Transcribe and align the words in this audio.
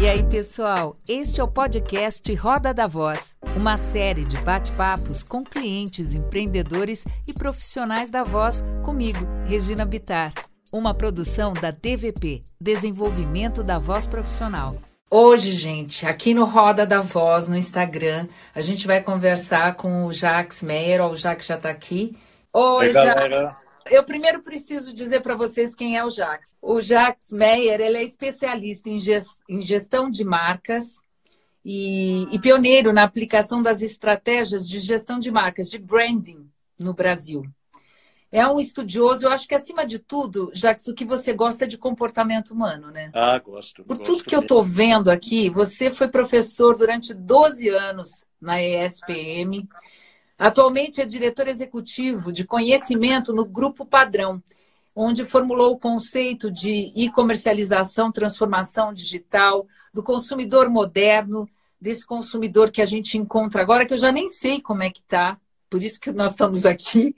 E 0.00 0.08
aí, 0.08 0.22
pessoal? 0.22 0.96
Este 1.06 1.42
é 1.42 1.44
o 1.44 1.46
podcast 1.46 2.34
Roda 2.34 2.72
da 2.72 2.86
Voz, 2.86 3.36
uma 3.54 3.76
série 3.76 4.24
de 4.24 4.38
bate-papos 4.38 5.22
com 5.22 5.44
clientes, 5.44 6.14
empreendedores 6.14 7.04
e 7.28 7.34
profissionais 7.34 8.08
da 8.08 8.24
voz 8.24 8.64
comigo, 8.82 9.18
Regina 9.44 9.84
Bitar. 9.84 10.32
Uma 10.72 10.94
produção 10.94 11.52
da 11.52 11.70
DVP, 11.70 12.42
Desenvolvimento 12.58 13.62
da 13.62 13.78
Voz 13.78 14.06
Profissional. 14.06 14.74
Hoje, 15.10 15.52
gente, 15.52 16.06
aqui 16.06 16.32
no 16.32 16.46
Roda 16.46 16.86
da 16.86 17.02
Voz, 17.02 17.46
no 17.46 17.56
Instagram, 17.56 18.26
a 18.54 18.62
gente 18.62 18.86
vai 18.86 19.02
conversar 19.02 19.74
com 19.74 20.06
o 20.06 20.12
Jax 20.12 20.62
Meyer, 20.62 21.02
ó, 21.02 21.10
o 21.10 21.16
Jax 21.16 21.44
já 21.44 21.56
está 21.56 21.68
aqui. 21.68 22.16
Oi, 22.54 22.86
Oi 22.86 22.92
galera. 22.94 23.54
Eu 23.86 24.04
primeiro 24.04 24.42
preciso 24.42 24.92
dizer 24.92 25.20
para 25.22 25.34
vocês 25.34 25.74
quem 25.74 25.96
é 25.96 26.04
o 26.04 26.10
Jax. 26.10 26.54
O 26.60 26.80
Jax 26.80 27.32
Meyer 27.32 27.80
ele 27.80 27.98
é 27.98 28.02
especialista 28.02 28.88
em 28.88 29.62
gestão 29.62 30.10
de 30.10 30.24
marcas 30.24 31.02
e, 31.64 32.26
e 32.30 32.38
pioneiro 32.38 32.92
na 32.92 33.02
aplicação 33.02 33.62
das 33.62 33.82
estratégias 33.82 34.68
de 34.68 34.78
gestão 34.78 35.18
de 35.18 35.30
marcas, 35.30 35.70
de 35.70 35.78
branding 35.78 36.48
no 36.78 36.94
Brasil. 36.94 37.44
É 38.32 38.46
um 38.46 38.60
estudioso, 38.60 39.26
eu 39.26 39.32
acho 39.32 39.48
que 39.48 39.56
acima 39.56 39.84
de 39.84 39.98
tudo, 39.98 40.52
Jax, 40.54 40.86
o 40.86 40.94
que 40.94 41.04
você 41.04 41.32
gosta 41.32 41.64
é 41.64 41.68
de 41.68 41.76
comportamento 41.76 42.52
humano, 42.52 42.88
né? 42.90 43.10
Ah, 43.12 43.36
gosto. 43.40 43.82
Por 43.84 43.98
gosto 43.98 44.06
tudo 44.06 44.24
que 44.24 44.36
mesmo. 44.36 44.42
eu 44.42 44.42
estou 44.42 44.62
vendo 44.62 45.10
aqui, 45.10 45.50
você 45.50 45.90
foi 45.90 46.06
professor 46.06 46.76
durante 46.76 47.12
12 47.12 47.68
anos 47.68 48.24
na 48.40 48.62
ESPM, 48.62 49.68
Atualmente 50.40 51.02
é 51.02 51.04
diretor 51.04 51.46
executivo 51.48 52.32
de 52.32 52.46
conhecimento 52.46 53.30
no 53.30 53.44
Grupo 53.44 53.84
Padrão, 53.84 54.42
onde 54.96 55.26
formulou 55.26 55.74
o 55.74 55.78
conceito 55.78 56.50
de 56.50 56.90
e-comercialização, 56.96 58.10
transformação 58.10 58.90
digital, 58.90 59.66
do 59.92 60.02
consumidor 60.02 60.70
moderno, 60.70 61.46
desse 61.78 62.06
consumidor 62.06 62.70
que 62.70 62.80
a 62.80 62.86
gente 62.86 63.18
encontra 63.18 63.60
agora, 63.60 63.84
que 63.84 63.92
eu 63.92 63.98
já 63.98 64.10
nem 64.10 64.28
sei 64.28 64.62
como 64.62 64.82
é 64.82 64.88
que 64.88 65.00
está, 65.00 65.38
por 65.68 65.82
isso 65.82 66.00
que 66.00 66.10
nós 66.10 66.30
estamos 66.30 66.64
aqui, 66.64 67.14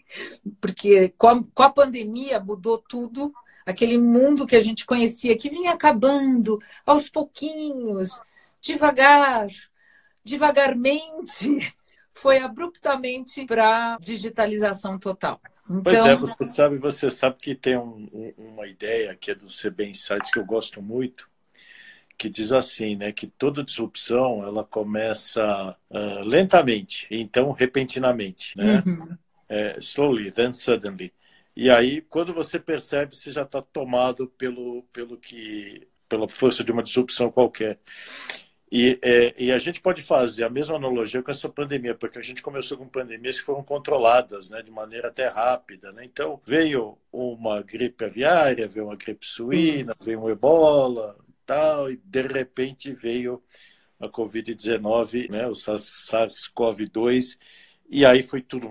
porque 0.61 1.11
com 1.17 1.29
a, 1.29 1.45
com 1.55 1.63
a 1.63 1.71
pandemia 1.71 2.41
mudou 2.41 2.77
tudo, 2.77 3.33
aquele 3.65 3.99
mundo 3.99 4.49
que 4.49 4.57
a 4.57 4.61
gente 4.61 4.85
conhecia, 4.85 5.39
que 5.39 5.49
vinha 5.49 5.71
acabando 5.71 6.59
aos 6.85 7.09
pouquinhos, 7.09 8.21
devagar, 8.61 9.47
devagarmente 10.25 11.73
foi 12.13 12.39
abruptamente 12.39 13.45
para 13.47 13.97
digitalização 14.01 14.99
total. 14.99 15.41
Então... 15.65 15.83
Pois 15.83 16.05
é, 16.05 16.15
você 16.15 16.45
sabe, 16.45 16.79
você 16.79 17.11
sabe 17.11 17.37
que 17.39 17.55
tem 17.55 17.77
um, 17.77 18.09
um, 18.13 18.35
uma 18.37 18.67
ideia 18.67 19.17
que 19.17 19.31
é 19.31 19.35
do 19.35 19.47
CB 19.47 19.87
Insights 19.87 20.31
que 20.31 20.39
eu 20.39 20.45
gosto 20.45 20.83
muito, 20.83 21.29
que 22.19 22.29
diz 22.29 22.53
assim, 22.53 22.95
né, 22.95 23.11
que 23.11 23.27
toda 23.27 23.65
disrupção 23.65 24.45
ela 24.45 24.65
começa 24.65 25.77
uh, 25.91 26.23
lentamente, 26.25 27.07
então 27.11 27.51
repentinamente, 27.51 28.57
né? 28.57 28.83
Uhum. 28.87 29.17
É, 29.49 29.77
slowly, 29.79 30.31
then 30.31 30.53
suddenly. 30.53 31.13
E 31.55 31.69
aí, 31.69 32.01
quando 32.01 32.33
você 32.33 32.59
percebe, 32.59 33.15
você 33.15 33.31
já 33.33 33.43
está 33.43 33.61
tomado 33.61 34.27
pelo, 34.39 34.85
pelo 34.93 35.19
que, 35.19 35.87
pela 36.09 36.27
força 36.27 36.65
de 36.65 36.73
uma 36.73 36.83
disrupção 36.83 37.31
qualquer. 37.31 37.79
E, 38.75 38.99
é, 39.03 39.35
e, 39.37 39.53
a 39.53 39.59
gente 39.59 39.83
pode 39.83 40.01
fazer 40.01 40.45
a 40.45 40.49
mesma 40.49 40.77
analogia 40.77 41.23
com 41.23 41.31
essa 41.31 41.47
pandemia, 41.47 41.95
porque 41.95 42.19
a 42.19 42.23
gente 42.23 42.43
começou 42.43 42.79
com 42.79 42.89
pandemias 42.89 43.39
que 43.39 43.45
foram 43.45 43.63
controladas 43.63 44.49
né, 44.49 44.63
de 44.63 44.71
maneira 44.71 45.09
até 45.09 45.29
rápida. 45.29 45.93
Né? 45.93 46.07
Então, 46.07 46.41
veio 46.43 46.97
uma 47.13 47.61
gripe 47.61 48.03
aviária, 48.03 48.67
veio 48.67 48.87
uma 48.87 48.97
gripe 48.97 49.27
suína, 49.27 49.95
veio 50.01 50.23
um 50.23 50.31
ebola 50.31 51.15
tal, 51.45 51.91
e 51.91 51.97
de 51.97 52.23
repente 52.23 52.95
veio 52.95 53.43
a 54.01 54.09
Covid-19, 54.09 55.29
né, 55.29 55.47
o 55.47 55.53
SARS-CoV-2, 55.53 57.39
e 57.91 58.07
aí 58.07 58.23
foi 58.23 58.41
tudo 58.41 58.71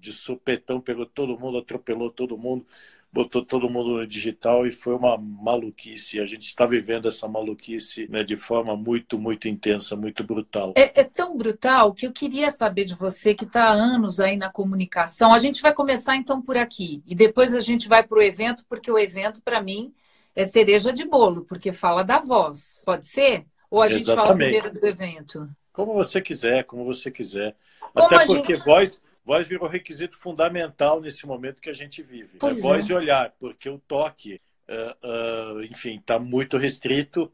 de 0.00 0.10
supetão, 0.10 0.80
pegou 0.80 1.06
todo 1.06 1.38
mundo, 1.38 1.58
atropelou 1.58 2.10
todo 2.10 2.36
mundo 2.36 2.66
botou 3.14 3.46
todo 3.46 3.70
mundo 3.70 3.98
no 3.98 4.06
digital 4.06 4.66
e 4.66 4.72
foi 4.72 4.92
uma 4.92 5.16
maluquice. 5.16 6.18
A 6.18 6.26
gente 6.26 6.48
está 6.48 6.66
vivendo 6.66 7.06
essa 7.06 7.28
maluquice 7.28 8.08
né, 8.08 8.24
de 8.24 8.34
forma 8.34 8.76
muito, 8.76 9.16
muito 9.16 9.46
intensa, 9.46 9.94
muito 9.94 10.24
brutal. 10.24 10.74
É, 10.76 11.00
é 11.00 11.04
tão 11.04 11.36
brutal 11.36 11.94
que 11.94 12.08
eu 12.08 12.12
queria 12.12 12.50
saber 12.50 12.84
de 12.84 12.94
você 12.96 13.32
que 13.32 13.44
está 13.44 13.66
há 13.66 13.72
anos 13.72 14.18
aí 14.18 14.36
na 14.36 14.50
comunicação. 14.50 15.32
A 15.32 15.38
gente 15.38 15.62
vai 15.62 15.72
começar 15.72 16.16
então 16.16 16.42
por 16.42 16.56
aqui 16.56 17.04
e 17.06 17.14
depois 17.14 17.54
a 17.54 17.60
gente 17.60 17.88
vai 17.88 18.04
para 18.04 18.18
o 18.18 18.22
evento, 18.22 18.64
porque 18.68 18.90
o 18.90 18.98
evento, 18.98 19.40
para 19.40 19.62
mim, 19.62 19.94
é 20.34 20.42
cereja 20.42 20.92
de 20.92 21.04
bolo, 21.04 21.44
porque 21.44 21.72
fala 21.72 22.02
da 22.02 22.18
voz. 22.18 22.82
Pode 22.84 23.06
ser? 23.06 23.46
Ou 23.70 23.80
a 23.80 23.86
gente 23.86 24.00
Exatamente. 24.00 24.26
fala 24.26 24.36
primeiro 24.36 24.80
do 24.80 24.84
evento? 24.84 25.48
Como 25.72 25.94
você 25.94 26.20
quiser, 26.20 26.64
como 26.64 26.84
você 26.84 27.12
quiser. 27.12 27.54
Como 27.92 28.06
Até 28.06 28.26
porque 28.26 28.54
gente... 28.54 28.64
voz 28.64 29.00
Voz 29.24 29.48
virou 29.48 29.68
requisito 29.68 30.18
fundamental 30.18 31.00
nesse 31.00 31.26
momento 31.26 31.62
que 31.62 31.70
a 31.70 31.74
gente 31.74 32.02
vive. 32.02 32.38
Né? 32.42 32.52
Voz 32.54 32.88
é. 32.88 32.92
e 32.92 32.94
olhar, 32.94 33.34
porque 33.38 33.68
o 33.68 33.78
toque, 33.78 34.40
uh, 34.68 35.56
uh, 35.56 35.62
enfim, 35.62 35.96
está 35.96 36.18
muito 36.18 36.58
restrito 36.58 37.32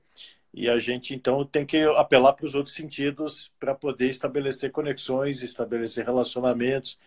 e 0.52 0.68
a 0.68 0.78
gente 0.78 1.14
então 1.14 1.44
tem 1.44 1.64
que 1.64 1.82
apelar 1.96 2.32
para 2.32 2.46
os 2.46 2.54
outros 2.54 2.74
sentidos 2.74 3.52
para 3.58 3.74
poder 3.74 4.08
estabelecer 4.08 4.70
conexões, 4.70 5.42
estabelecer 5.42 6.04
relacionamentos 6.04 6.98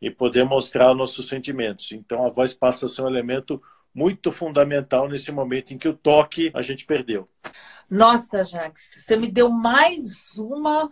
e 0.00 0.10
poder 0.10 0.44
mostrar 0.44 0.94
nossos 0.94 1.28
sentimentos. 1.28 1.92
Então 1.92 2.26
a 2.26 2.28
voz 2.28 2.52
passa 2.52 2.86
a 2.86 2.88
ser 2.88 3.02
um 3.02 3.08
elemento 3.08 3.62
muito 3.94 4.32
fundamental 4.32 5.08
nesse 5.08 5.30
momento 5.30 5.72
em 5.72 5.78
que 5.78 5.88
o 5.88 5.94
toque 5.94 6.50
a 6.54 6.62
gente 6.62 6.86
perdeu. 6.86 7.28
Nossa, 7.90 8.42
Jax, 8.42 8.80
você 9.04 9.16
me 9.16 9.30
deu 9.30 9.50
mais 9.50 10.38
uma 10.38 10.88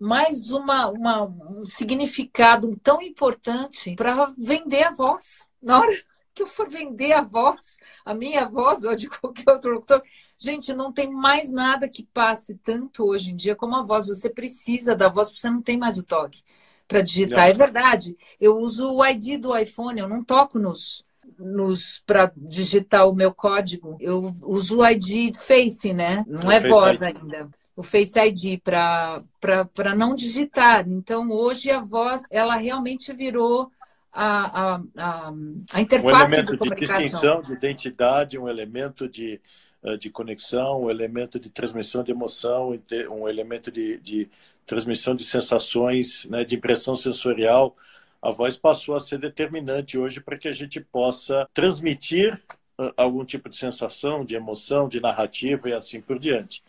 mais 0.00 0.50
uma, 0.50 0.88
uma, 0.88 1.24
um 1.26 1.66
significado 1.66 2.74
tão 2.82 3.02
importante 3.02 3.94
para 3.94 4.32
vender 4.38 4.84
a 4.84 4.90
voz. 4.90 5.46
Na 5.62 5.78
hora 5.78 5.92
que 6.34 6.42
eu 6.42 6.46
for 6.46 6.70
vender 6.70 7.12
a 7.12 7.20
voz, 7.20 7.76
a 8.02 8.14
minha 8.14 8.48
voz 8.48 8.82
ou 8.82 8.96
de 8.96 9.08
qualquer 9.08 9.52
outro 9.52 9.72
locutor, 9.72 10.02
gente, 10.38 10.72
não 10.72 10.90
tem 10.90 11.12
mais 11.12 11.50
nada 11.50 11.86
que 11.86 12.02
passe 12.02 12.54
tanto 12.64 13.04
hoje 13.04 13.30
em 13.30 13.36
dia 13.36 13.54
como 13.54 13.76
a 13.76 13.82
voz. 13.82 14.06
Você 14.06 14.30
precisa 14.30 14.96
da 14.96 15.10
voz, 15.10 15.28
porque 15.28 15.40
você 15.40 15.50
não 15.50 15.60
tem 15.60 15.76
mais 15.76 15.98
o 15.98 16.02
toque 16.02 16.42
para 16.88 17.02
digitar. 17.02 17.40
Não. 17.40 17.48
É 17.48 17.52
verdade. 17.52 18.16
Eu 18.40 18.56
uso 18.56 18.90
o 18.90 19.04
ID 19.04 19.38
do 19.38 19.56
iPhone, 19.56 20.00
eu 20.00 20.08
não 20.08 20.24
toco 20.24 20.58
nos, 20.58 21.04
nos 21.38 22.02
para 22.06 22.32
digitar 22.34 23.06
o 23.06 23.14
meu 23.14 23.34
código. 23.34 23.98
Eu 24.00 24.34
uso 24.42 24.78
o 24.78 24.86
ID 24.86 25.36
Face, 25.36 25.92
né? 25.92 26.24
Não 26.26 26.50
é 26.50 26.58
voz 26.58 27.02
ainda 27.02 27.50
o 27.80 27.82
Face 27.82 28.20
ID 28.20 28.60
para 28.60 29.94
não 29.96 30.14
digitar. 30.14 30.86
Então, 30.86 31.30
hoje 31.30 31.70
a 31.70 31.80
voz, 31.80 32.22
ela 32.30 32.54
realmente 32.56 33.10
virou 33.14 33.70
a, 34.12 34.74
a, 34.74 34.82
a, 34.98 35.32
a 35.72 35.80
interface 35.80 36.14
um 36.14 36.34
elemento 36.34 36.56
de, 36.58 36.68
de 36.68 36.74
distinção, 36.74 37.40
de 37.40 37.52
identidade, 37.54 38.38
um 38.38 38.46
elemento 38.46 39.08
de, 39.08 39.40
eh, 39.82 39.96
de 39.96 40.10
conexão, 40.10 40.82
um 40.82 40.90
elemento 40.90 41.40
de 41.40 41.48
transmissão 41.48 42.04
de 42.04 42.10
emoção, 42.10 42.78
um 43.10 43.26
elemento 43.26 43.72
de, 43.72 43.98
de 43.98 44.30
transmissão 44.66 45.14
de 45.14 45.24
sensações, 45.24 46.26
né, 46.26 46.44
de 46.44 46.56
impressão 46.56 46.94
sensorial. 46.94 47.74
A 48.20 48.30
voz 48.30 48.58
passou 48.58 48.94
a 48.94 49.00
ser 49.00 49.18
determinante 49.18 49.96
hoje 49.96 50.20
para 50.20 50.36
que 50.36 50.48
a 50.48 50.52
gente 50.52 50.80
possa 50.80 51.48
transmitir 51.54 52.38
eh, 52.78 52.92
algum 52.94 53.24
tipo 53.24 53.48
de 53.48 53.56
sensação, 53.56 54.22
de 54.22 54.34
emoção, 54.34 54.86
de 54.86 55.00
narrativa 55.00 55.70
e 55.70 55.72
assim 55.72 56.02
por 56.02 56.18
diante 56.18 56.62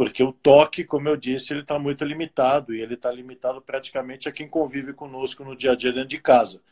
porque 0.00 0.22
o 0.22 0.32
toque, 0.32 0.82
como 0.82 1.10
eu 1.10 1.14
disse, 1.14 1.52
ele 1.52 1.60
está 1.60 1.78
muito 1.78 2.02
limitado 2.06 2.74
e 2.74 2.80
ele 2.80 2.94
está 2.94 3.12
limitado 3.12 3.60
praticamente 3.60 4.30
a 4.30 4.32
quem 4.32 4.48
convive 4.48 4.94
conosco 4.94 5.44
no 5.44 5.54
dia 5.54 5.72
a 5.72 5.76
dia 5.76 5.92
dentro 5.92 6.08
de 6.08 6.18
casa. 6.18 6.62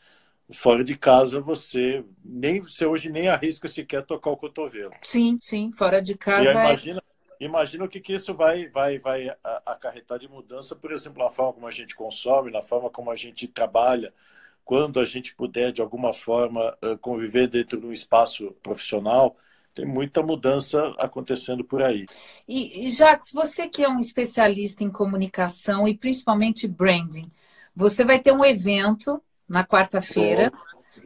Fora 0.51 0.83
de 0.83 0.97
casa, 0.97 1.39
você 1.39 2.03
nem 2.25 2.59
você 2.59 2.87
hoje 2.87 3.11
nem 3.11 3.27
arrisca 3.27 3.67
sequer 3.67 4.03
tocar 4.03 4.31
o 4.31 4.35
cotovelo. 4.35 4.93
Sim, 5.03 5.37
sim, 5.39 5.71
fora 5.73 6.01
de 6.01 6.17
casa. 6.17 6.49
E 6.49 6.51
imagina, 6.53 7.03
é... 7.39 7.45
imagina 7.45 7.85
o 7.85 7.87
que, 7.87 7.99
que 7.99 8.13
isso 8.13 8.33
vai, 8.33 8.67
vai, 8.67 8.97
vai 8.97 9.31
acarretar 9.63 10.17
de 10.17 10.27
mudança, 10.27 10.75
por 10.75 10.91
exemplo, 10.91 11.23
na 11.23 11.29
forma 11.29 11.53
como 11.53 11.67
a 11.67 11.71
gente 11.71 11.95
consome, 11.95 12.49
na 12.49 12.63
forma 12.63 12.89
como 12.89 13.11
a 13.11 13.15
gente 13.15 13.47
trabalha, 13.47 14.11
quando 14.65 14.99
a 14.99 15.03
gente 15.03 15.35
puder, 15.35 15.71
de 15.71 15.83
alguma 15.83 16.13
forma, 16.13 16.75
conviver 16.99 17.47
dentro 17.47 17.79
de 17.79 17.85
um 17.85 17.91
espaço 17.91 18.53
profissional 18.63 19.37
tem 19.79 19.85
muita 19.85 20.21
mudança 20.21 20.93
acontecendo 20.97 21.63
por 21.63 21.81
aí. 21.81 22.05
E, 22.47 22.85
e 22.85 22.89
Jacques, 22.89 23.31
você 23.31 23.67
que 23.67 23.83
é 23.83 23.89
um 23.89 23.97
especialista 23.97 24.83
em 24.83 24.91
comunicação 24.91 25.87
e 25.87 25.97
principalmente 25.97 26.67
branding, 26.67 27.31
você 27.73 28.03
vai 28.03 28.19
ter 28.19 28.33
um 28.33 28.43
evento 28.43 29.21
na 29.47 29.65
quarta-feira 29.65 30.51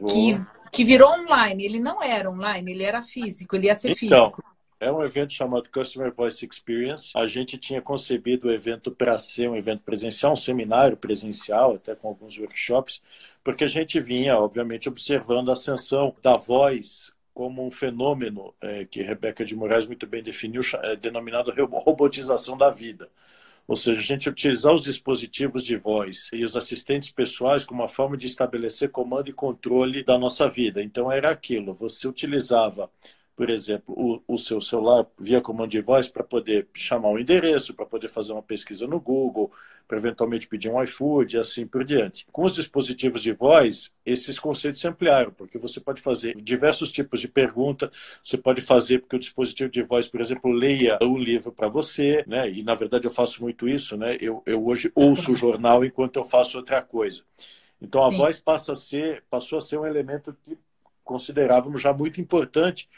que, 0.08 0.34
que 0.72 0.84
virou 0.84 1.12
online. 1.12 1.64
Ele 1.64 1.78
não 1.78 2.02
era 2.02 2.28
online, 2.28 2.72
ele 2.72 2.82
era 2.82 3.00
físico, 3.00 3.54
ele 3.54 3.66
ia 3.66 3.74
ser 3.74 3.92
então, 3.92 4.32
físico. 4.32 4.44
É 4.80 4.90
um 4.90 5.04
evento 5.04 5.32
chamado 5.32 5.70
Customer 5.70 6.12
Voice 6.12 6.44
Experience. 6.44 7.12
A 7.14 7.26
gente 7.26 7.56
tinha 7.56 7.80
concebido 7.80 8.48
o 8.48 8.52
evento 8.52 8.90
para 8.90 9.16
ser 9.16 9.48
um 9.48 9.56
evento 9.56 9.82
presencial, 9.84 10.32
um 10.32 10.36
seminário 10.36 10.96
presencial, 10.96 11.76
até 11.76 11.94
com 11.94 12.08
alguns 12.08 12.36
workshops, 12.38 13.00
porque 13.44 13.62
a 13.62 13.68
gente 13.68 14.00
vinha, 14.00 14.36
obviamente, 14.36 14.88
observando 14.88 15.50
a 15.50 15.52
ascensão 15.52 16.12
da 16.20 16.36
voz 16.36 17.13
como 17.34 17.66
um 17.66 17.70
fenômeno 17.70 18.54
é, 18.60 18.84
que 18.84 19.02
Rebeca 19.02 19.44
de 19.44 19.56
Moraes 19.56 19.86
muito 19.86 20.06
bem 20.06 20.22
definiu, 20.22 20.62
é, 20.82 20.96
denominado 20.96 21.52
robotização 21.52 22.56
da 22.56 22.70
vida. 22.70 23.10
Ou 23.66 23.76
seja, 23.76 23.98
a 23.98 24.02
gente 24.02 24.28
utilizar 24.28 24.74
os 24.74 24.84
dispositivos 24.84 25.64
de 25.64 25.76
voz 25.76 26.30
e 26.32 26.44
os 26.44 26.56
assistentes 26.56 27.10
pessoais 27.10 27.64
como 27.64 27.82
uma 27.82 27.88
forma 27.88 28.16
de 28.16 28.26
estabelecer 28.26 28.90
comando 28.90 29.28
e 29.28 29.32
controle 29.32 30.04
da 30.04 30.18
nossa 30.18 30.48
vida. 30.48 30.82
Então, 30.82 31.10
era 31.10 31.30
aquilo: 31.30 31.72
você 31.72 32.06
utilizava 32.06 32.90
por 33.36 33.50
exemplo, 33.50 33.94
o, 33.96 34.34
o 34.34 34.38
seu 34.38 34.60
celular 34.60 35.06
via 35.18 35.40
comando 35.40 35.70
de 35.70 35.80
voz 35.80 36.08
para 36.08 36.22
poder 36.22 36.68
chamar 36.72 37.08
o 37.08 37.14
um 37.14 37.18
endereço, 37.18 37.74
para 37.74 37.86
poder 37.86 38.08
fazer 38.08 38.32
uma 38.32 38.42
pesquisa 38.42 38.86
no 38.86 39.00
Google, 39.00 39.50
para 39.86 39.98
eventualmente 39.98 40.48
pedir 40.48 40.70
um 40.70 40.82
iFood 40.82 41.36
e 41.36 41.38
assim 41.38 41.66
por 41.66 41.84
diante. 41.84 42.26
Com 42.32 42.44
os 42.44 42.54
dispositivos 42.54 43.22
de 43.22 43.32
voz, 43.32 43.92
esses 44.04 44.38
conceitos 44.38 44.80
se 44.80 44.88
ampliaram, 44.88 45.32
porque 45.32 45.58
você 45.58 45.80
pode 45.80 46.00
fazer 46.00 46.34
diversos 46.36 46.90
tipos 46.90 47.20
de 47.20 47.28
pergunta, 47.28 47.90
você 48.22 48.36
pode 48.36 48.60
fazer 48.60 49.00
porque 49.00 49.16
o 49.16 49.18
dispositivo 49.18 49.70
de 49.70 49.82
voz, 49.82 50.08
por 50.08 50.20
exemplo, 50.20 50.50
leia 50.50 50.98
um 51.02 51.16
livro 51.16 51.52
para 51.52 51.68
você, 51.68 52.24
né? 52.26 52.50
E 52.50 52.62
na 52.62 52.74
verdade 52.74 53.06
eu 53.06 53.10
faço 53.10 53.42
muito 53.42 53.68
isso, 53.68 53.96
né? 53.96 54.16
Eu, 54.20 54.42
eu 54.46 54.66
hoje 54.66 54.90
ouço 54.94 55.32
o 55.32 55.36
jornal 55.36 55.84
enquanto 55.84 56.16
eu 56.16 56.24
faço 56.24 56.58
outra 56.58 56.82
coisa. 56.82 57.22
Então 57.80 58.02
a 58.02 58.10
Sim. 58.10 58.16
voz 58.16 58.40
passa 58.40 58.72
a 58.72 58.74
ser, 58.74 59.24
passou 59.28 59.58
a 59.58 59.60
ser 59.60 59.78
um 59.78 59.86
elemento 59.86 60.36
que 60.42 60.58
considerávamos 61.04 61.82
já 61.82 61.92
muito 61.92 62.20
importante 62.20 62.88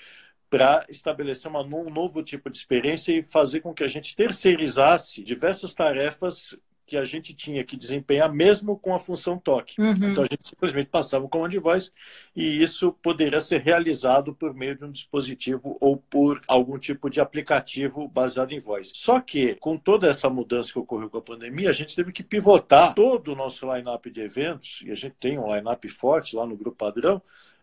para 0.49 0.87
estabelecer 0.89 1.51
uma, 1.51 1.61
um 1.61 1.91
novo 1.91 2.23
tipo 2.23 2.49
de 2.49 2.57
experiência 2.57 3.13
e 3.13 3.23
fazer 3.23 3.61
com 3.61 3.75
que 3.75 3.83
a 3.83 3.87
gente 3.87 4.15
terceirizasse 4.15 5.23
diversas 5.23 5.75
tarefas 5.75 6.57
que 6.87 6.97
a 6.97 7.03
gente 7.03 7.35
tinha 7.35 7.65
que 7.65 7.77
desempenhar 7.77 8.33
mesmo 8.33 8.79
com 8.79 8.95
a 8.95 8.99
função 8.99 9.37
toque. 9.37 9.81
Uhum. 9.81 9.93
Então 9.93 10.23
a 10.23 10.27
gente 10.31 10.49
simplesmente 10.49 10.89
passava 10.89 11.25
o 11.25 11.29
comando 11.29 11.51
de 11.51 11.59
voz 11.59 11.93
e 12.35 12.63
isso 12.63 12.93
poderia 13.03 13.41
ser 13.41 13.61
realizado 13.61 14.33
por 14.33 14.55
meio 14.55 14.77
de 14.77 14.85
um 14.85 14.91
dispositivo 14.91 15.77
ou 15.81 15.97
por 15.97 16.41
algum 16.47 16.79
tipo 16.79 17.11
de 17.11 17.21
aplicativo 17.21 18.07
baseado 18.07 18.53
em 18.53 18.61
voz. 18.61 18.93
Só 18.95 19.21
que 19.21 19.57
com 19.57 19.77
toda 19.77 20.09
essa 20.09 20.31
mudança 20.31 20.73
que 20.73 20.79
ocorreu 20.79 21.11
com 21.11 21.19
a 21.19 21.23
pandemia, 21.23 21.71
a 21.71 21.75
gente 21.75 21.97
teve 21.97 22.13
que 22.13 22.23
pivotar 22.23 22.95
todo 22.95 23.33
o 23.33 23.37
nosso 23.37 23.73
line-up 23.73 24.09
de 24.11 24.21
eventos, 24.21 24.83
e 24.87 24.91
a 24.91 24.95
gente 24.95 25.17
tem 25.19 25.39
um 25.39 25.53
line-up 25.53 25.89
forte 25.89 26.37
lá 26.37 26.47
no 26.47 26.57
grupo 26.57 26.77
padrão, 26.77 27.21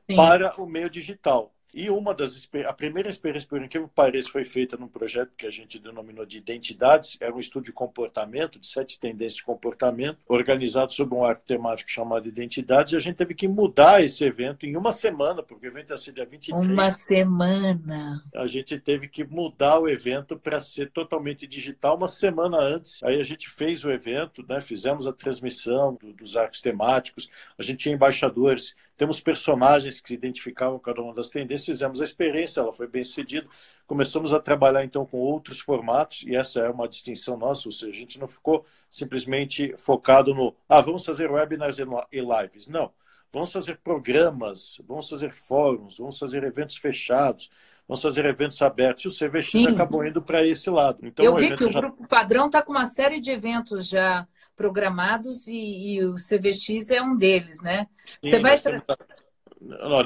Sim. 0.10 0.18
para 0.18 0.60
o 0.62 0.66
meio 0.66 0.90
digital. 0.90 1.54
E 1.74 1.90
uma 1.90 2.14
das 2.14 2.48
a 2.68 2.74
primeira 2.74 3.10
experiência, 3.10 3.50
por 3.50 3.62
incrível 3.62 3.88
que 3.88 3.96
pareça, 3.96 4.30
foi 4.30 4.44
feita 4.44 4.78
num 4.78 4.88
projeto 4.88 5.32
que 5.36 5.48
a 5.48 5.50
gente 5.50 5.80
denominou 5.80 6.26
de 6.26 6.38
identidades. 6.38 7.18
Era 7.20 7.34
um 7.34 7.40
estudo 7.40 7.66
de 7.66 7.72
comportamento, 7.72 8.60
de 8.60 8.68
sete 8.68 9.00
tendências 9.00 9.38
de 9.38 9.44
comportamento, 9.44 10.20
organizado 10.28 10.94
sob 10.94 11.16
um 11.16 11.26
arco 11.26 11.44
temático 11.48 11.90
chamado 11.90 12.28
Identidades. 12.28 12.94
E 12.94 12.96
a 12.96 13.00
gente 13.00 13.16
teve 13.16 13.34
que 13.34 13.48
mudar 13.48 14.04
esse 14.04 14.24
evento 14.24 14.66
em 14.66 14.78
uma 14.78 14.92
semana, 14.92 15.42
porque 15.42 15.66
o 15.66 15.70
evento 15.70 15.90
ia 15.90 15.98
ser 15.98 16.12
dia 16.12 16.26
23. 16.26 16.66
Uma 16.66 16.92
semana. 16.92 18.24
A 18.36 18.46
gente 18.46 18.80
teve 18.80 19.08
que 19.08 19.24
mudar 19.24 19.80
o 19.80 19.90
evento 19.90 20.38
para 20.38 20.60
ser 20.60 20.92
totalmente 20.92 21.48
digital 21.48 21.98
uma 21.98 22.08
semana 22.08 22.58
antes. 22.60 23.04
Aí 23.04 23.20
a 23.20 23.24
gente 23.24 23.50
fez 23.50 23.84
o 23.84 23.92
evento, 23.92 24.46
né? 24.48 24.62
fizemos 24.62 25.08
a 25.08 25.14
transmissão 25.14 25.96
do, 25.96 26.14
dos 26.14 26.38
arcos 26.38 26.62
temáticos. 26.62 27.30
A 27.58 27.64
gente 27.64 27.80
tinha 27.80 27.96
embaixadores 27.96 28.76
temos 28.96 29.20
personagens 29.20 30.00
que 30.00 30.14
identificavam 30.14 30.78
cada 30.78 31.02
uma 31.02 31.14
das 31.14 31.30
tendências, 31.30 31.66
fizemos 31.66 32.00
a 32.00 32.04
experiência, 32.04 32.60
ela 32.60 32.74
foi 32.74 32.88
bem 32.88 33.04
sucedida. 33.04 33.48
Começamos 33.88 34.34
a 34.34 34.40
trabalhar 34.40 34.84
então 34.84 35.06
com 35.06 35.18
outros 35.18 35.60
formatos, 35.60 36.24
e 36.24 36.36
essa 36.36 36.60
é 36.60 36.70
uma 36.70 36.88
distinção 36.88 37.38
nossa, 37.38 37.68
ou 37.68 37.72
seja, 37.72 37.92
a 37.92 37.96
gente 37.96 38.20
não 38.20 38.28
ficou 38.28 38.66
simplesmente 38.88 39.76
focado 39.78 40.34
no, 40.34 40.56
ah, 40.70 40.82
vamos 40.82 41.04
fazer 41.04 41.32
webinars 41.32 41.78
e 41.80 42.20
lives. 42.20 42.68
Não. 42.68 42.92
Vamos 43.34 43.52
fazer 43.52 43.80
programas, 43.84 44.80
vamos 44.88 45.10
fazer 45.10 45.34
fóruns, 45.34 45.98
vamos 45.98 46.20
fazer 46.20 46.44
eventos 46.44 46.78
fechados, 46.78 47.50
vamos 47.88 48.00
fazer 48.00 48.26
eventos 48.26 48.62
abertos. 48.62 49.04
E 49.04 49.08
o 49.08 49.30
CVX 49.30 49.50
Sim. 49.50 49.68
acabou 49.70 50.06
indo 50.06 50.22
para 50.22 50.46
esse 50.46 50.70
lado. 50.70 51.00
Então, 51.02 51.26
Eu 51.26 51.36
vi 51.36 51.56
que 51.56 51.64
o 51.64 51.72
já... 51.72 51.80
Grupo 51.80 52.08
Padrão 52.08 52.46
está 52.46 52.62
com 52.62 52.72
uma 52.72 52.86
série 52.86 53.20
de 53.20 53.32
eventos 53.32 53.90
já 53.90 54.28
programados 54.56 55.48
e, 55.48 55.56
e, 55.96 56.06
o 56.06 56.16
CVX 56.16 56.90
é 56.92 57.02
um 57.02 57.16
deles, 57.16 57.62
né? 57.62 57.88
Sim, 58.06 58.30
Você 58.30 58.40
vai. 58.40 58.52
Nós 58.52 58.62
temos, 58.62 58.88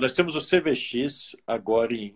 nós 0.01 0.13
temos 0.13 0.35
o 0.35 0.41
CVX 0.41 1.35
agora 1.45 1.93
em 1.93 2.15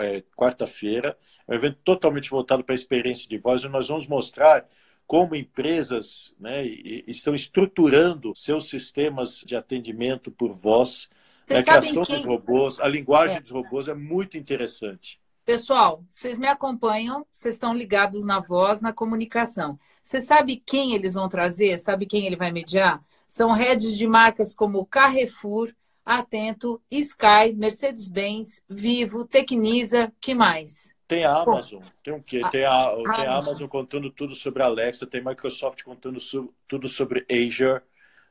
é, 0.00 0.22
quarta-feira, 0.36 1.16
é 1.46 1.52
um 1.52 1.54
evento 1.54 1.78
totalmente 1.84 2.28
voltado 2.28 2.64
para 2.64 2.74
a 2.74 2.76
experiência 2.76 3.28
de 3.28 3.38
voz, 3.38 3.62
e 3.62 3.68
nós 3.68 3.88
vamos 3.88 4.06
mostrar 4.06 4.66
como 5.06 5.36
empresas 5.36 6.34
né, 6.38 6.64
estão 6.66 7.34
estruturando 7.34 8.34
seus 8.34 8.68
sistemas 8.68 9.42
de 9.44 9.54
atendimento 9.54 10.30
por 10.30 10.52
voz, 10.52 11.10
né, 11.48 11.58
a 11.58 11.62
criação 11.62 12.04
quem... 12.04 12.16
dos 12.16 12.24
robôs, 12.24 12.80
a 12.80 12.88
linguagem 12.88 13.36
é. 13.36 13.40
dos 13.40 13.50
robôs 13.50 13.88
é 13.88 13.94
muito 13.94 14.36
interessante. 14.38 15.20
Pessoal, 15.44 16.04
vocês 16.08 16.38
me 16.38 16.46
acompanham, 16.46 17.26
vocês 17.32 17.56
estão 17.56 17.74
ligados 17.74 18.24
na 18.24 18.38
voz, 18.38 18.80
na 18.80 18.92
comunicação. 18.92 19.76
Você 20.00 20.20
sabe 20.20 20.62
quem 20.64 20.94
eles 20.94 21.14
vão 21.14 21.28
trazer? 21.28 21.76
Sabe 21.78 22.06
quem 22.06 22.26
ele 22.26 22.36
vai 22.36 22.52
mediar? 22.52 23.02
São 23.26 23.52
redes 23.52 23.96
de 23.96 24.06
marcas 24.06 24.54
como 24.54 24.86
Carrefour, 24.86 25.72
Atento, 26.04 26.80
Sky, 26.90 27.52
Mercedes-Benz, 27.56 28.62
Vivo, 28.68 29.24
Tecnisa, 29.24 30.12
que 30.20 30.32
mais? 30.32 30.92
Tem 31.08 31.24
a 31.24 31.36
Amazon, 31.38 31.82
tem 32.04 32.14
o 32.14 32.22
quê? 32.22 32.40
Tem 32.50 32.64
a, 32.64 32.94
tem 33.16 33.26
a 33.26 33.36
Amazon 33.36 33.68
contando 33.68 34.10
tudo 34.10 34.34
sobre 34.34 34.62
a 34.62 34.66
Alexa, 34.66 35.06
tem 35.06 35.20
a 35.20 35.24
Microsoft 35.24 35.82
contando 35.82 36.20
su, 36.20 36.54
tudo 36.68 36.88
sobre 36.88 37.26
Azure. 37.30 37.82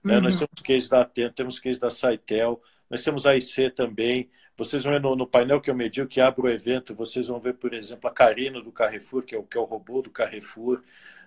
Né? 0.04 0.20
Nós 0.20 0.40
uhum. 0.40 0.48
temos 0.48 0.62
case 0.64 0.90
da 0.90 1.02
Atento, 1.02 1.36
temos 1.36 1.60
case 1.60 1.80
da 1.80 1.90
Saitel, 1.90 2.62
nós 2.90 3.04
temos 3.04 3.26
a 3.26 3.36
IC 3.36 3.72
também. 3.76 4.30
Vocês 4.58 4.84
vão 4.84 4.94
ver 4.94 5.02
no, 5.02 5.16
no, 5.16 5.28
painel 5.28 5.62
que 5.62 5.70
eu 5.70 5.76
medi, 5.76 6.06
que 6.06 6.22
abre 6.22 6.46
o 6.46 6.50
evento, 6.50 6.94
vocês 6.94 7.28
vão 7.28 7.40
ver, 7.40 7.56
por 7.56 7.74
exemplo, 7.74 8.10
a 8.10 8.14
Carina 8.14 8.62
do 8.62 8.72
Carrefour, 8.72 9.24
que 9.24 9.36
é 9.36 9.38
o, 9.38 9.44
que 9.44 9.58
é 9.58 9.62
o 9.62 9.66
robô 9.66 10.02
do 10.02 10.10
Carrefour. 10.10 10.82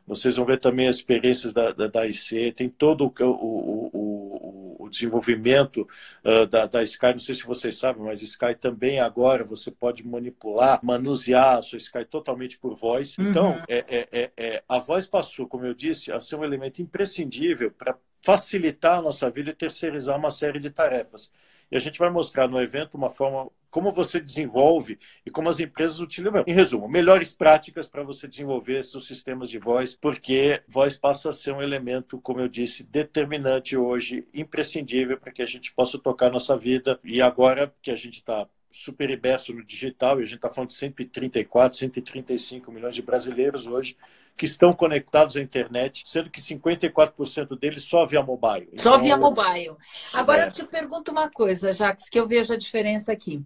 Vocês 0.06 0.36
vão 0.36 0.44
ver 0.44 0.60
também 0.60 0.86
as 0.86 0.96
experiências 0.96 1.52
da, 1.52 1.72
da, 1.72 1.86
da 1.86 2.06
IC, 2.06 2.52
tem 2.52 2.68
todo 2.68 3.06
o, 3.06 3.24
o, 3.24 3.90
o, 3.92 4.76
o 4.84 4.88
desenvolvimento 4.90 5.88
uh, 6.22 6.46
da, 6.46 6.66
da 6.66 6.82
Sky. 6.82 7.06
Não 7.06 7.18
sei 7.18 7.34
se 7.34 7.44
vocês 7.44 7.78
sabem, 7.78 8.02
mas 8.02 8.20
Sky 8.20 8.54
também 8.54 9.00
agora 9.00 9.42
você 9.44 9.70
pode 9.70 10.06
manipular, 10.06 10.78
manusear 10.82 11.58
a 11.58 11.62
sua 11.62 11.78
Sky 11.78 12.04
totalmente 12.04 12.58
por 12.58 12.74
voz. 12.74 13.16
Uhum. 13.16 13.30
Então, 13.30 13.62
é, 13.66 13.84
é, 13.88 14.08
é, 14.12 14.30
é, 14.36 14.62
a 14.68 14.78
voz 14.78 15.06
passou, 15.06 15.46
como 15.46 15.64
eu 15.64 15.74
disse, 15.74 16.12
a 16.12 16.20
ser 16.20 16.36
um 16.36 16.44
elemento 16.44 16.82
imprescindível 16.82 17.70
para 17.70 17.96
facilitar 18.22 18.98
a 18.98 19.02
nossa 19.02 19.30
vida 19.30 19.50
e 19.50 19.54
terceirizar 19.54 20.18
uma 20.18 20.30
série 20.30 20.60
de 20.60 20.70
tarefas. 20.70 21.32
E 21.74 21.76
a 21.76 21.80
gente 21.80 21.98
vai 21.98 22.08
mostrar 22.08 22.46
no 22.46 22.62
evento 22.62 22.94
uma 22.94 23.08
forma 23.08 23.50
como 23.68 23.90
você 23.90 24.20
desenvolve 24.20 24.96
e 25.26 25.30
como 25.32 25.48
as 25.48 25.58
empresas 25.58 25.98
utilizam. 25.98 26.44
Em 26.46 26.52
resumo, 26.52 26.88
melhores 26.88 27.34
práticas 27.34 27.88
para 27.88 28.04
você 28.04 28.28
desenvolver 28.28 28.84
seus 28.84 29.08
sistemas 29.08 29.50
de 29.50 29.58
voz, 29.58 29.96
porque 29.96 30.62
voz 30.68 30.96
passa 30.96 31.30
a 31.30 31.32
ser 31.32 31.50
um 31.50 31.60
elemento, 31.60 32.20
como 32.20 32.38
eu 32.38 32.46
disse, 32.46 32.84
determinante 32.84 33.76
hoje, 33.76 34.24
imprescindível 34.32 35.18
para 35.18 35.32
que 35.32 35.42
a 35.42 35.46
gente 35.46 35.74
possa 35.74 35.98
tocar 35.98 36.30
nossa 36.30 36.56
vida. 36.56 37.00
E 37.02 37.20
agora 37.20 37.74
que 37.82 37.90
a 37.90 37.96
gente 37.96 38.14
está 38.14 38.46
super 38.76 39.08
no 39.08 39.64
digital, 39.64 40.18
e 40.18 40.24
a 40.24 40.26
gente 40.26 40.34
está 40.34 40.50
falando 40.50 40.70
de 40.70 40.74
134, 40.74 41.78
135 41.78 42.72
milhões 42.72 42.94
de 42.96 43.02
brasileiros 43.02 43.68
hoje 43.68 43.96
que 44.36 44.46
estão 44.46 44.72
conectados 44.72 45.36
à 45.36 45.40
internet, 45.40 46.02
sendo 46.04 46.28
que 46.28 46.40
54% 46.40 47.56
deles 47.56 47.84
só 47.84 48.04
via 48.04 48.20
mobile. 48.20 48.68
Então, 48.72 48.82
só 48.82 48.98
via 48.98 49.16
mobile. 49.16 49.76
Agora 50.12 50.42
é. 50.42 50.46
eu 50.48 50.50
te 50.50 50.64
pergunto 50.64 51.12
uma 51.12 51.30
coisa, 51.30 51.72
Jax, 51.72 52.08
que 52.08 52.18
eu 52.18 52.26
vejo 52.26 52.52
a 52.52 52.56
diferença 52.56 53.12
aqui. 53.12 53.40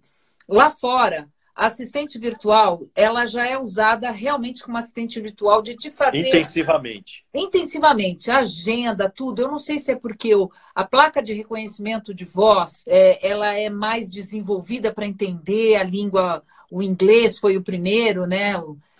Lá 0.47 0.71
fora, 0.71 1.29
a 1.59 1.65
assistente 1.65 2.17
virtual, 2.17 2.87
ela 2.95 3.25
já 3.25 3.45
é 3.45 3.57
usada 3.57 4.09
realmente 4.11 4.63
como 4.63 4.77
assistente 4.77 5.19
virtual 5.19 5.61
de 5.61 5.75
te 5.75 5.91
fazer... 5.91 6.29
Intensivamente. 6.29 7.25
Intensivamente. 7.33 8.31
Agenda, 8.31 9.11
tudo. 9.13 9.41
Eu 9.41 9.49
não 9.49 9.57
sei 9.57 9.77
se 9.77 9.91
é 9.91 9.95
porque 9.97 10.33
o, 10.33 10.49
a 10.73 10.85
placa 10.85 11.21
de 11.21 11.33
reconhecimento 11.33 12.13
de 12.13 12.23
voz, 12.23 12.85
é, 12.87 13.27
ela 13.27 13.53
é 13.53 13.69
mais 13.69 14.09
desenvolvida 14.09 14.93
para 14.93 15.05
entender 15.05 15.75
a 15.75 15.83
língua... 15.83 16.41
O 16.71 16.81
inglês 16.81 17.39
foi 17.39 17.57
o 17.57 17.63
primeiro, 17.63 18.25
né? 18.25 18.53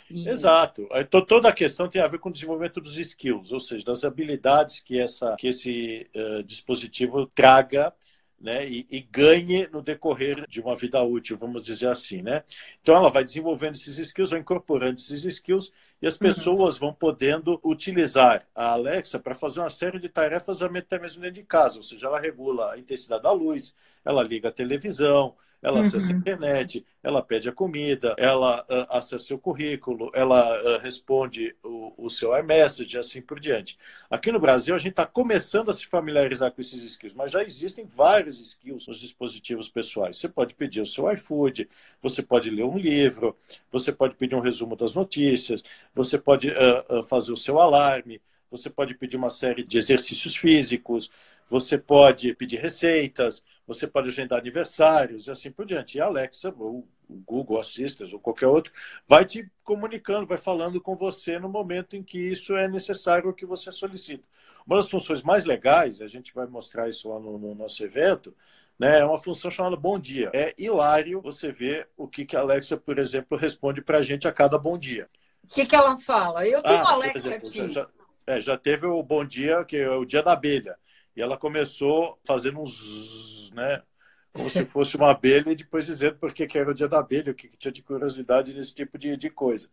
E... 0.10 0.28
Exato. 0.28 0.88
Toda 1.28 1.50
a 1.50 1.54
questão 1.54 1.88
tem 1.88 2.02
a 2.02 2.08
ver 2.08 2.20
com 2.20 2.30
o 2.30 2.32
desenvolvimento 2.32 2.82
dos 2.82 2.98
skills, 2.98 3.52
ou 3.52 3.60
seja, 3.60 3.86
das 3.86 4.04
habilidades 4.04 4.82
que, 4.82 5.00
essa, 5.00 5.36
que 5.38 5.48
esse 5.48 6.10
uh, 6.16 6.44
dispositivo 6.44 7.28
traga 7.28 7.94
né, 8.40 8.68
e, 8.68 8.88
e, 8.90 9.02
ganhe 9.02 9.68
no 9.68 9.82
decorrer 9.82 10.48
de 10.48 10.62
uma 10.62 10.76
vida 10.76 11.02
útil, 11.04 11.38
vamos 11.38 11.64
dizer 11.64 11.90
assim, 11.90 12.22
né? 12.22 12.44
Então 12.82 12.96
ela 12.96 13.10
vai 13.10 13.24
desenvolvendo 13.24 13.76
esses 13.76 14.00
skills, 14.00 14.30
vai 14.30 14.40
incorporando 14.40 14.98
esses 14.98 15.26
skills 15.26 15.72
e 16.02 16.08
as 16.08 16.14
uhum. 16.14 16.20
pessoas 16.20 16.76
uhum. 16.76 16.88
vão 16.88 16.94
podendo 16.94 17.60
utilizar 17.64 18.48
a 18.56 18.72
Alexa 18.72 19.20
para 19.20 19.36
fazer 19.36 19.60
uma 19.60 19.70
série 19.70 20.00
de 20.00 20.08
tarefas 20.08 20.62
até 20.62 21.00
mesmo 21.00 21.22
dentro 21.22 21.36
de 21.36 21.44
casa, 21.44 21.78
ou 21.78 21.84
seja, 21.84 22.08
ela 22.08 22.20
regula 22.20 22.74
a 22.74 22.80
intensidade 22.80 23.24
da 23.24 23.32
luz, 23.32 23.76
ela 24.06 24.24
liga 24.24 24.50
a 24.50 24.54
televisão, 24.54 25.36
ela 25.62 25.82
acessa 25.82 26.08
a 26.08 26.14
uhum. 26.14 26.20
internet, 26.20 26.86
ela 27.04 27.22
pede 27.22 27.50
a 27.50 27.52
comida, 27.52 28.16
ela 28.18 28.62
uh, 28.62 28.88
acessa 28.90 29.18
o 29.18 29.20
seu 29.20 29.38
currículo, 29.38 30.10
ela 30.14 30.58
uh, 30.62 30.80
responde 30.80 31.56
o, 31.64 31.94
o 31.98 32.10
seu 32.10 32.38
iMessage 32.38 32.96
e 32.96 33.00
assim 33.00 33.22
por 33.22 33.40
diante. 33.40 33.78
Aqui 34.10 34.32
no 34.32 34.40
Brasil, 34.40 34.74
a 34.74 34.78
gente 34.78 34.92
está 34.92 35.06
começando 35.06 35.70
a 35.70 35.74
se 35.74 35.86
familiarizar 35.86 36.52
com 36.52 36.62
esses 36.62 36.82
skills, 36.84 37.14
mas 37.14 37.32
já 37.32 37.44
existem 37.44 37.86
vários 37.86 38.40
skills 38.40 38.88
nos 38.88 39.00
dispositivos 39.00 39.70
pessoais. 39.70 40.18
Você 40.18 40.30
pode 40.30 40.56
pedir 40.56 40.82
o 40.82 40.86
seu 40.86 41.12
iFood, 41.12 41.70
você 42.02 42.22
pode 42.22 42.50
ler 42.50 42.64
um 42.64 42.78
livro, 42.78 43.36
você 43.70 43.92
pode 43.92 44.16
pedir 44.16 44.36
um 44.36 44.42
resumo 44.42 44.76
das 44.76 44.96
notícias, 44.96 45.64
você 45.94 46.18
pode 46.18 46.50
uh, 46.50 47.04
fazer 47.04 47.32
o 47.32 47.38
seu 47.38 47.60
alarme, 47.60 48.22
você 48.50 48.70
pode 48.70 48.96
pedir 48.96 49.16
uma 49.16 49.30
série 49.30 49.64
de 49.64 49.78
exercícios 49.78 50.36
físicos, 50.36 51.12
você 51.48 51.78
pode 51.78 52.34
pedir 52.34 52.58
receitas, 52.58 53.44
você 53.70 53.86
pode 53.86 54.10
agendar 54.10 54.40
aniversários 54.40 55.28
e 55.28 55.32
assim 55.32 55.52
por 55.52 55.64
diante. 55.64 55.96
E 55.96 56.02
a 56.02 56.06
Alexa, 56.06 56.52
ou 56.58 56.88
o 57.08 57.16
Google 57.24 57.60
Assistant, 57.60 58.12
ou 58.12 58.20
qualquer 58.20 58.48
outro, 58.48 58.74
vai 59.08 59.24
te 59.24 59.48
comunicando, 59.64 60.26
vai 60.26 60.40
falando 60.40 60.82
com 60.82 60.96
você 60.96 61.38
no 61.38 61.48
momento 61.48 61.96
em 61.96 62.02
que 62.02 62.18
isso 62.18 62.58
é 62.58 62.68
necessário 62.68 63.28
ou 63.28 63.34
que 63.34 63.46
você 63.46 63.72
solicita. 63.72 64.24
Uma 64.66 64.78
das 64.78 64.90
funções 64.90 65.22
mais 65.22 65.46
legais, 65.46 66.02
a 66.02 66.08
gente 66.08 66.34
vai 66.34 66.48
mostrar 66.48 66.90
isso 66.90 67.10
lá 67.10 67.20
no, 67.20 67.38
no 67.38 67.54
nosso 67.54 67.84
evento, 67.84 68.36
né, 68.78 69.02
é 69.02 69.06
uma 69.06 69.22
função 69.22 69.52
chamada 69.52 69.76
Bom 69.76 70.00
Dia. 70.00 70.32
É 70.34 70.52
hilário 70.58 71.22
você 71.22 71.52
ver 71.52 71.90
o 71.96 72.08
que, 72.08 72.26
que 72.26 72.36
a 72.36 72.40
Alexa, 72.40 72.76
por 72.76 72.98
exemplo, 72.98 73.38
responde 73.38 73.84
para 73.84 74.00
a 74.00 74.02
gente 74.02 74.28
a 74.28 74.32
cada 74.32 74.58
bom 74.58 74.80
dia. 74.80 75.06
O 75.44 75.48
que, 75.54 75.64
que 75.64 75.76
ela 75.76 75.96
fala? 75.98 76.48
Eu 76.48 76.64
tenho 76.64 76.88
ah, 76.88 76.94
Alexa 76.94 77.28
exemplo, 77.28 77.48
aqui. 77.48 77.70
Já, 77.70 77.88
é, 78.26 78.42
já 78.42 78.58
teve 78.58 78.88
o 78.88 79.04
Bom 79.04 79.24
Dia, 79.24 79.64
que 79.64 79.78
é 79.78 79.90
o 79.92 80.06
Dia 80.06 80.24
da 80.24 80.34
Abelha. 80.34 80.76
E 81.16 81.22
ela 81.22 81.38
começou 81.38 82.18
fazendo 82.24 82.62
uns, 82.62 83.39
né? 83.60 83.84
Como 84.32 84.50
se 84.50 84.66
fosse 84.66 84.96
uma 84.96 85.12
abelha 85.12 85.52
e 85.52 85.56
depois 85.56 85.86
dizendo 85.86 86.18
por 86.18 86.34
que 86.34 86.48
era 86.58 86.70
o 86.70 86.74
dia 86.74 86.88
da 86.88 87.00
abelha, 87.00 87.32
o 87.32 87.36
que 87.36 87.50
tinha 87.58 87.72
de 87.72 87.82
curiosidade 87.82 88.54
nesse 88.54 88.74
tipo 88.74 88.98
de, 88.98 89.18
de 89.18 89.30
coisa. 89.30 89.70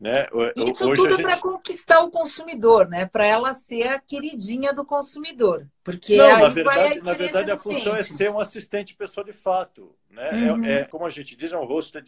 Né? 0.00 0.26
Isso 0.56 0.88
Hoje 0.88 1.02
tudo 1.02 1.16
gente... 1.16 1.22
para 1.22 1.36
conquistar 1.36 2.00
o 2.00 2.10
consumidor, 2.10 2.88
né? 2.88 3.04
Para 3.04 3.26
ela 3.26 3.52
ser 3.52 3.86
a 3.88 4.00
queridinha 4.00 4.72
do 4.72 4.82
consumidor. 4.82 5.66
Porque 5.84 6.16
Não, 6.16 6.38
na 6.38 6.48
verdade, 6.48 7.00
a 7.00 7.04
na 7.04 7.12
verdade 7.12 7.50
a 7.50 7.56
função 7.58 7.94
é 7.94 8.00
ser 8.00 8.30
um 8.30 8.40
assistente 8.40 8.96
pessoa 8.96 9.22
de 9.22 9.34
fato. 9.34 9.94
Né? 10.08 10.52
Uhum. 10.52 10.64
É, 10.64 10.72
é, 10.72 10.84
como 10.84 11.04
a 11.04 11.10
gente 11.10 11.36
diz, 11.36 11.52
é 11.52 11.58
um 11.58 11.66
rosto 11.66 12.00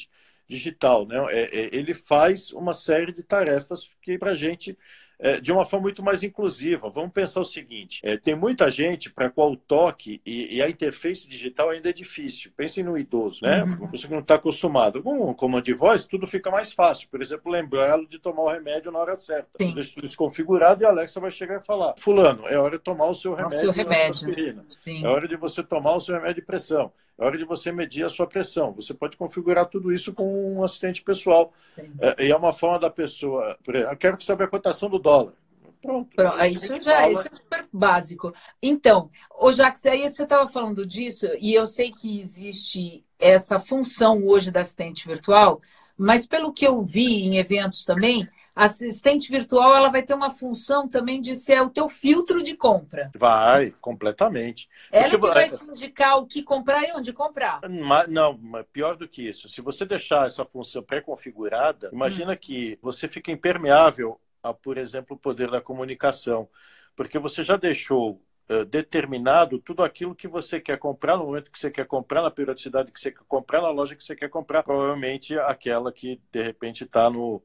digital. 0.49 1.07
Né? 1.07 1.16
É, 1.28 1.42
é, 1.42 1.71
ele 1.76 1.92
faz 1.92 2.50
uma 2.52 2.73
série 2.73 3.12
de 3.12 3.23
tarefas 3.23 3.90
que 4.00 4.16
para 4.16 4.31
a 4.31 4.35
gente 4.35 4.78
é, 5.23 5.41
de 5.41 5.52
uma 5.52 5.64
forma 5.64 5.85
muito 5.85 6.02
mais 6.02 6.25
inclusiva. 6.25 6.91
Vamos 6.91 7.12
pensar 7.12 7.41
o 7.41 7.45
seguinte: 7.45 8.00
é, 8.02 8.17
tem 8.17 8.35
muita 8.35 8.69
gente 8.69 9.09
para 9.09 9.31
qual 9.31 9.52
o 9.52 9.57
toque 9.57 10.21
e, 10.26 10.57
e, 10.57 10.62
a 10.62 10.69
interface 10.69 11.29
digital 11.29 11.71
ainda 11.71 11.91
é 11.91 11.93
difícil. 11.93 12.50
Pensem 12.57 12.83
no 12.83 12.99
idoso, 12.99 13.45
né? 13.45 13.62
Uhum. 13.62 13.88
Pessoa 13.88 14.09
que 14.09 14.14
não 14.14 14.21
está 14.21 14.35
acostumada. 14.35 15.00
Com 15.00 15.31
o 15.31 15.35
comando 15.35 15.64
de 15.64 15.73
voz, 15.73 16.07
tudo 16.07 16.26
fica 16.26 16.50
mais 16.50 16.73
fácil. 16.73 17.09
Por 17.09 17.23
exemplo, 17.23 17.52
lembrá-lo 17.52 18.07
de 18.09 18.19
tomar 18.19 18.43
o 18.43 18.50
remédio 18.50 18.91
na 18.91 18.99
hora 18.99 19.14
certa. 19.14 19.50
Sim. 19.61 19.75
Deixa 19.75 19.95
tudo 19.95 20.07
isso 20.07 20.17
configurado 20.17 20.83
e 20.83 20.87
a 20.87 20.88
Alexa 20.88 21.21
vai 21.21 21.31
chegar 21.31 21.61
e 21.61 21.64
falar: 21.64 21.95
Fulano, 21.97 22.49
é 22.49 22.59
hora 22.59 22.76
de 22.76 22.83
tomar 22.83 23.07
o 23.07 23.14
seu 23.14 23.33
remédio. 23.33 23.57
O 23.57 23.61
seu 23.61 23.73
remédio. 23.73 24.67
É 24.87 25.07
hora 25.07 25.29
de 25.29 25.37
você 25.37 25.62
tomar 25.62 25.95
o 25.95 26.00
seu 26.00 26.17
remédio 26.17 26.37
de 26.37 26.43
pressão. 26.43 26.93
É 27.19 27.25
hora 27.25 27.38
de 27.38 27.45
você 27.45 27.71
medir 27.71 28.04
a 28.04 28.09
sua 28.09 28.26
pressão. 28.26 28.73
Você 28.73 28.95
pode 28.95 29.16
configurar 29.16 29.66
tudo 29.66 29.92
isso 29.92 30.12
com 30.12 30.57
um 30.57 30.62
assistente 30.62 31.02
pessoal. 31.02 31.52
É, 32.00 32.26
e 32.26 32.31
é 32.31 32.37
uma 32.37 32.52
forma 32.52 32.78
da 32.78 32.90
pessoa. 32.90 33.57
Eu 33.66 33.97
quero 33.97 34.21
saber 34.23 34.45
a 34.45 34.49
cotação 34.49 34.88
do 34.88 34.99
dólar. 34.99 35.35
Pronto. 35.81 36.14
Pronto. 36.14 36.45
Isso 36.45 36.81
já 36.81 37.00
fala. 37.00 37.12
isso 37.12 37.28
é 37.28 37.31
super 37.31 37.69
básico. 37.73 38.33
Então, 38.62 39.11
o 39.38 39.52
Jax, 39.52 39.85
aí 39.87 40.09
você 40.09 40.23
estava 40.23 40.49
falando 40.49 40.87
disso, 40.87 41.26
e 41.40 41.52
eu 41.52 41.66
sei 41.66 41.90
que 41.90 42.21
existe 42.21 43.04
essa 43.19 43.59
função 43.59 44.26
hoje 44.26 44.50
da 44.50 44.61
assistente 44.61 45.07
virtual, 45.07 45.61
mas 45.97 46.26
pelo 46.26 46.52
que 46.52 46.66
eu 46.66 46.81
vi 46.83 47.25
em 47.25 47.37
eventos 47.37 47.85
também, 47.85 48.28
assistente 48.54 49.30
virtual 49.30 49.75
ela 49.75 49.90
vai 49.90 50.02
ter 50.02 50.14
uma 50.14 50.30
função 50.30 50.88
também 50.88 51.21
de 51.21 51.35
ser 51.35 51.61
o 51.62 51.71
teu 51.71 51.88
filtro 51.88 52.42
de 52.42 52.54
compra. 52.54 53.11
Vai, 53.14 53.75
completamente. 53.80 54.68
Ela 54.90 55.18
Porque... 55.18 55.26
que 55.26 55.35
vai 55.35 55.50
te 55.50 55.64
indicar 55.64 56.18
o 56.18 56.26
que 56.26 56.42
comprar 56.42 56.82
e 56.85 56.92
onde 56.92 57.12
comprar. 57.12 57.61
Não, 58.09 58.38
pior 58.73 58.97
do 58.97 59.09
que 59.09 59.28
isso. 59.28 59.49
Se 59.49 59.61
você 59.61 59.85
deixar 59.85 60.26
essa 60.26 60.44
função 60.44 60.82
pré-configurada, 60.82 61.90
imagina 61.92 62.32
hum. 62.32 62.38
que 62.40 62.78
você 62.82 63.09
fica 63.09 63.30
impermeável 63.30 64.21
a, 64.42 64.52
por 64.52 64.76
exemplo, 64.76 65.16
o 65.16 65.18
poder 65.18 65.50
da 65.50 65.61
comunicação. 65.61 66.49
Porque 66.94 67.18
você 67.18 67.42
já 67.42 67.56
deixou 67.56 68.21
uh, 68.50 68.64
determinado 68.66 69.59
tudo 69.59 69.82
aquilo 69.82 70.14
que 70.14 70.28
você 70.28 70.61
quer 70.61 70.78
comprar 70.78 71.16
no 71.16 71.25
momento 71.25 71.50
que 71.50 71.59
você 71.59 71.71
quer 71.71 71.87
comprar, 71.87 72.21
na 72.21 72.30
periodicidade 72.30 72.92
que 72.92 73.00
você 73.00 73.12
quer 73.12 73.25
comprar, 73.26 73.62
na 73.62 73.71
loja 73.71 73.97
que 73.97 74.04
você 74.04 74.14
quer 74.14 74.28
comprar. 74.28 74.62
Provavelmente 74.62 75.38
aquela 75.38 75.90
que, 75.90 76.21
de 76.30 76.42
repente, 76.42 76.85
está 76.85 77.09
no 77.09 77.42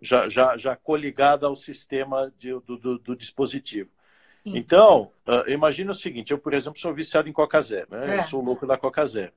já, 0.00 0.28
já, 0.28 0.56
já 0.56 0.76
coligada 0.76 1.46
ao 1.46 1.54
sistema 1.54 2.32
de, 2.38 2.50
do, 2.60 2.76
do, 2.76 2.98
do, 2.98 3.16
dispositivo. 3.16 3.90
Sim. 4.42 4.56
Então, 4.56 5.12
uh, 5.26 5.50
imagina 5.50 5.92
o 5.92 5.94
seguinte: 5.94 6.30
eu, 6.30 6.38
por 6.38 6.54
exemplo, 6.54 6.78
sou 6.78 6.94
viciado 6.94 7.28
em 7.28 7.32
Coca 7.32 7.60
Zero, 7.60 7.88
né? 7.90 8.16
É. 8.16 8.18
Eu 8.20 8.24
sou 8.24 8.42
louco 8.42 8.66
da 8.66 8.76
Coca 8.78 9.04
Zero. 9.04 9.32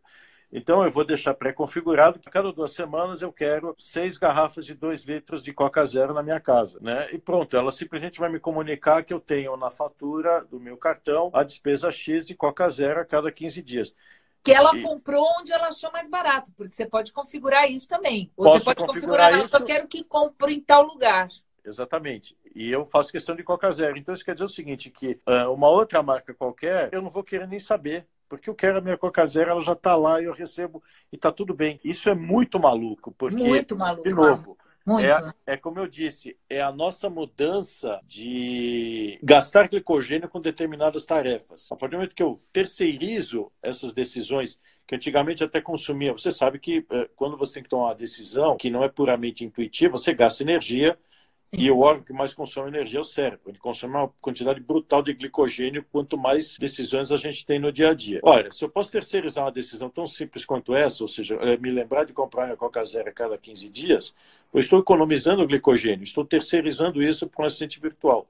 Então, 0.55 0.84
eu 0.84 0.91
vou 0.91 1.03
deixar 1.03 1.34
pré-configurado 1.34 2.20
que 2.20 2.29
cada 2.29 2.53
duas 2.53 2.72
semanas 2.74 3.24
eu 3.24 3.34
quero 3.34 3.74
seis 3.75 4.20
garrafas 4.20 4.67
de 4.67 4.75
dois 4.75 5.01
litros 5.01 5.41
de 5.41 5.51
Coca 5.51 5.84
Zero 5.84 6.13
na 6.13 6.22
minha 6.22 6.39
casa. 6.39 6.77
Né? 6.79 7.10
E 7.12 7.17
pronto, 7.17 7.58
ela 7.58 7.72
simplesmente 7.72 8.20
vai 8.20 8.29
me 8.29 8.39
comunicar 8.39 9.03
que 9.03 9.12
eu 9.12 9.20
tenho 9.20 9.58
na 9.58 9.72
fatura 9.72 10.46
do 10.46 10.60
meu 10.60 10.77
cartão 10.77 11.32
a 11.34 11.41
despesa 11.41 11.91
X 11.91 12.24
de 12.24 12.36
Coca 12.36 12.70
Zero 12.70 13.00
a 13.01 13.05
cada 13.05 13.32
15 13.32 13.63
dias. 13.63 13.96
Que 14.43 14.51
ela 14.51 14.75
e... 14.75 14.81
comprou 14.81 15.25
onde 15.39 15.53
ela 15.53 15.67
achou 15.67 15.91
mais 15.91 16.09
barato, 16.09 16.51
porque 16.57 16.75
você 16.75 16.85
pode 16.85 17.13
configurar 17.13 17.71
isso 17.71 17.88
também. 17.88 18.31
Você 18.35 18.63
pode 18.63 18.85
configurar, 18.85 19.31
configurar 19.31 19.39
isso... 19.39 19.55
eu 19.55 19.63
quero 19.63 19.88
que 19.88 20.03
compre 20.03 20.53
em 20.53 20.59
tal 20.59 20.83
lugar. 20.83 21.29
Exatamente. 21.65 22.38
E 22.53 22.69
eu 22.69 22.85
faço 22.85 23.12
questão 23.12 23.35
de 23.35 23.43
Coca 23.43 23.71
Zero. 23.71 23.97
Então 23.97 24.13
isso 24.13 24.25
quer 24.25 24.33
dizer 24.33 24.45
o 24.45 24.50
seguinte, 24.50 24.89
que 24.89 25.19
uh, 25.27 25.51
uma 25.51 25.69
outra 25.69 26.03
marca 26.03 26.33
qualquer, 26.33 26.89
eu 26.91 27.01
não 27.01 27.09
vou 27.09 27.23
querer 27.23 27.47
nem 27.47 27.59
saber. 27.59 28.05
Porque 28.27 28.50
eu 28.50 28.55
quero 28.55 28.79
a 28.79 28.81
minha 28.81 28.97
Coca 28.97 29.23
Zero, 29.25 29.51
ela 29.51 29.62
já 29.62 29.73
está 29.73 29.95
lá 29.95 30.19
e 30.19 30.25
eu 30.25 30.33
recebo 30.33 30.81
e 31.12 31.15
está 31.15 31.31
tudo 31.31 31.53
bem. 31.53 31.79
Isso 31.83 32.09
é 32.09 32.15
muito 32.15 32.59
maluco. 32.59 33.12
Porque, 33.12 33.35
muito 33.35 33.75
maluco. 33.75 34.07
De 34.07 34.13
novo, 34.13 34.57
é, 34.99 35.53
é, 35.53 35.57
como 35.57 35.79
eu 35.79 35.87
disse, 35.87 36.37
é 36.49 36.61
a 36.61 36.71
nossa 36.71 37.09
mudança 37.09 38.01
de 38.05 39.17
gastar 39.23 39.69
glicogênio 39.69 40.27
com 40.27 40.41
determinadas 40.41 41.05
tarefas. 41.05 41.71
A 41.71 41.75
partir 41.75 41.91
do 41.91 41.97
momento 41.97 42.15
que 42.15 42.23
eu 42.23 42.39
terceirizo 42.51 43.51
essas 43.61 43.93
decisões 43.93 44.59
que 44.85 44.95
antigamente 44.95 45.43
até 45.43 45.61
consumia, 45.61 46.11
você 46.11 46.31
sabe 46.31 46.59
que 46.59 46.85
é, 46.89 47.09
quando 47.15 47.37
você 47.37 47.55
tem 47.55 47.63
que 47.63 47.69
tomar 47.69 47.85
uma 47.85 47.95
decisão 47.95 48.57
que 48.57 48.69
não 48.69 48.83
é 48.83 48.89
puramente 48.89 49.45
intuitiva, 49.45 49.97
você 49.97 50.13
gasta 50.13 50.43
energia 50.43 50.97
e 51.55 51.69
o 51.69 51.79
órgão 51.79 52.03
que 52.03 52.13
mais 52.13 52.33
consome 52.33 52.67
energia 52.67 53.00
é 53.00 53.01
o 53.01 53.05
cérebro. 53.05 53.41
Ele 53.48 53.60
consome 53.60 53.93
uma 53.93 54.07
quantidade 54.19 54.60
brutal 54.60 55.03
de 55.03 55.13
glicogênio 55.13 55.86
quanto 55.91 56.17
mais 56.17 56.57
decisões 56.57 57.12
a 57.12 57.15
gente 57.15 57.45
tem 57.45 57.60
no 57.60 57.72
dia 57.72 57.89
a 57.89 57.93
dia. 57.93 58.19
Olha, 58.24 58.50
se 58.51 58.65
eu 58.65 58.69
posso 58.69 58.91
terceirizar 58.91 59.45
uma 59.45 59.51
decisão 59.51 59.89
tão 59.89 60.05
simples 60.05 60.45
quanto 60.45 60.75
essa, 60.75 61.03
ou 61.03 61.07
seja, 61.07 61.36
é, 61.36 61.55
me 61.57 61.69
lembrar 61.69 62.05
de 62.05 62.13
comprar 62.13 62.45
minha 62.45 62.57
Coca 62.57 62.83
Zero 62.83 63.10
a 63.10 63.13
cada 63.13 63.38
15 63.38 63.69
dias, 63.69 64.15
eu 64.51 64.60
estou 64.60 64.79
economizando 64.79 65.45
glicogênio, 65.45 66.03
estou 66.03 66.25
terceirizando 66.25 67.01
isso 67.01 67.27
para 67.27 67.43
um 67.43 67.45
assistente 67.45 67.79
virtual. 67.79 68.27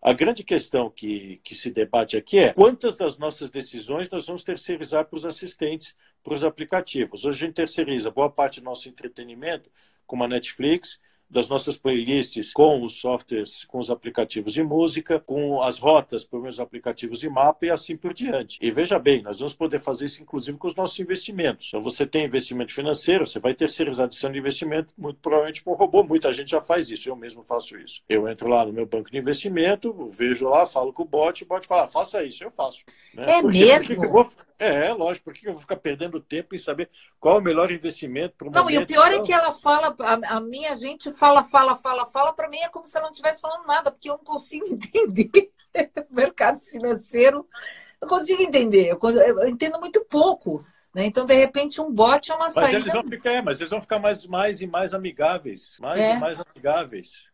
A 0.00 0.12
grande 0.12 0.44
questão 0.44 0.88
que, 0.90 1.40
que 1.42 1.54
se 1.54 1.70
debate 1.70 2.16
aqui 2.16 2.38
é 2.38 2.52
quantas 2.52 2.96
das 2.96 3.18
nossas 3.18 3.50
decisões 3.50 4.08
nós 4.08 4.26
vamos 4.26 4.44
terceirizar 4.44 5.04
para 5.06 5.16
os 5.16 5.26
assistentes, 5.26 5.96
para 6.22 6.34
os 6.34 6.44
aplicativos. 6.44 7.24
Hoje 7.24 7.44
a 7.44 7.46
gente 7.46 7.56
terceiriza 7.56 8.10
boa 8.10 8.30
parte 8.30 8.60
do 8.60 8.64
nosso 8.64 8.88
entretenimento, 8.88 9.68
como 10.06 10.22
a 10.22 10.28
Netflix, 10.28 11.00
das 11.30 11.48
nossas 11.48 11.78
playlists 11.78 12.52
com 12.52 12.82
os 12.82 13.00
softwares, 13.00 13.64
com 13.64 13.78
os 13.78 13.90
aplicativos 13.90 14.52
de 14.52 14.62
música, 14.62 15.20
com 15.20 15.62
as 15.62 15.78
rotas 15.78 16.24
por 16.24 16.40
meus 16.40 16.58
aplicativos 16.58 17.18
de 17.20 17.28
mapa 17.28 17.66
e 17.66 17.70
assim 17.70 17.96
por 17.96 18.12
diante. 18.12 18.58
E 18.60 18.70
veja 18.70 18.98
bem, 18.98 19.22
nós 19.22 19.38
vamos 19.38 19.54
poder 19.54 19.78
fazer 19.78 20.06
isso 20.06 20.22
inclusive 20.22 20.56
com 20.58 20.66
os 20.66 20.74
nossos 20.74 20.98
investimentos. 20.98 21.68
Então 21.68 21.80
você 21.80 22.06
tem 22.06 22.24
investimento 22.24 22.72
financeiro, 22.72 23.26
você 23.26 23.38
vai 23.38 23.54
adição 24.02 24.32
de 24.32 24.38
investimento, 24.38 24.92
muito 24.96 25.18
provavelmente 25.20 25.62
com 25.62 25.72
um 25.72 25.74
robô. 25.74 26.02
Muita 26.02 26.32
gente 26.32 26.50
já 26.50 26.60
faz 26.60 26.90
isso, 26.90 27.08
eu 27.08 27.16
mesmo 27.16 27.42
faço 27.42 27.76
isso. 27.76 28.02
Eu 28.08 28.28
entro 28.28 28.48
lá 28.48 28.64
no 28.64 28.72
meu 28.72 28.86
banco 28.86 29.10
de 29.10 29.18
investimento, 29.18 30.10
vejo 30.10 30.48
lá, 30.48 30.66
falo 30.66 30.92
com 30.92 31.02
o 31.02 31.06
bot, 31.06 31.42
o 31.42 31.46
bot 31.46 31.66
fala, 31.66 31.84
ah, 31.84 31.88
faça 31.88 32.22
isso, 32.22 32.44
eu 32.44 32.50
faço. 32.50 32.84
Né? 33.14 33.38
É 33.38 33.42
porque, 33.42 33.58
mesmo? 33.58 33.96
Porque 33.96 34.06
vou... 34.06 34.26
É, 34.58 34.92
lógico, 34.92 35.26
porque 35.26 35.48
eu 35.48 35.52
vou 35.52 35.60
ficar 35.60 35.76
perdendo 35.76 36.18
tempo 36.20 36.54
em 36.54 36.58
saber 36.58 36.90
qual 37.20 37.36
é 37.36 37.38
o 37.38 37.42
melhor 37.42 37.70
investimento 37.70 38.34
para 38.36 38.48
o 38.48 38.50
Não, 38.50 38.68
e 38.68 38.78
o 38.78 38.86
pior 38.86 39.12
é 39.12 39.20
que 39.20 39.32
ela 39.32 39.52
fala, 39.52 39.94
a, 40.00 40.36
a 40.36 40.40
minha 40.40 40.74
gente 40.74 41.12
fala, 41.18 41.42
fala, 41.42 41.76
fala, 41.76 42.06
fala, 42.06 42.32
para 42.32 42.48
mim 42.48 42.58
é 42.58 42.68
como 42.68 42.86
se 42.86 42.96
ela 42.96 43.06
não 43.06 43.12
estivesse 43.12 43.40
falando 43.40 43.66
nada, 43.66 43.90
porque 43.90 44.08
eu 44.08 44.16
não 44.16 44.24
consigo 44.24 44.66
entender 44.70 45.50
o 46.10 46.14
mercado 46.14 46.60
financeiro. 46.60 47.46
Eu 48.00 48.08
consigo 48.08 48.42
entender, 48.42 48.90
eu, 48.90 49.48
entendo 49.48 49.80
muito 49.80 50.04
pouco. 50.04 50.64
Né? 50.94 51.06
Então, 51.06 51.26
de 51.26 51.34
repente, 51.34 51.80
um 51.80 51.92
bot 51.92 52.30
é 52.30 52.34
uma 52.34 52.44
mas 52.44 52.52
saída. 52.52 52.78
Eles 52.78 52.92
vão 52.92 53.04
ficar, 53.04 53.32
é, 53.32 53.42
mas 53.42 53.60
eles 53.60 53.70
vão 53.70 53.80
ficar 53.80 53.98
mais, 53.98 54.26
mais 54.26 54.60
e 54.60 54.66
mais 54.66 54.94
amigáveis. 54.94 55.76
Mais 55.80 55.98
é. 55.98 56.14
e 56.14 56.18
mais 56.18 56.40
amigáveis. 56.40 57.28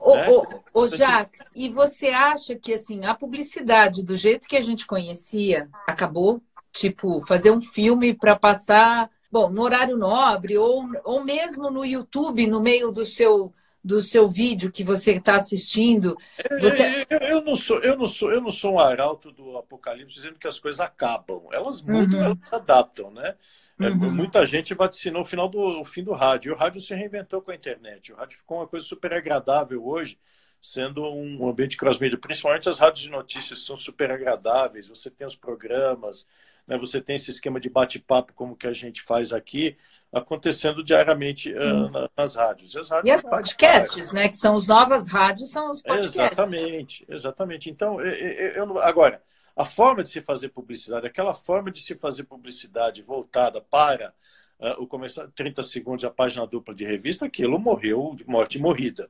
Ô, 0.00 0.14
né? 0.14 0.28
ô, 0.28 0.80
ô 0.80 0.86
Jax, 0.86 1.38
e 1.54 1.68
você 1.68 2.08
acha 2.08 2.54
que 2.54 2.72
assim, 2.72 3.04
a 3.04 3.14
publicidade 3.14 4.02
do 4.02 4.16
jeito 4.16 4.48
que 4.48 4.56
a 4.56 4.60
gente 4.60 4.86
conhecia 4.86 5.68
acabou? 5.86 6.42
Tipo, 6.72 7.24
fazer 7.24 7.50
um 7.50 7.60
filme 7.60 8.14
para 8.14 8.36
passar, 8.36 9.08
bom, 9.34 9.50
no 9.50 9.62
horário 9.62 9.96
nobre 9.96 10.56
ou, 10.56 10.88
ou 11.02 11.24
mesmo 11.24 11.68
no 11.68 11.84
YouTube, 11.84 12.46
no 12.46 12.62
meio 12.62 12.92
do 12.92 13.04
seu 13.04 13.52
do 13.82 14.00
seu 14.00 14.26
vídeo 14.26 14.72
que 14.72 14.82
você 14.82 15.16
está 15.16 15.34
assistindo. 15.34 16.16
Você... 16.58 17.04
Eu, 17.10 17.18
eu, 17.18 17.44
não 17.44 17.54
sou, 17.54 17.80
eu 17.80 17.98
não 17.98 18.06
sou, 18.06 18.32
eu 18.32 18.40
não 18.40 18.48
sou 18.48 18.74
um 18.74 18.78
arauto 18.78 19.30
do 19.30 19.58
apocalipse 19.58 20.14
dizendo 20.14 20.38
que 20.38 20.46
as 20.46 20.58
coisas 20.58 20.80
acabam. 20.80 21.42
Elas 21.52 21.82
mudam, 21.82 22.18
uhum. 22.18 22.24
elas 22.24 22.38
se 22.48 22.54
adaptam, 22.54 23.10
né? 23.10 23.34
É, 23.78 23.88
uhum. 23.88 24.14
Muita 24.14 24.46
gente 24.46 24.72
vaticinou 24.72 25.20
o 25.20 25.24
final 25.24 25.50
do 25.50 25.58
o 25.58 25.84
fim 25.84 26.02
do 26.02 26.14
rádio. 26.14 26.48
E 26.48 26.54
o 26.54 26.56
rádio 26.56 26.80
se 26.80 26.94
reinventou 26.94 27.42
com 27.42 27.50
a 27.50 27.54
internet. 27.54 28.10
O 28.10 28.16
rádio 28.16 28.38
ficou 28.38 28.58
uma 28.58 28.66
coisa 28.66 28.86
super 28.86 29.12
agradável 29.12 29.86
hoje, 29.86 30.18
sendo 30.62 31.04
um 31.04 31.46
ambiente 31.46 31.76
cross-media. 31.76 32.16
Principalmente 32.16 32.70
as 32.70 32.78
rádios 32.78 33.02
de 33.02 33.10
notícias 33.10 33.66
são 33.66 33.76
super 33.76 34.10
agradáveis. 34.10 34.88
Você 34.88 35.10
tem 35.10 35.26
os 35.26 35.36
programas, 35.36 36.26
né? 36.66 36.78
você 36.78 37.00
tem 37.00 37.16
esse 37.16 37.30
esquema 37.30 37.60
de 37.60 37.68
bate-papo 37.68 38.32
como 38.34 38.56
que 38.56 38.66
a 38.66 38.72
gente 38.72 39.02
faz 39.02 39.32
aqui 39.32 39.76
acontecendo 40.12 40.82
diariamente 40.82 41.52
uh, 41.52 42.10
nas 42.16 42.36
rádios. 42.36 42.74
E, 42.74 42.78
as, 42.78 42.88
rádios 42.88 43.08
e 43.08 43.10
as 43.10 43.22
podcasts, 43.22 44.12
né? 44.12 44.28
Que 44.28 44.36
são 44.36 44.54
as 44.54 44.66
novas 44.66 45.08
rádios, 45.08 45.50
são 45.50 45.70
os 45.70 45.82
podcasts. 45.82 46.38
Exatamente, 46.38 47.04
exatamente. 47.08 47.70
Então, 47.70 48.00
eu, 48.00 48.12
eu, 48.12 48.66
eu, 48.66 48.78
agora, 48.78 49.20
a 49.56 49.64
forma 49.64 50.02
de 50.02 50.08
se 50.08 50.20
fazer 50.20 50.50
publicidade, 50.50 51.06
aquela 51.06 51.34
forma 51.34 51.70
de 51.70 51.80
se 51.80 51.94
fazer 51.94 52.24
publicidade 52.24 53.02
voltada 53.02 53.60
para 53.60 54.12
uh, 54.58 54.82
o 54.82 54.86
começar 54.86 55.28
30 55.34 55.62
segundos 55.62 56.04
a 56.04 56.10
página 56.10 56.46
dupla 56.46 56.74
de 56.74 56.84
revista, 56.84 57.26
aquilo 57.26 57.58
morreu 57.58 58.14
de 58.16 58.24
morte 58.26 58.58
morrida. 58.58 59.08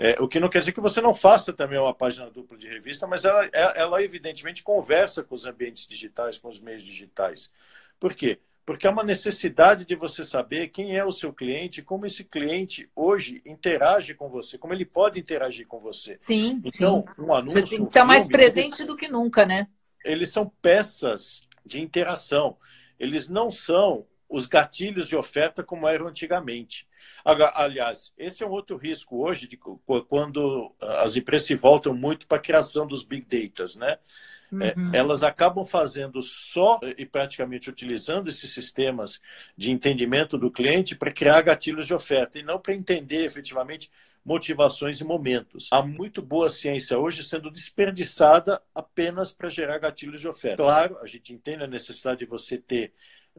É, 0.00 0.16
o 0.20 0.28
que 0.28 0.38
não 0.38 0.48
quer 0.48 0.60
dizer 0.60 0.70
que 0.70 0.80
você 0.80 1.00
não 1.00 1.12
faça 1.12 1.52
também 1.52 1.76
uma 1.76 1.92
página 1.92 2.30
dupla 2.30 2.56
de 2.56 2.68
revista, 2.68 3.04
mas 3.04 3.24
ela, 3.24 3.44
é, 3.46 3.80
ela 3.80 4.00
evidentemente 4.00 4.62
conversa 4.62 5.24
com 5.24 5.34
os 5.34 5.44
ambientes 5.44 5.88
digitais, 5.88 6.38
com 6.38 6.48
os 6.48 6.60
meios 6.60 6.84
digitais. 6.84 7.52
Por 7.98 8.14
quê? 8.14 8.38
Porque 8.64 8.86
há 8.86 8.90
uma 8.90 9.02
necessidade 9.02 9.84
de 9.84 9.96
você 9.96 10.22
saber 10.22 10.68
quem 10.68 10.96
é 10.96 11.04
o 11.04 11.10
seu 11.10 11.32
cliente, 11.32 11.82
como 11.82 12.06
esse 12.06 12.22
cliente 12.22 12.88
hoje 12.94 13.42
interage 13.44 14.14
com 14.14 14.28
você, 14.28 14.56
como 14.56 14.72
ele 14.72 14.84
pode 14.84 15.18
interagir 15.18 15.66
com 15.66 15.80
você. 15.80 16.16
Sim, 16.20 16.60
então, 16.64 17.04
sim. 17.04 17.22
um 17.22 17.34
anúncio. 17.34 17.60
Você 17.60 17.62
tem 17.62 17.78
que 17.82 17.88
estar 17.88 18.04
mais 18.04 18.28
presente 18.28 18.84
do 18.84 18.94
que 18.94 19.08
nunca, 19.08 19.44
né? 19.44 19.66
Eles 20.04 20.30
são 20.30 20.52
peças 20.62 21.48
de 21.66 21.80
interação. 21.80 22.56
Eles 23.00 23.28
não 23.28 23.50
são 23.50 24.06
os 24.28 24.46
gatilhos 24.46 25.08
de 25.08 25.16
oferta 25.16 25.64
como 25.64 25.88
eram 25.88 26.06
antigamente. 26.06 26.87
Aliás, 27.24 28.12
esse 28.16 28.42
é 28.42 28.46
um 28.46 28.50
outro 28.50 28.76
risco 28.76 29.24
hoje, 29.24 29.48
de, 29.48 29.58
quando 30.08 30.74
as 30.80 31.16
empresas 31.16 31.46
se 31.46 31.54
voltam 31.54 31.94
muito 31.94 32.26
para 32.26 32.38
a 32.38 32.42
criação 32.42 32.86
dos 32.86 33.04
big 33.04 33.26
data, 33.26 33.64
né? 33.78 33.98
É, 34.50 34.78
uhum. 34.78 34.94
elas 34.94 35.22
acabam 35.22 35.62
fazendo 35.62 36.22
só 36.22 36.80
e 36.96 37.04
praticamente 37.04 37.68
utilizando 37.68 38.28
esses 38.28 38.50
sistemas 38.50 39.20
de 39.54 39.70
entendimento 39.70 40.38
do 40.38 40.50
cliente 40.50 40.96
para 40.96 41.12
criar 41.12 41.42
gatilhos 41.42 41.86
de 41.86 41.92
oferta 41.92 42.38
e 42.38 42.42
não 42.42 42.58
para 42.58 42.72
entender 42.72 43.26
efetivamente 43.26 43.90
motivações 44.24 45.00
e 45.00 45.04
momentos. 45.04 45.68
Há 45.70 45.82
muito 45.82 46.20
boa 46.20 46.48
ciência 46.48 46.98
hoje 46.98 47.22
sendo 47.22 47.50
desperdiçada 47.50 48.60
apenas 48.74 49.32
para 49.32 49.48
gerar 49.48 49.78
gatilhos 49.78 50.20
de 50.20 50.28
oferta. 50.28 50.62
Claro, 50.62 50.98
a 51.02 51.06
gente 51.06 51.32
entende 51.32 51.64
a 51.64 51.66
necessidade 51.66 52.20
de 52.20 52.26
você 52.26 52.58
ter 52.58 52.84
eh, 52.86 52.92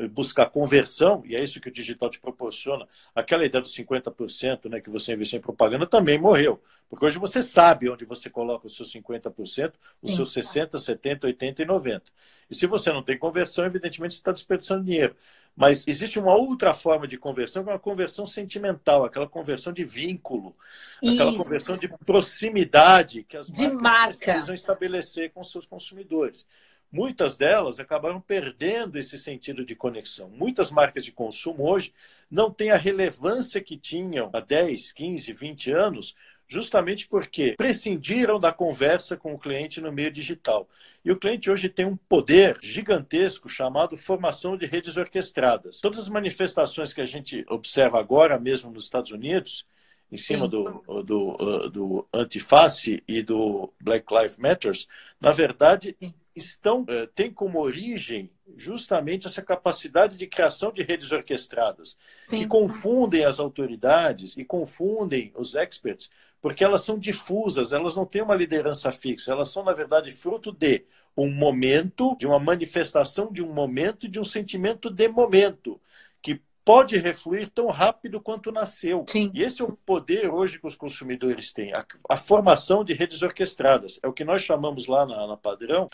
buscar 0.08 0.46
conversão, 0.48 1.24
e 1.26 1.36
é 1.36 1.44
isso 1.44 1.60
que 1.60 1.70
o 1.70 1.72
digital 1.72 2.10
te 2.10 2.20
proporciona. 2.20 2.88
Aquela 3.14 3.46
ideia 3.46 3.62
dos 3.62 3.76
50% 3.76 4.70
né, 4.70 4.80
que 4.80 4.90
você 4.90 5.14
investiu 5.14 5.40
em 5.40 5.42
propaganda 5.42 5.86
também 5.86 6.18
morreu. 6.18 6.62
Porque 6.90 7.06
hoje 7.06 7.20
você 7.20 7.44
sabe 7.44 7.90
onde 7.90 8.04
você 8.06 8.30
coloca 8.30 8.66
os 8.66 8.76
seus 8.76 8.92
50%, 8.92 9.74
os 10.02 10.12
Sim. 10.12 10.16
seus 10.16 10.34
60%, 10.34 10.72
70%, 10.72 11.20
80% 11.22 11.60
e 11.60 11.66
90%. 11.66 12.02
E 12.50 12.56
se 12.56 12.66
você 12.66 12.92
não 12.92 13.04
tem 13.04 13.18
conversão, 13.18 13.66
evidentemente 13.66 14.14
você 14.14 14.20
está 14.20 14.32
desperdiçando 14.32 14.84
dinheiro. 14.84 15.16
Mas 15.56 15.88
existe 15.88 16.18
uma 16.18 16.34
outra 16.34 16.74
forma 16.74 17.08
de 17.08 17.18
conversão, 17.18 17.64
que 17.64 17.70
é 17.70 17.74
uma 17.74 17.80
conversão 17.80 18.26
sentimental, 18.26 19.04
aquela 19.04 19.28
conversão 19.28 19.74
de 19.74 19.84
vínculo, 19.84 20.56
aquela 20.98 21.32
Isso. 21.32 21.44
conversão 21.44 21.78
de 21.78 21.88
proximidade 22.06 23.24
que 23.24 23.36
as 23.36 23.48
de 23.48 23.68
marcas 23.68 23.82
marca. 23.82 24.32
precisam 24.32 24.56
estabelecer 24.56 25.32
com 25.32 25.44
seus 25.44 25.66
consumidores 25.66 26.46
muitas 26.92 27.38
delas 27.38 27.80
acabaram 27.80 28.20
perdendo 28.20 28.98
esse 28.98 29.18
sentido 29.18 29.66
de 29.66 29.76
conexão. 29.76 30.30
Muitas 30.30 30.72
marcas 30.72 31.06
de 31.06 31.12
consumo 31.12 31.70
hoje 31.70 31.94
não 32.30 32.52
têm 32.52 32.72
a 32.72 32.78
relevância 32.78 33.62
que 33.62 33.78
tinham 33.78 34.30
há 34.34 34.40
10, 34.40 34.92
15, 34.92 35.34
20 35.34 35.72
anos, 35.72 36.16
justamente 36.48 37.08
porque 37.08 37.54
prescindiram 37.56 38.40
da 38.40 38.52
conversa 38.52 39.16
com 39.16 39.34
o 39.34 39.40
cliente 39.40 39.80
no 39.80 39.92
meio 39.92 40.12
digital. 40.12 40.68
E 41.06 41.12
o 41.12 41.18
cliente 41.18 41.50
hoje 41.50 41.70
tem 41.70 41.86
um 41.86 41.96
poder 41.96 42.58
gigantesco 42.62 43.48
chamado 43.48 43.96
formação 43.96 44.58
de 44.58 44.66
redes 44.66 44.98
orquestradas. 44.98 45.80
Todas 45.80 46.00
as 46.00 46.10
manifestações 46.10 46.92
que 46.92 47.02
a 47.02 47.06
gente 47.06 47.46
observa 47.48 48.00
agora, 48.00 48.40
mesmo 48.40 48.72
nos 48.72 48.86
Estados 48.86 49.12
Unidos, 49.12 49.66
em 50.12 50.18
cima 50.18 50.48
do, 50.48 50.84
do, 51.04 51.70
do, 51.70 52.08
antiface 52.12 53.04
e 53.08 53.22
do 53.22 53.72
Black 53.80 54.12
Lives 54.12 54.38
Matters, 54.38 54.88
na 55.22 55.32
verdade, 55.32 55.96
estão 56.44 56.82
uh, 56.82 57.08
têm 57.14 57.32
como 57.32 57.60
origem 57.60 58.30
justamente 58.58 59.28
essa 59.28 59.42
capacidade 59.42 60.18
de 60.18 60.28
criação 60.28 60.72
de 60.72 60.82
redes 60.84 61.12
orquestradas 61.12 61.98
Sim. 62.28 62.40
que 62.40 62.48
confundem 62.48 63.26
as 63.26 63.40
autoridades 63.40 64.38
e 64.38 64.44
confundem 64.44 65.32
os 65.36 65.56
experts 65.56 66.10
porque 66.42 66.64
elas 66.64 66.84
são 66.84 66.98
difusas, 66.98 67.74
elas 67.74 67.96
não 67.96 68.06
têm 68.06 68.22
uma 68.22 68.36
liderança 68.36 68.92
fixa, 68.92 69.32
elas 69.32 69.50
são 69.50 69.64
na 69.64 69.74
verdade 69.74 70.12
fruto 70.12 70.52
de 70.52 70.86
um 71.16 71.30
momento, 71.30 72.16
de 72.18 72.26
uma 72.26 72.40
manifestação 72.40 73.32
de 73.32 73.44
um 73.44 73.52
momento 73.52 74.08
de 74.08 74.20
um 74.20 74.24
sentimento 74.24 74.90
de 74.90 75.08
momento 75.10 75.80
que 76.22 76.42
pode 76.64 76.98
refluir 76.98 77.50
tão 77.50 77.68
rápido 77.68 78.22
quanto 78.22 78.52
nasceu. 78.52 79.04
Sim. 79.08 79.32
E 79.34 79.42
esse 79.42 79.62
é 79.62 79.66
o 79.66 79.72
poder 79.72 80.30
hoje 80.32 80.60
que 80.60 80.68
os 80.68 80.76
consumidores 80.76 81.52
têm, 81.52 81.74
a, 81.74 81.86
a 82.08 82.16
formação 82.16 82.84
de 82.84 82.94
redes 82.94 83.22
orquestradas. 83.22 84.00
É 84.04 84.08
o 84.08 84.14
que 84.14 84.24
nós 84.24 84.44
chamamos 84.44 84.86
lá 84.88 85.06
na, 85.06 85.28
na 85.28 85.36
Padrão 85.36 85.90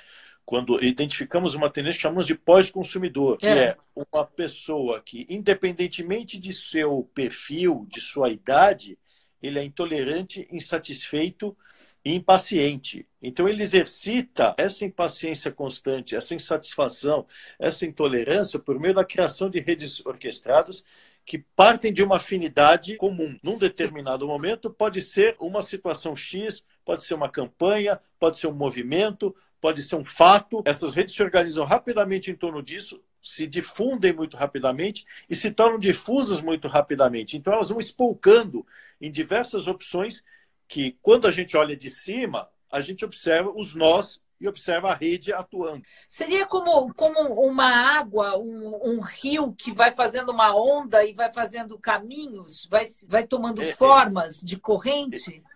quando 0.46 0.82
identificamos 0.84 1.56
uma 1.56 1.70
tendência, 1.70 2.02
chamamos 2.02 2.28
de 2.28 2.36
pós-consumidor, 2.36 3.38
que 3.38 3.48
é. 3.48 3.64
é. 3.70 3.78
uma 3.96 4.24
pessoa 4.24 5.02
que, 5.02 5.26
independentemente 5.28 6.40
de 6.40 6.54
seu 6.54 7.10
perfil, 7.16 7.88
de 7.90 8.00
sua 8.00 8.30
idade, 8.30 8.98
ele 9.42 9.58
é 9.58 9.64
intolerante, 9.64 10.48
insatisfeito 10.52 11.58
e 12.04 12.14
impaciente. 12.14 13.08
Então, 13.22 13.50
ele 13.50 13.64
exercita 13.64 14.54
essa 14.58 14.86
impaciência 14.86 15.52
constante, 15.52 16.16
essa 16.16 16.36
insatisfação, 16.36 17.26
essa 17.58 17.86
intolerância 17.86 18.60
por 18.60 18.80
meio 18.80 18.94
da 18.94 19.04
criação 19.04 19.50
de 19.50 19.60
redes 19.60 20.06
orquestradas 20.06 20.84
que 21.26 21.40
partem 21.40 21.92
de 21.92 22.04
uma 22.04 22.18
afinidade 22.18 22.98
comum. 22.98 23.36
Num 23.42 23.58
determinado 23.58 24.28
momento, 24.28 24.70
pode 24.70 25.02
ser 25.02 25.36
uma 25.40 25.64
situação 25.64 26.16
X, 26.16 26.64
pode 26.86 27.04
ser 27.04 27.16
uma 27.16 27.30
campanha, 27.30 28.00
pode 28.20 28.38
ser 28.38 28.46
um 28.46 28.54
movimento, 28.54 29.36
pode 29.66 29.82
ser 29.82 29.96
um 29.96 30.06
fato. 30.06 30.62
Essas 30.64 30.94
redes 30.94 31.16
se 31.16 31.24
organizam 31.24 31.66
rapidamente 31.66 32.30
em 32.30 32.36
torno 32.36 32.62
disso, 32.62 33.02
se 33.20 33.48
difundem 33.48 34.14
muito 34.14 34.38
rapidamente 34.38 35.08
e 35.28 35.36
se 35.36 35.50
tornam 35.50 35.80
difusas 35.80 36.40
muito 36.40 36.68
rapidamente. 36.68 37.36
Então, 37.36 37.52
elas 37.52 37.70
vão 37.70 37.80
espolcando 37.80 38.64
em 39.02 39.10
diversas 39.10 39.66
opções 39.66 40.24
que, 40.68 40.96
quando 41.02 41.26
a 41.26 41.32
gente 41.32 41.58
olha 41.58 41.76
de 41.76 41.90
cima, 41.90 42.48
a 42.72 42.80
gente 42.80 43.04
observa 43.04 43.52
os 43.56 43.74
nós 43.74 44.22
e 44.40 44.48
observa 44.48 44.90
a 44.90 44.94
rede 44.94 45.34
atuando. 45.34 45.82
Seria 46.08 46.46
como, 46.46 46.94
como 46.94 47.20
uma 47.42 47.98
água, 47.98 48.38
um, 48.38 48.80
um, 48.84 49.02
rio 49.02 49.52
que 49.54 49.72
vai 49.72 49.92
fazendo 49.92 50.32
uma 50.32 50.56
onda 50.56 51.04
e 51.04 51.12
vai 51.12 51.34
fazendo 51.34 51.80
caminhos, 51.80 52.68
vai, 52.70 52.84
vai 53.08 53.26
tomando 53.26 53.64
é, 53.64 53.70
é. 53.70 53.76
formas 53.76 54.44
é, 54.44 54.46
de 54.46 54.60
corrente? 54.60 55.44
É, 55.44 55.55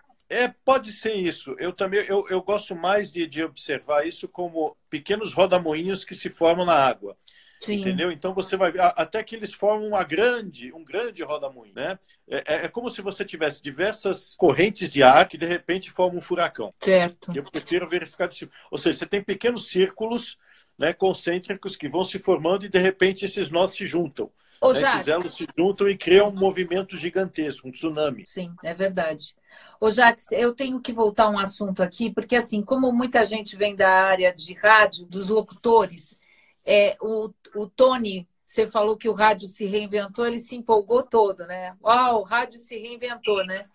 pode 0.64 0.92
ser 0.92 1.16
isso. 1.16 1.56
Eu 1.58 1.74
também 1.74 2.02
eu, 2.08 2.26
eu 2.30 2.42
gosto 2.42 2.76
mais 2.76 3.12
de, 3.12 3.26
de 3.26 3.44
observar 3.44 4.06
isso 4.06 4.28
como 4.28 4.78
pequenos 4.90 5.34
rodamoinhos 5.34 6.06
que 6.06 6.14
se 6.14 6.30
formam 6.30 6.66
na 6.66 6.76
água. 6.76 7.18
Sim. 7.60 7.76
Entendeu? 7.76 8.10
Então 8.10 8.34
você 8.34 8.56
vai 8.56 8.72
ver 8.72 8.80
até 8.80 9.22
que 9.22 9.36
eles 9.36 9.54
formam 9.54 9.90
uma 9.90 10.04
grande, 10.04 10.72
um 10.72 10.84
grande 10.84 11.22
rodamuinho, 11.24 11.74
né? 11.76 12.00
É, 12.30 12.38
é, 12.38 12.66
é 12.66 12.68
como 12.70 12.90
se 12.90 13.02
você 13.02 13.26
tivesse 13.26 13.62
diversas 13.62 14.34
correntes 14.36 14.94
de 14.94 15.04
ar 15.04 15.28
que 15.28 15.38
de 15.38 15.46
repente 15.46 15.92
formam 15.92 16.20
um 16.20 16.22
furacão. 16.22 16.70
Certo. 16.80 17.34
Eu 17.36 17.44
prefiro 17.44 17.88
verificar 17.88 18.28
desse, 18.28 18.50
ou 18.72 18.78
seja, 18.78 19.00
você 19.00 19.06
tem 19.06 19.22
pequenos 19.22 19.68
círculos, 19.68 20.38
né, 20.78 20.94
concêntricos 20.94 21.76
que 21.76 21.90
vão 21.90 22.06
se 22.06 22.18
formando 22.18 22.66
e 22.66 22.70
de 22.70 22.80
repente 22.80 23.26
esses 23.26 23.52
nós 23.52 23.72
se 23.72 23.86
juntam. 23.86 24.32
Ô, 24.62 24.74
né? 24.74 24.82
Esses 24.82 25.08
elos 25.08 25.36
se 25.36 25.48
juntam 25.58 25.88
e 25.90 25.98
criam 25.98 26.30
um 26.30 26.36
movimento 26.36 26.98
gigantesco, 26.98 27.68
um 27.68 27.72
tsunami. 27.72 28.26
Sim, 28.26 28.54
é 28.64 28.74
verdade. 28.74 29.36
Ô, 29.80 29.90
Jacques, 29.90 30.32
eu 30.32 30.54
tenho 30.54 30.82
que 30.82 30.92
voltar 30.92 31.26
a 31.26 31.30
um 31.30 31.40
assunto 31.40 31.82
aqui, 31.82 32.12
porque 32.12 32.36
assim, 32.36 32.62
como 32.62 32.92
muita 32.92 33.24
gente 33.24 33.56
vem 33.56 33.76
da 33.76 33.90
área 33.90 34.34
de 34.34 34.54
rádio, 34.54 35.06
dos 35.06 35.30
locutores, 35.30 36.18
é, 36.66 36.98
o, 37.02 37.32
o 37.56 37.68
Tony, 37.68 38.28
você 38.46 38.68
falou 38.68 38.98
que 38.98 39.08
o 39.08 39.14
rádio 39.14 39.48
se 39.48 39.66
reinventou, 39.66 40.28
ele 40.28 40.40
se 40.40 40.56
empolgou 40.56 41.04
todo, 41.04 41.46
né? 41.46 41.76
Uau, 41.82 42.22
o 42.22 42.24
rádio 42.24 42.60
se 42.60 42.78
reinventou, 42.78 43.46
né? 43.46 43.66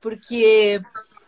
Porque 0.00 0.80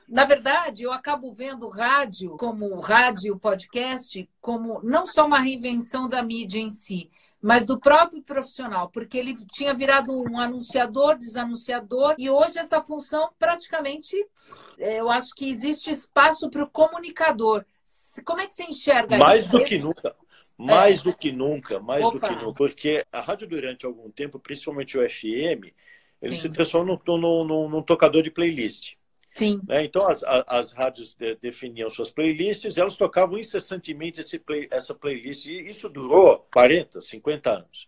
Na 0.09 0.25
verdade, 0.25 0.85
eu 0.85 0.93
acabo 0.93 1.33
vendo 1.33 1.67
o 1.67 1.71
rádio 1.71 2.37
como 2.37 2.67
o 2.67 2.81
rádio, 2.81 3.39
podcast, 3.39 4.29
como 4.41 4.81
não 4.83 5.05
só 5.07 5.27
uma 5.27 5.41
reinvenção 5.41 6.09
da 6.09 6.23
mídia 6.23 6.61
em 6.61 6.71
si, 6.71 7.11
mas 7.41 7.67
do 7.67 7.79
próprio 7.79 8.23
profissional, 8.23 8.91
porque 8.91 9.19
ele 9.19 9.37
tinha 9.53 9.73
virado 9.75 10.13
um 10.13 10.39
anunciador, 10.39 11.17
desanunciador, 11.17 12.15
e 12.19 12.29
hoje 12.31 12.59
essa 12.59 12.83
função 12.83 13.31
praticamente, 13.39 14.17
é, 14.79 15.01
eu 15.01 15.11
acho 15.11 15.35
que 15.35 15.49
existe 15.49 15.91
espaço 15.91 16.51
para 16.51 16.65
o 16.65 16.71
comunicador. 16.71 17.65
Como 18.25 18.41
é 18.41 18.47
que 18.47 18.55
você 18.55 18.65
enxerga 18.65 19.19
mais 19.19 19.45
isso? 19.45 19.53
Mais 19.53 19.65
do 19.65 19.69
que 19.69 19.79
nunca. 19.79 20.17
Mais 20.59 21.01
é. 21.01 21.03
do 21.03 21.17
que 21.17 21.33
nunca, 21.33 21.81
mais 21.81 22.05
Opa. 22.05 22.19
do 22.19 22.21
que 22.21 22.45
nunca. 22.45 22.57
Porque 22.57 23.05
a 23.13 23.21
rádio, 23.21 23.47
durante 23.47 23.85
algum 23.85 24.11
tempo, 24.11 24.39
principalmente 24.39 24.97
o 24.97 25.09
FM, 25.09 25.73
ele 26.23 26.35
Sim. 26.35 26.43
se 26.43 26.49
transformou 26.49 27.01
num, 27.07 27.45
num, 27.45 27.69
num, 27.69 27.83
tocador 27.83 28.23
de 28.23 28.31
playlist. 28.31 28.95
Sim. 29.37 29.61
Né? 29.69 29.85
Então, 29.85 30.09
as, 30.09 30.25
as 30.25 30.73
rádios 30.73 31.15
definiam 31.43 31.91
suas 31.91 32.11
playlists 32.11 32.79
elas 32.79 32.97
tocavam 32.97 33.39
incessantemente 33.39 34.21
esse 34.21 34.39
play, 34.39 34.67
essa 34.71 34.95
playlist. 34.95 35.47
E 35.47 35.69
isso 35.69 35.91
durou 35.91 36.49
40, 36.51 37.03
50 37.03 37.51
anos. 37.51 37.87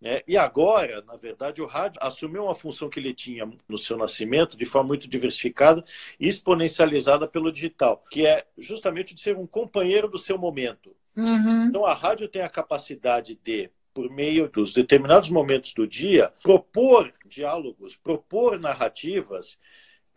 Né? 0.00 0.22
E 0.28 0.36
agora, 0.36 1.02
na 1.02 1.16
verdade, 1.16 1.60
o 1.60 1.66
rádio 1.66 1.98
assumiu 2.00 2.44
uma 2.44 2.54
função 2.54 2.88
que 2.88 3.00
ele 3.00 3.12
tinha 3.12 3.50
no 3.68 3.76
seu 3.76 3.96
nascimento 3.96 4.56
de 4.56 4.64
forma 4.64 4.88
muito 4.88 5.08
diversificada 5.08 5.84
e 6.20 6.28
exponencializada 6.28 7.26
pelo 7.26 7.50
digital, 7.50 8.04
que 8.08 8.24
é 8.24 8.46
justamente 8.56 9.12
de 9.12 9.20
ser 9.20 9.36
um 9.36 9.46
companheiro 9.46 10.08
do 10.08 10.18
seu 10.18 10.38
momento. 10.38 10.94
Uhum. 11.16 11.64
Então, 11.64 11.84
a 11.84 11.94
rádio 11.94 12.28
tem 12.28 12.42
a 12.42 12.48
capacidade 12.48 13.36
de 13.42 13.70
por 13.92 14.08
meio 14.10 14.48
dos 14.50 14.74
determinados 14.74 15.30
momentos 15.30 15.72
do 15.72 15.86
dia, 15.86 16.30
propor 16.42 17.12
diálogos, 17.26 17.96
propor 17.96 18.60
narrativas 18.60 19.58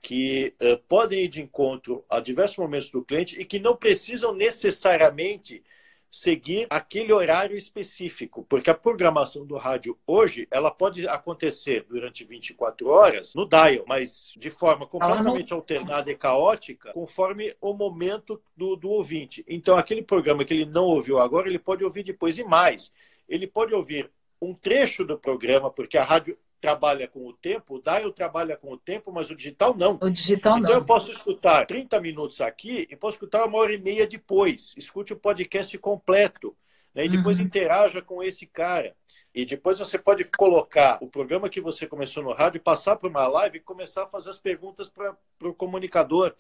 que 0.02 0.54
uh, 0.62 0.78
podem 0.88 1.26
ir 1.26 1.28
de 1.28 1.42
encontro 1.42 2.04
a 2.10 2.20
diversos 2.20 2.58
momentos 2.58 2.92
do 2.92 3.04
cliente 3.04 3.40
e 3.40 3.46
que 3.46 3.60
não 3.60 3.76
precisam 3.76 4.34
necessariamente 4.34 5.64
seguir 6.12 6.66
aquele 6.70 7.14
horário 7.14 7.56
específico, 7.56 8.44
porque 8.50 8.70
a 8.70 8.74
programação 8.74 9.46
do 9.46 9.58
rádio 9.58 9.98
hoje 10.08 10.48
ela 10.50 10.72
pode 10.72 11.08
acontecer 11.08 11.86
durante 11.88 12.24
24 12.24 12.88
horas 12.88 13.36
no 13.36 13.48
dial, 13.48 13.86
mas 13.88 14.34
de 14.36 14.50
forma 14.50 14.88
completamente 14.88 15.52
não... 15.52 15.58
alternada 15.58 16.12
e 16.12 16.16
caótica, 16.16 16.92
conforme 16.94 17.54
o 17.62 17.74
momento 17.74 18.42
do, 18.58 18.76
do 18.76 18.90
ouvinte. 18.90 19.46
Então, 19.48 19.76
aquele 19.76 20.02
programa 20.02 20.44
que 20.44 20.54
ele 20.54 20.66
não 20.66 20.86
ouviu 20.86 21.20
agora, 21.20 21.48
ele 21.48 21.60
pode 21.60 21.84
ouvir 21.84 22.04
depois 22.04 22.38
e 22.40 22.44
mais. 22.44 22.92
Ele 23.28 23.46
pode 23.46 23.76
ouvir 23.76 24.10
um 24.42 24.54
trecho 24.56 25.06
do 25.06 25.18
programa, 25.18 25.70
porque 25.70 25.98
a 25.98 26.04
rádio 26.04 26.38
trabalha 26.60 27.08
com 27.08 27.26
o 27.26 27.34
tempo, 27.34 27.76
o 27.76 27.82
dial 27.82 28.12
trabalha 28.12 28.58
com 28.58 28.72
o 28.72 28.78
tempo, 28.78 29.12
mas 29.12 29.30
o 29.30 29.36
digital 29.36 29.76
não. 29.76 29.98
O 30.02 30.10
digital 30.10 30.58
então, 30.58 30.72
não. 30.72 30.80
eu 30.80 30.86
posso 30.86 31.12
escutar 31.12 31.66
30 31.66 32.00
minutos 32.02 32.42
aqui 32.42 32.88
e 32.90 32.96
posso 32.96 33.16
escutar 33.16 33.46
uma 33.46 33.58
hora 33.58 33.74
e 33.74 33.78
meia 33.78 34.06
depois. 34.08 34.74
Escute 34.78 35.14
o 35.14 35.18
podcast 35.18 35.78
completo. 35.78 36.56
Né? 36.94 37.06
E 37.06 37.10
depois 37.10 37.38
uhum. 37.38 37.46
interaja 37.46 38.02
com 38.02 38.22
esse 38.22 38.46
cara. 38.46 38.96
E 39.34 39.46
depois 39.46 39.78
você 39.78 39.98
pode 39.98 40.24
colocar 40.32 40.98
o 41.02 41.08
programa 41.08 41.50
que 41.50 41.62
você 41.62 41.86
começou 41.86 42.24
no 42.24 42.34
rádio, 42.34 42.60
passar 42.62 42.96
para 42.96 43.08
uma 43.08 43.28
live 43.28 43.58
e 43.58 43.62
começar 43.62 44.04
a 44.04 44.08
fazer 44.08 44.32
as 44.32 44.40
perguntas 44.40 44.90
para 44.90 45.16
o 45.44 45.54
comunicador, 45.54 46.36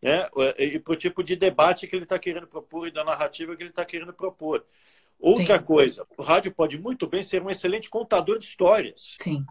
né? 0.00 0.28
E 0.56 0.78
para 0.78 0.92
o 0.92 0.96
tipo 0.96 1.22
de 1.24 1.34
debate 1.34 1.86
que 1.88 1.96
ele 1.96 2.04
está 2.04 2.18
querendo 2.18 2.46
propor 2.46 2.86
e 2.86 2.92
da 2.92 3.04
narrativa 3.04 3.56
que 3.56 3.62
ele 3.62 3.70
está 3.70 3.84
querendo 3.84 4.12
propor. 4.12 4.64
Outra 5.18 5.58
Sim. 5.58 5.64
coisa, 5.64 6.06
o 6.16 6.22
rádio 6.22 6.52
pode 6.52 6.78
muito 6.78 7.06
bem 7.06 7.22
ser 7.22 7.42
um 7.42 7.50
excelente 7.50 7.90
contador 7.90 8.38
de 8.38 8.44
histórias. 8.44 9.16
Sim. 9.18 9.44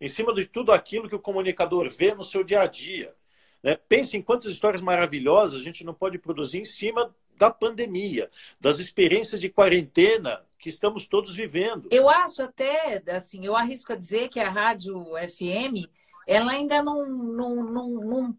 Em 0.00 0.08
cima 0.08 0.34
de 0.34 0.46
tudo 0.46 0.72
aquilo 0.72 1.08
que 1.08 1.14
o 1.14 1.20
comunicador 1.20 1.88
vê 1.88 2.14
no 2.14 2.22
seu 2.22 2.44
dia 2.44 2.62
a 2.62 2.66
dia. 2.66 3.14
Né? 3.62 3.78
Pense 3.88 4.16
em 4.16 4.22
quantas 4.22 4.52
histórias 4.52 4.82
maravilhosas 4.82 5.60
a 5.60 5.64
gente 5.64 5.84
não 5.84 5.94
pode 5.94 6.18
produzir 6.18 6.60
em 6.60 6.64
cima 6.64 7.14
da 7.36 7.50
pandemia, 7.50 8.30
das 8.60 8.78
experiências 8.78 9.40
de 9.40 9.48
quarentena 9.48 10.44
que 10.58 10.68
estamos 10.68 11.08
todos 11.08 11.34
vivendo. 11.34 11.88
Eu 11.90 12.08
acho 12.08 12.42
até, 12.42 13.02
assim, 13.08 13.46
eu 13.46 13.56
arrisco 13.56 13.94
a 13.94 13.96
dizer 13.96 14.28
que 14.28 14.38
a 14.38 14.50
rádio 14.50 15.02
FM, 15.28 15.88
ela 16.26 16.52
ainda 16.52 16.82
não, 16.82 17.08
não, 17.08 17.56
não, 17.64 17.88
não, 17.88 18.38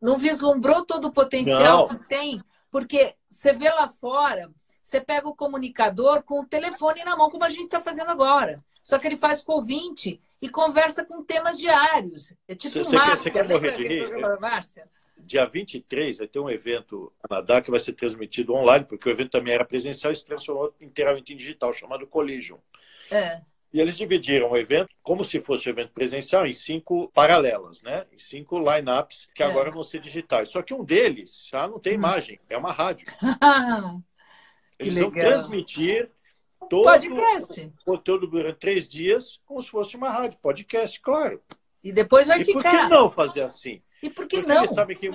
não 0.00 0.18
vislumbrou 0.18 0.84
todo 0.84 1.06
o 1.06 1.12
potencial 1.12 1.86
não. 1.86 1.96
que 1.96 2.08
tem, 2.08 2.42
porque 2.72 3.14
você 3.30 3.52
vê 3.52 3.70
lá 3.70 3.88
fora, 3.88 4.50
você 4.88 5.02
pega 5.02 5.28
o 5.28 5.36
comunicador 5.36 6.22
com 6.22 6.40
o 6.40 6.46
telefone 6.46 7.04
na 7.04 7.14
mão, 7.14 7.28
como 7.28 7.44
a 7.44 7.48
gente 7.50 7.64
está 7.64 7.78
fazendo 7.78 8.10
agora. 8.10 8.64
Só 8.82 8.98
que 8.98 9.06
ele 9.06 9.18
faz 9.18 9.42
com 9.42 9.52
ouvinte 9.52 10.18
e 10.40 10.48
conversa 10.48 11.04
com 11.04 11.22
temas 11.22 11.58
diários. 11.58 12.32
É 12.48 12.54
tipo 12.54 12.82
você, 12.82 12.96
Márcia. 12.96 13.30
Você 13.30 13.30
quer 13.30 13.46
morrer 13.46 13.72
de 13.72 13.86
rir? 13.86 14.40
Márcia? 14.40 14.88
Dia 15.18 15.44
23 15.44 16.16
vai 16.16 16.26
ter 16.26 16.38
um 16.38 16.48
evento 16.48 17.12
Canadá 17.20 17.60
que 17.60 17.70
vai 17.70 17.78
ser 17.78 17.92
transmitido 17.92 18.54
online, 18.54 18.86
porque 18.86 19.06
o 19.06 19.12
evento 19.12 19.32
também 19.32 19.52
era 19.52 19.64
presencial 19.64 20.10
e 20.10 20.16
se 20.16 20.24
transformou 20.24 20.74
inteiramente 20.80 21.34
em 21.34 21.36
digital, 21.36 21.70
chamado 21.74 22.06
Collision. 22.06 22.56
É. 23.10 23.42
E 23.70 23.82
eles 23.82 23.94
dividiram 23.94 24.52
o 24.52 24.56
evento 24.56 24.90
como 25.02 25.22
se 25.22 25.38
fosse 25.38 25.68
um 25.68 25.72
evento 25.72 25.92
presencial 25.92 26.46
em 26.46 26.52
cinco 26.54 27.10
paralelas, 27.12 27.82
né? 27.82 28.06
Em 28.10 28.16
cinco 28.16 28.58
lineups 28.58 29.28
que 29.34 29.42
é. 29.42 29.46
agora 29.46 29.70
vão 29.70 29.82
ser 29.82 30.00
digitais. 30.00 30.48
Só 30.48 30.62
que 30.62 30.72
um 30.72 30.82
deles 30.82 31.46
já 31.50 31.68
não 31.68 31.78
tem 31.78 31.92
hum. 31.92 31.96
imagem, 31.96 32.40
é 32.48 32.56
uma 32.56 32.72
rádio. 32.72 33.06
Eles 34.78 34.94
vão 34.96 35.10
transmitir 35.10 36.10
todo 36.68 36.84
podcast. 36.84 37.60
o 37.60 37.84
conteúdo 37.84 38.26
durante 38.26 38.58
três 38.58 38.88
dias, 38.88 39.40
como 39.44 39.60
se 39.60 39.70
fosse 39.70 39.96
uma 39.96 40.10
rádio, 40.10 40.38
podcast, 40.40 41.00
claro. 41.00 41.42
E 41.82 41.92
depois 41.92 42.26
vai 42.26 42.40
e 42.40 42.44
ficar. 42.44 42.62
por 42.62 42.70
que 42.70 42.88
não 42.88 43.10
fazer 43.10 43.42
assim? 43.42 43.82
E 44.02 44.10
por 44.10 44.26
que 44.26 44.36
Porque 44.36 44.52
não? 44.52 44.62
Eles 44.62 44.74
sabem 44.74 44.96
que 44.96 45.10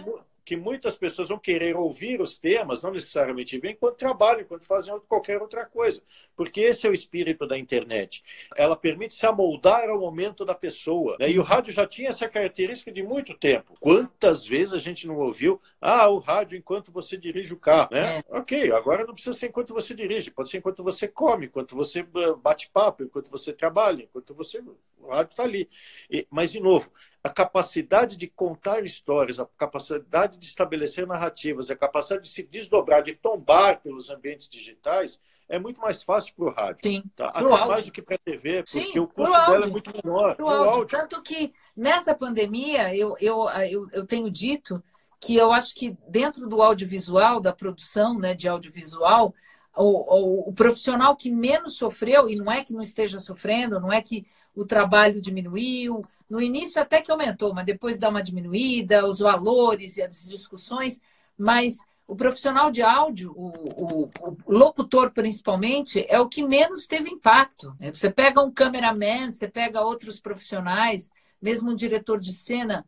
que 0.46 0.58
muitas 0.58 0.98
pessoas 0.98 1.30
vão 1.30 1.40
querer 1.40 1.76
ouvir 1.76 2.22
os 2.22 2.38
temas, 2.38 2.82
não 2.82 2.92
necessariamente 2.92 3.58
ver, 3.58 3.72
enquanto 3.72 3.96
trabalham, 3.96 4.42
enquanto 4.42 4.68
fazem 4.68 4.94
qualquer 5.08 5.42
outra 5.42 5.66
coisa. 5.66 6.02
Porque 6.36 6.62
esse 6.62 6.86
é 6.86 6.90
o 6.90 6.94
espírito 6.94 7.48
da 7.48 7.58
internet. 7.58 8.24
Ela 8.56 8.76
permite 8.76 9.14
se 9.14 9.26
amoldar 9.26 9.90
ao 9.90 10.00
momento 10.00 10.44
da 10.44 10.54
pessoa. 10.54 11.16
Né? 11.20 11.32
E 11.32 11.40
o 11.40 11.44
rádio 11.44 11.72
já 11.72 11.86
tinha 11.86 12.10
essa 12.10 12.28
característica 12.28 12.92
de 12.92 13.02
muito 13.02 13.34
tempo. 13.34 13.76
Quantas 13.80 14.46
vezes 14.46 14.74
a 14.74 14.78
gente 14.78 15.08
não 15.08 15.18
ouviu, 15.18 15.62
ah, 15.80 16.08
o 16.10 16.20
rádio 16.20 16.58
enquanto 16.58 16.92
você 16.92 17.18
dirige 17.18 17.54
o 17.54 17.60
carro. 17.60 17.90
Né? 17.92 18.20
É. 18.20 18.24
Ok, 18.38 18.72
agora 18.72 19.06
não 19.06 19.14
precisa 19.14 19.38
ser 19.38 19.48
enquanto 19.48 19.74
você 19.74 19.94
dirige, 19.94 20.32
pode 20.32 20.50
ser 20.50 20.58
enquanto 20.58 20.84
você 20.84 21.08
come, 21.08 21.46
enquanto 21.46 21.76
você 21.76 22.06
ah, 22.16 22.34
bate 22.36 22.70
papo, 22.72 23.04
enquanto 23.04 23.30
você 23.30 23.54
trabalha, 23.54 24.04
enquanto 24.04 24.34
você. 24.34 24.64
O 25.00 25.08
rádio 25.08 25.32
está 25.32 25.44
ali. 25.44 25.70
E, 26.10 26.26
mas, 26.30 26.52
de 26.52 26.62
novo, 26.62 26.90
a 27.24 27.30
capacidade 27.30 28.18
de 28.18 28.28
contar 28.28 28.84
histórias, 28.84 29.40
a 29.40 29.46
capacidade 29.58 30.38
de 30.38 30.46
estabelecer 30.46 31.08
narrativas, 31.08 31.72
a 31.72 31.76
capacidade 31.76 32.24
de 32.24 32.30
se 32.30 32.44
desdobrar, 32.44 33.02
de 33.02 33.14
tombar 33.14 33.80
pelos 33.82 34.10
ambientes 34.10 34.50
digitais, 34.50 35.22
é 35.48 35.58
muito 35.58 35.80
mais 35.80 36.04
fácil 36.04 36.34
para 36.36 36.46
o 36.46 36.50
rádio. 36.50 36.82
Sim. 36.84 37.04
Tá? 37.16 37.30
Até 37.30 37.46
áudio. 37.46 37.68
mais 37.68 37.86
do 37.86 37.92
que 37.94 38.02
para 38.02 38.16
a 38.16 38.20
TV, 38.20 38.64
porque 38.64 38.92
Sim, 38.92 39.00
o 39.00 39.08
custo 39.08 39.32
dela 39.32 39.66
é 39.66 39.70
muito 39.70 39.92
menor. 40.04 40.36
Pro 40.36 40.50
áudio. 40.50 40.72
áudio. 40.72 40.98
Tanto 40.98 41.22
que 41.22 41.54
nessa 41.76 42.14
pandemia, 42.14 42.94
eu, 42.94 43.16
eu, 43.22 43.50
eu, 43.50 43.88
eu 43.94 44.06
tenho 44.06 44.30
dito 44.30 44.84
que 45.22 45.38
eu 45.38 45.54
acho 45.54 45.74
que 45.76 45.98
dentro 46.10 46.50
do 46.50 46.62
audiovisual, 46.62 47.40
da 47.40 47.54
produção 47.54 48.20
né, 48.20 48.34
de 48.34 48.50
audiovisual, 48.50 49.34
o, 49.76 49.84
o, 49.84 50.50
o 50.50 50.54
profissional 50.54 51.16
que 51.16 51.32
menos 51.32 51.78
sofreu, 51.78 52.30
e 52.30 52.36
não 52.36 52.52
é 52.52 52.64
que 52.64 52.74
não 52.74 52.82
esteja 52.82 53.20
sofrendo, 53.20 53.80
não 53.80 53.94
é 53.94 54.02
que 54.02 54.28
o 54.56 54.66
trabalho 54.66 55.22
diminuiu. 55.22 56.02
No 56.34 56.42
início 56.42 56.82
até 56.82 57.00
que 57.00 57.12
aumentou, 57.12 57.54
mas 57.54 57.64
depois 57.64 58.00
dá 58.00 58.10
uma 58.10 58.24
diminuída, 58.24 59.06
os 59.06 59.20
valores 59.20 59.98
e 59.98 60.02
as 60.02 60.28
discussões. 60.28 61.00
Mas 61.38 61.78
o 62.08 62.16
profissional 62.16 62.72
de 62.72 62.82
áudio, 62.82 63.32
o, 63.36 63.50
o, 63.50 64.10
o 64.44 64.52
locutor 64.52 65.12
principalmente, 65.12 66.04
é 66.10 66.20
o 66.20 66.28
que 66.28 66.42
menos 66.42 66.88
teve 66.88 67.08
impacto. 67.08 67.76
Né? 67.80 67.92
Você 67.94 68.10
pega 68.10 68.42
um 68.42 68.52
cameraman, 68.52 69.32
você 69.32 69.48
pega 69.48 69.84
outros 69.84 70.20
profissionais, 70.20 71.12
mesmo 71.40 71.70
um 71.70 71.76
diretor 71.76 72.20
de 72.20 72.34
cena, 72.34 72.84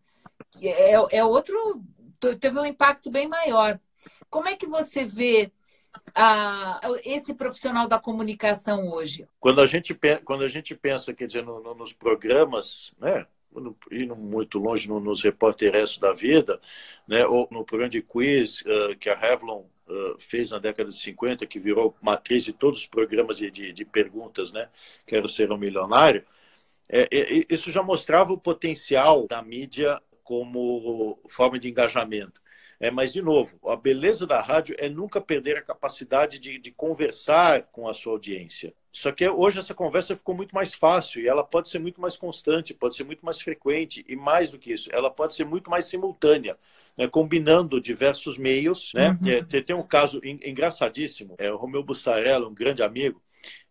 é, 0.59 0.93
é 1.15 1.23
outro, 1.23 1.83
teve 2.39 2.59
um 2.59 2.65
impacto 2.65 3.11
bem 3.11 3.27
maior. 3.27 3.79
Como 4.27 4.47
é 4.47 4.55
que 4.55 4.65
você 4.65 5.05
vê 5.05 5.51
esse 7.03 7.35
profissional 7.35 7.87
da 7.87 7.99
comunicação 7.99 8.89
hoje? 8.89 9.27
Quando 9.39 9.61
a 9.61 9.67
gente, 9.67 9.95
quando 10.23 10.43
a 10.43 10.47
gente 10.47 10.73
pensa, 10.73 11.13
quer 11.13 11.27
dizer, 11.27 11.43
no, 11.43 11.61
no, 11.61 11.75
nos 11.75 11.93
programas, 11.93 12.91
né? 12.99 13.27
Indo 13.91 14.15
muito 14.15 14.59
longe 14.59 14.87
no, 14.87 14.99
nos 14.99 15.23
repórteres 15.23 15.97
da 15.97 16.13
vida, 16.13 16.59
né? 17.07 17.25
ou 17.25 17.47
no 17.51 17.63
programa 17.63 17.89
de 17.89 18.01
quiz 18.01 18.61
uh, 18.61 18.95
que 18.99 19.09
a 19.09 19.15
Revlon 19.15 19.63
uh, 19.87 20.19
fez 20.19 20.51
na 20.51 20.59
década 20.59 20.89
de 20.89 20.97
50, 20.97 21.45
que 21.45 21.59
virou 21.59 21.95
matriz 22.01 22.43
de 22.43 22.53
todos 22.53 22.79
os 22.79 22.87
programas 22.87 23.37
de, 23.37 23.49
de, 23.51 23.73
de 23.73 23.85
perguntas, 23.85 24.51
né? 24.51 24.69
Quero 25.05 25.27
ser 25.27 25.51
um 25.51 25.57
milionário. 25.57 26.25
É, 26.87 27.07
é, 27.11 27.45
isso 27.49 27.71
já 27.71 27.81
mostrava 27.81 28.33
o 28.33 28.37
potencial 28.37 29.27
da 29.27 29.41
mídia 29.41 30.01
como 30.23 31.19
forma 31.27 31.59
de 31.59 31.69
engajamento. 31.69 32.41
É, 32.79 32.91
mas, 32.91 33.13
de 33.13 33.21
novo, 33.21 33.57
a 33.69 33.75
beleza 33.75 34.27
da 34.27 34.41
rádio 34.41 34.75
é 34.77 34.89
nunca 34.89 35.21
perder 35.21 35.57
a 35.57 35.61
capacidade 35.61 36.39
de, 36.39 36.59
de 36.59 36.71
conversar 36.71 37.63
com 37.71 37.87
a 37.87 37.93
sua 37.93 38.13
audiência. 38.13 38.73
Só 38.97 39.11
que 39.11 39.27
hoje 39.27 39.59
essa 39.59 39.73
conversa 39.73 40.15
ficou 40.15 40.33
muito 40.35 40.55
mais 40.55 40.73
fácil 40.73 41.21
e 41.21 41.27
ela 41.27 41.43
pode 41.43 41.69
ser 41.69 41.79
muito 41.79 41.99
mais 41.99 42.15
constante, 42.15 42.73
pode 42.73 42.95
ser 42.95 43.03
muito 43.03 43.25
mais 43.25 43.41
frequente 43.41 44.05
e 44.07 44.15
mais 44.15 44.51
do 44.51 44.57
que 44.59 44.71
isso, 44.71 44.89
ela 44.93 45.11
pode 45.11 45.33
ser 45.33 45.45
muito 45.45 45.69
mais 45.69 45.85
simultânea. 45.85 46.57
né, 46.97 47.07
combinando 47.09 47.81
diversos 47.81 48.37
meios. 48.37 48.93
Né? 48.93 49.09
Uhum. 49.21 49.27
É, 49.27 49.61
tem 49.61 49.75
um 49.75 49.83
caso 49.85 50.21
engraçadíssimo, 50.23 51.35
é, 51.37 51.51
o 51.51 51.57
Romeu 51.57 51.83
Bussarella, 51.83 52.47
um 52.47 52.53
grande 52.53 52.81
amigo, 52.81 53.21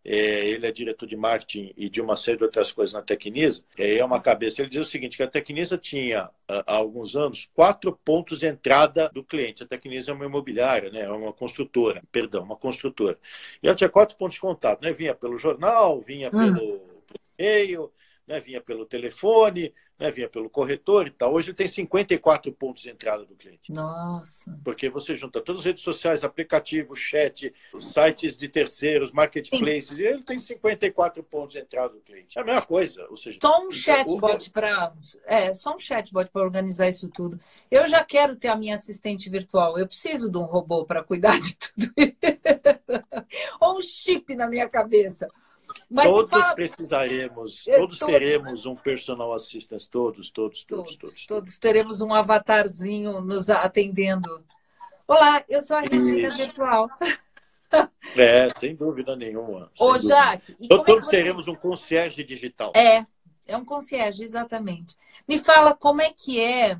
é, 0.04 0.46
ele 0.48 0.66
é 0.66 0.70
diretor 0.70 1.06
de 1.06 1.16
marketing 1.16 1.72
e 1.76 1.88
de 1.88 2.00
uma 2.00 2.14
série 2.14 2.36
de 2.36 2.44
outras 2.44 2.70
coisas 2.70 2.92
na 2.92 3.00
Tecnisa, 3.00 3.64
é, 3.78 3.96
é 3.96 4.04
uma 4.04 4.20
cabeça. 4.20 4.60
Ele 4.60 4.70
diz 4.70 4.86
o 4.86 4.90
seguinte, 4.90 5.16
que 5.16 5.22
a 5.22 5.28
Tecnisa 5.28 5.78
tinha, 5.78 6.28
há 6.46 6.74
alguns 6.76 7.16
anos, 7.16 7.48
quatro 7.54 7.98
pontos 8.04 8.40
de 8.40 8.46
entrada 8.46 9.08
do 9.08 9.24
cliente. 9.24 9.62
A 9.62 9.66
Tecnisa 9.66 10.10
é 10.10 10.14
uma 10.14 10.26
imobiliária, 10.26 10.90
né? 10.90 11.02
é 11.02 11.10
uma 11.10 11.32
construtora, 11.32 12.02
perdão, 12.12 12.42
uma 12.42 12.56
construtora. 12.56 13.18
E 13.62 13.66
ela 13.66 13.76
tinha 13.76 13.88
quatro 13.88 14.16
pontos 14.16 14.34
de 14.34 14.40
contato. 14.40 14.82
Né? 14.82 14.92
Vinha 14.92 15.14
pelo 15.14 15.38
jornal, 15.38 16.00
vinha 16.00 16.28
hum. 16.28 16.54
pelo 16.54 16.82
e-mail, 17.38 17.90
né? 18.26 18.40
vinha 18.40 18.60
pelo 18.60 18.86
telefone, 18.86 19.72
né? 19.98 20.10
vinha 20.10 20.28
pelo 20.28 20.48
corretor 20.48 21.06
e 21.06 21.10
tal. 21.10 21.34
Hoje 21.34 21.48
ele 21.48 21.56
tem 21.56 21.66
54 21.66 22.52
pontos 22.52 22.82
de 22.82 22.90
entrada 22.90 23.24
do 23.24 23.34
cliente. 23.34 23.72
Nossa! 23.72 24.58
Porque 24.64 24.88
você 24.88 25.14
junta 25.14 25.40
todas 25.40 25.60
as 25.60 25.66
redes 25.66 25.82
sociais, 25.82 26.24
aplicativo, 26.24 26.94
chat, 26.96 27.52
sites 27.78 28.36
de 28.36 28.48
terceiros, 28.48 29.12
marketplaces, 29.12 29.98
e 29.98 30.02
ele 30.02 30.22
tem 30.22 30.38
54 30.38 31.22
pontos 31.22 31.54
de 31.54 31.60
entrada 31.60 31.94
do 31.94 32.00
cliente. 32.00 32.38
É 32.38 32.42
a 32.42 32.44
mesma 32.44 32.62
coisa. 32.62 33.06
Ou 33.10 33.16
seja, 33.16 33.38
só 33.40 33.64
um 33.64 33.70
chatbot 33.70 34.50
para. 34.50 34.92
É, 35.26 35.52
só 35.52 35.74
um 35.74 35.78
chatbot 35.78 36.30
para 36.30 36.42
organizar 36.42 36.88
isso 36.88 37.08
tudo. 37.08 37.38
Eu 37.70 37.86
já 37.86 38.04
quero 38.04 38.36
ter 38.36 38.48
a 38.48 38.56
minha 38.56 38.74
assistente 38.74 39.28
virtual. 39.28 39.78
Eu 39.78 39.86
preciso 39.86 40.30
de 40.30 40.38
um 40.38 40.44
robô 40.44 40.84
para 40.84 41.02
cuidar 41.02 41.38
de 41.40 41.56
tudo. 41.56 41.92
Ou 43.60 43.78
um 43.78 43.82
chip 43.82 44.34
na 44.34 44.48
minha 44.48 44.68
cabeça. 44.68 45.28
Mas 45.90 46.08
todos 46.08 46.30
fala... 46.30 46.54
precisaremos, 46.54 47.64
todos, 47.64 47.98
todos, 47.98 47.98
teremos 47.98 48.66
um 48.66 48.74
personal 48.74 49.32
assistant, 49.32 49.82
todos, 49.90 50.30
todos, 50.30 50.64
todos, 50.64 50.96
todos, 50.96 50.96
todos. 50.96 51.26
Todos 51.26 51.58
teremos 51.58 52.00
um 52.00 52.12
avatarzinho 52.12 53.20
nos 53.20 53.50
atendendo. 53.50 54.44
Olá, 55.06 55.44
eu 55.48 55.60
sou 55.60 55.76
a 55.76 55.80
Regina 55.80 56.28
Isso. 56.28 56.36
Virtual. 56.36 56.88
É, 58.16 58.48
sem 58.50 58.76
dúvida 58.76 59.16
nenhuma. 59.16 59.68
Ô, 59.80 59.98
Jaque, 59.98 60.54
todos, 60.68 60.88
é 60.88 61.00
você... 61.00 61.10
teremos 61.10 61.48
um 61.48 61.56
concierge 61.56 62.22
digital. 62.22 62.72
É, 62.72 63.04
é 63.48 63.56
um 63.56 63.64
concierge, 63.64 64.22
exatamente. 64.22 64.96
Me 65.26 65.40
fala 65.40 65.74
como 65.74 66.00
é 66.00 66.12
que 66.12 66.40
é 66.40 66.78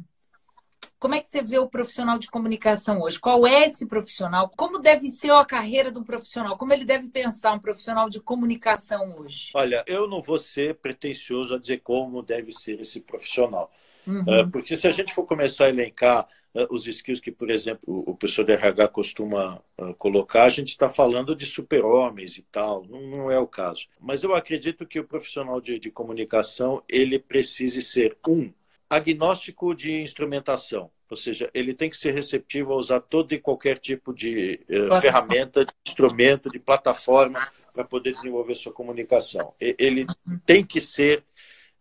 como 0.98 1.14
é 1.14 1.20
que 1.20 1.28
você 1.28 1.42
vê 1.42 1.58
o 1.58 1.68
profissional 1.68 2.18
de 2.18 2.28
comunicação 2.28 3.02
hoje? 3.02 3.18
Qual 3.18 3.46
é 3.46 3.64
esse 3.64 3.86
profissional? 3.86 4.50
Como 4.56 4.78
deve 4.78 5.08
ser 5.08 5.30
a 5.32 5.44
carreira 5.44 5.92
de 5.92 5.98
um 5.98 6.04
profissional? 6.04 6.56
Como 6.56 6.72
ele 6.72 6.84
deve 6.84 7.08
pensar 7.08 7.52
um 7.52 7.58
profissional 7.58 8.08
de 8.08 8.20
comunicação 8.20 9.18
hoje? 9.18 9.50
Olha, 9.54 9.84
eu 9.86 10.08
não 10.08 10.20
vou 10.20 10.38
ser 10.38 10.76
pretensioso 10.76 11.54
a 11.54 11.58
dizer 11.58 11.80
como 11.80 12.22
deve 12.22 12.52
ser 12.52 12.80
esse 12.80 13.00
profissional. 13.00 13.70
Uhum. 14.06 14.24
É, 14.26 14.46
porque 14.46 14.76
se 14.76 14.86
a 14.86 14.90
gente 14.90 15.14
for 15.14 15.24
começar 15.26 15.66
a 15.66 15.68
elencar 15.70 16.28
é, 16.54 16.66
os 16.70 16.86
skills 16.86 17.20
que, 17.20 17.32
por 17.32 17.50
exemplo, 17.50 17.82
o 17.86 18.14
professor 18.14 18.44
de 18.44 18.52
RH 18.52 18.88
costuma 18.88 19.60
é, 19.76 19.92
colocar, 19.94 20.44
a 20.44 20.48
gente 20.48 20.68
está 20.68 20.88
falando 20.88 21.34
de 21.34 21.46
super-homens 21.46 22.38
e 22.38 22.42
tal, 22.42 22.84
não, 22.86 23.00
não, 23.00 23.30
é 23.30 23.38
o 23.38 23.46
caso. 23.46 23.88
Mas 24.00 24.22
eu 24.22 24.34
acredito 24.34 24.86
que 24.86 25.00
o 25.00 25.04
profissional 25.04 25.60
de, 25.60 25.78
de 25.78 25.90
comunicação, 25.90 26.82
ele 26.88 27.18
precise 27.18 27.82
ser, 27.82 28.16
um, 28.26 28.52
agnóstico 28.88 29.74
de 29.74 30.00
instrumentação. 30.00 30.90
Ou 31.10 31.16
seja, 31.16 31.50
ele 31.54 31.74
tem 31.74 31.90
que 31.90 31.96
ser 31.96 32.14
receptivo 32.14 32.72
a 32.72 32.76
usar 32.76 33.00
todo 33.00 33.32
e 33.32 33.38
qualquer 33.38 33.78
tipo 33.78 34.12
de 34.12 34.60
eh, 34.68 35.00
ferramenta, 35.00 35.64
de 35.64 35.72
instrumento, 35.86 36.50
de 36.50 36.58
plataforma 36.58 37.46
para 37.72 37.84
poder 37.84 38.12
desenvolver 38.12 38.54
sua 38.54 38.72
comunicação. 38.72 39.54
Ele 39.60 40.04
tem 40.46 40.64
que 40.64 40.80
ser 40.80 41.24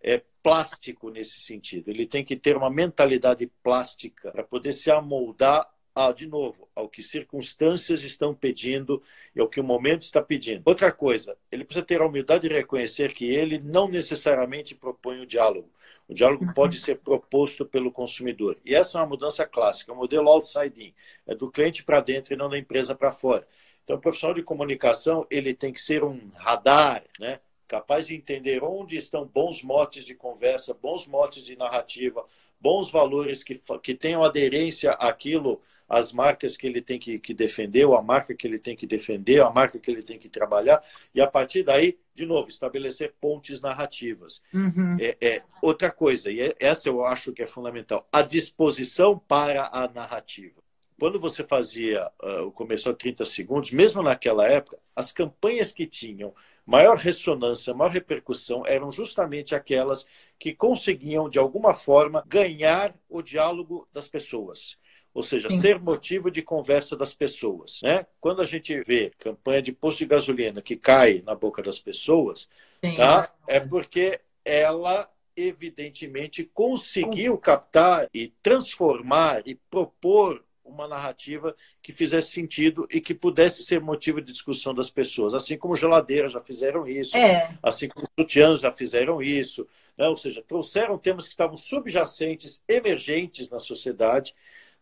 é, 0.02 0.22
plástico 0.42 1.10
nesse 1.10 1.40
sentido. 1.40 1.90
Ele 1.90 2.06
tem 2.06 2.24
que 2.26 2.36
ter 2.36 2.58
uma 2.58 2.70
mentalidade 2.70 3.50
plástica 3.64 4.32
para 4.32 4.44
poder 4.44 4.74
se 4.74 4.92
amoldar, 4.92 5.68
de 6.16 6.28
novo, 6.28 6.68
ao 6.76 6.90
que 6.90 7.04
circunstâncias 7.04 8.04
estão 8.04 8.34
pedindo 8.34 9.02
e 9.36 9.40
ao 9.40 9.48
que 9.48 9.60
o 9.60 9.64
momento 9.64 10.02
está 10.02 10.22
pedindo. 10.22 10.64
Outra 10.66 10.92
coisa, 10.92 11.38
ele 11.52 11.64
precisa 11.64 11.86
ter 11.86 12.02
a 12.02 12.08
humildade 12.08 12.50
de 12.50 12.54
reconhecer 12.54 13.14
que 13.14 13.26
ele 13.26 13.60
não 13.60 13.88
necessariamente 13.88 14.74
propõe 14.74 15.22
o 15.22 15.26
diálogo. 15.26 15.70
O 16.08 16.14
diálogo 16.14 16.46
uhum. 16.46 16.54
pode 16.54 16.80
ser 16.80 17.00
proposto 17.00 17.66
pelo 17.66 17.92
consumidor. 17.92 18.58
E 18.66 18.76
essa 18.76 18.98
é 18.98 19.02
uma 19.02 19.08
mudança 19.08 19.46
clássica, 19.46 19.94
o 19.94 19.96
modelo 19.96 20.30
outside-in. 20.30 20.94
É 21.26 21.34
do 21.34 21.50
cliente 21.50 21.84
para 21.84 22.02
dentro 22.02 22.34
e 22.34 22.38
não 22.38 22.50
da 22.50 22.58
empresa 22.58 22.94
para 22.94 23.12
fora. 23.12 23.48
Então, 23.84 23.96
o 23.96 24.00
profissional 24.00 24.34
de 24.34 24.44
comunicação 24.44 25.26
ele 25.30 25.54
tem 25.54 25.74
que 25.74 25.82
ser 25.82 26.04
um 26.04 26.32
radar, 26.36 27.04
né? 27.20 27.40
capaz 27.68 28.08
de 28.08 28.16
entender 28.16 28.64
onde 28.64 28.98
estão 28.98 29.26
bons 29.26 29.64
motes 29.64 30.06
de 30.06 30.14
conversa, 30.14 30.74
bons 30.74 31.08
motes 31.08 31.44
de 31.44 31.56
narrativa, 31.56 32.24
bons 32.60 32.92
valores 32.92 33.44
que, 33.44 33.60
que 33.82 33.96
tenham 33.96 34.24
aderência 34.24 34.92
àquilo 34.92 35.62
as 35.88 36.12
marcas 36.14 36.58
que 36.58 36.66
ele 36.66 36.82
tem 36.82 36.98
que, 36.98 37.20
que 37.20 37.34
defender, 37.34 37.86
ou 37.86 37.96
a 37.96 38.02
marca 38.02 38.34
que 38.34 38.48
ele 38.48 38.58
tem 38.58 38.76
que 38.76 38.88
defender, 38.88 39.42
a 39.42 39.50
marca 39.50 39.78
que 39.78 39.92
ele 39.92 40.02
tem 40.02 40.18
que 40.18 40.30
trabalhar, 40.30 40.84
e 41.14 41.22
a 41.22 41.28
partir 41.28 41.64
daí, 41.64 41.98
de 42.14 42.26
novo, 42.26 42.50
estabelecer 42.50 43.14
pontes 43.20 43.62
narrativas. 43.62 44.42
Uhum. 44.54 44.98
É, 45.00 45.18
é, 45.22 45.44
outra 45.62 45.92
coisa, 45.92 46.32
e 46.32 46.42
é, 46.42 46.56
essa 46.60 46.90
eu 46.90 47.06
acho 47.06 47.34
que 47.34 47.42
é 47.42 47.48
fundamental, 47.48 48.08
a 48.12 48.22
disposição 48.22 49.18
para 49.18 49.70
a 49.74 49.88
narrativa. 49.88 50.62
Quando 51.00 51.20
você 51.20 51.44
fazia 51.44 52.10
uh, 52.22 52.44
o 52.44 52.52
comercial 52.52 52.94
30 52.94 53.26
segundos, 53.26 53.72
mesmo 53.72 54.02
naquela 54.02 54.48
época, 54.48 54.78
as 54.96 55.12
campanhas 55.12 55.72
que 55.72 55.88
tinham 55.88 56.34
maior 56.66 56.96
ressonância, 56.96 57.74
maior 57.74 57.92
repercussão 57.92 58.66
eram 58.66 58.92
justamente 58.92 59.54
aquelas 59.54 60.06
que 60.40 60.54
conseguiam, 60.54 61.28
de 61.28 61.40
alguma 61.40 61.74
forma, 61.74 62.24
ganhar 62.28 62.96
o 63.10 63.22
diálogo 63.22 63.88
das 63.92 64.08
pessoas 64.08 64.78
ou 65.14 65.22
seja, 65.22 65.50
Sim. 65.50 65.60
ser 65.60 65.80
motivo 65.80 66.32
de 66.32 66.42
conversa 66.42 66.98
das 66.98 67.14
pessoas. 67.14 67.82
Né? 67.84 68.06
Quando 68.20 68.42
a 68.42 68.46
gente 68.46 68.82
vê 68.82 69.12
campanha 69.20 69.62
de 69.62 69.72
posto 69.72 70.00
de 70.00 70.06
gasolina 70.06 70.62
que 70.62 70.76
cai 70.76 71.22
na 71.26 71.36
boca 71.36 71.62
das 71.62 71.80
pessoas, 71.80 72.50
tá? 72.96 73.32
é 73.48 73.60
porque 73.60 74.20
ela 74.44 75.10
evidentemente 75.36 76.44
conseguiu 76.44 77.38
captar 77.38 78.08
e 78.14 78.34
transformar 78.42 79.42
e 79.46 79.56
propor 79.56 80.44
uma 80.64 80.88
narrativa 80.88 81.56
que 81.82 81.92
fizesse 81.92 82.32
sentido 82.32 82.88
e 82.90 83.02
que 83.02 83.14
pudesse 83.14 83.64
ser 83.64 83.82
motivo 83.82 84.22
de 84.22 84.32
discussão 84.32 84.74
das 84.74 84.90
pessoas, 84.90 85.34
assim 85.34 85.58
como 85.58 85.76
geladeiras 85.76 86.32
já 86.32 86.42
fizeram 86.42 86.88
isso, 86.88 87.18
é. 87.18 87.56
assim 87.62 87.88
como 87.88 88.08
sutiãs 88.18 88.62
já 88.62 88.72
fizeram 88.72 89.22
isso, 89.22 89.68
né? 89.98 90.08
ou 90.08 90.16
seja, 90.16 90.42
trouxeram 90.42 90.98
temas 90.98 91.26
que 91.26 91.32
estavam 91.32 91.58
subjacentes, 91.58 92.62
emergentes 92.68 93.50
na 93.50 93.60
sociedade 93.60 94.34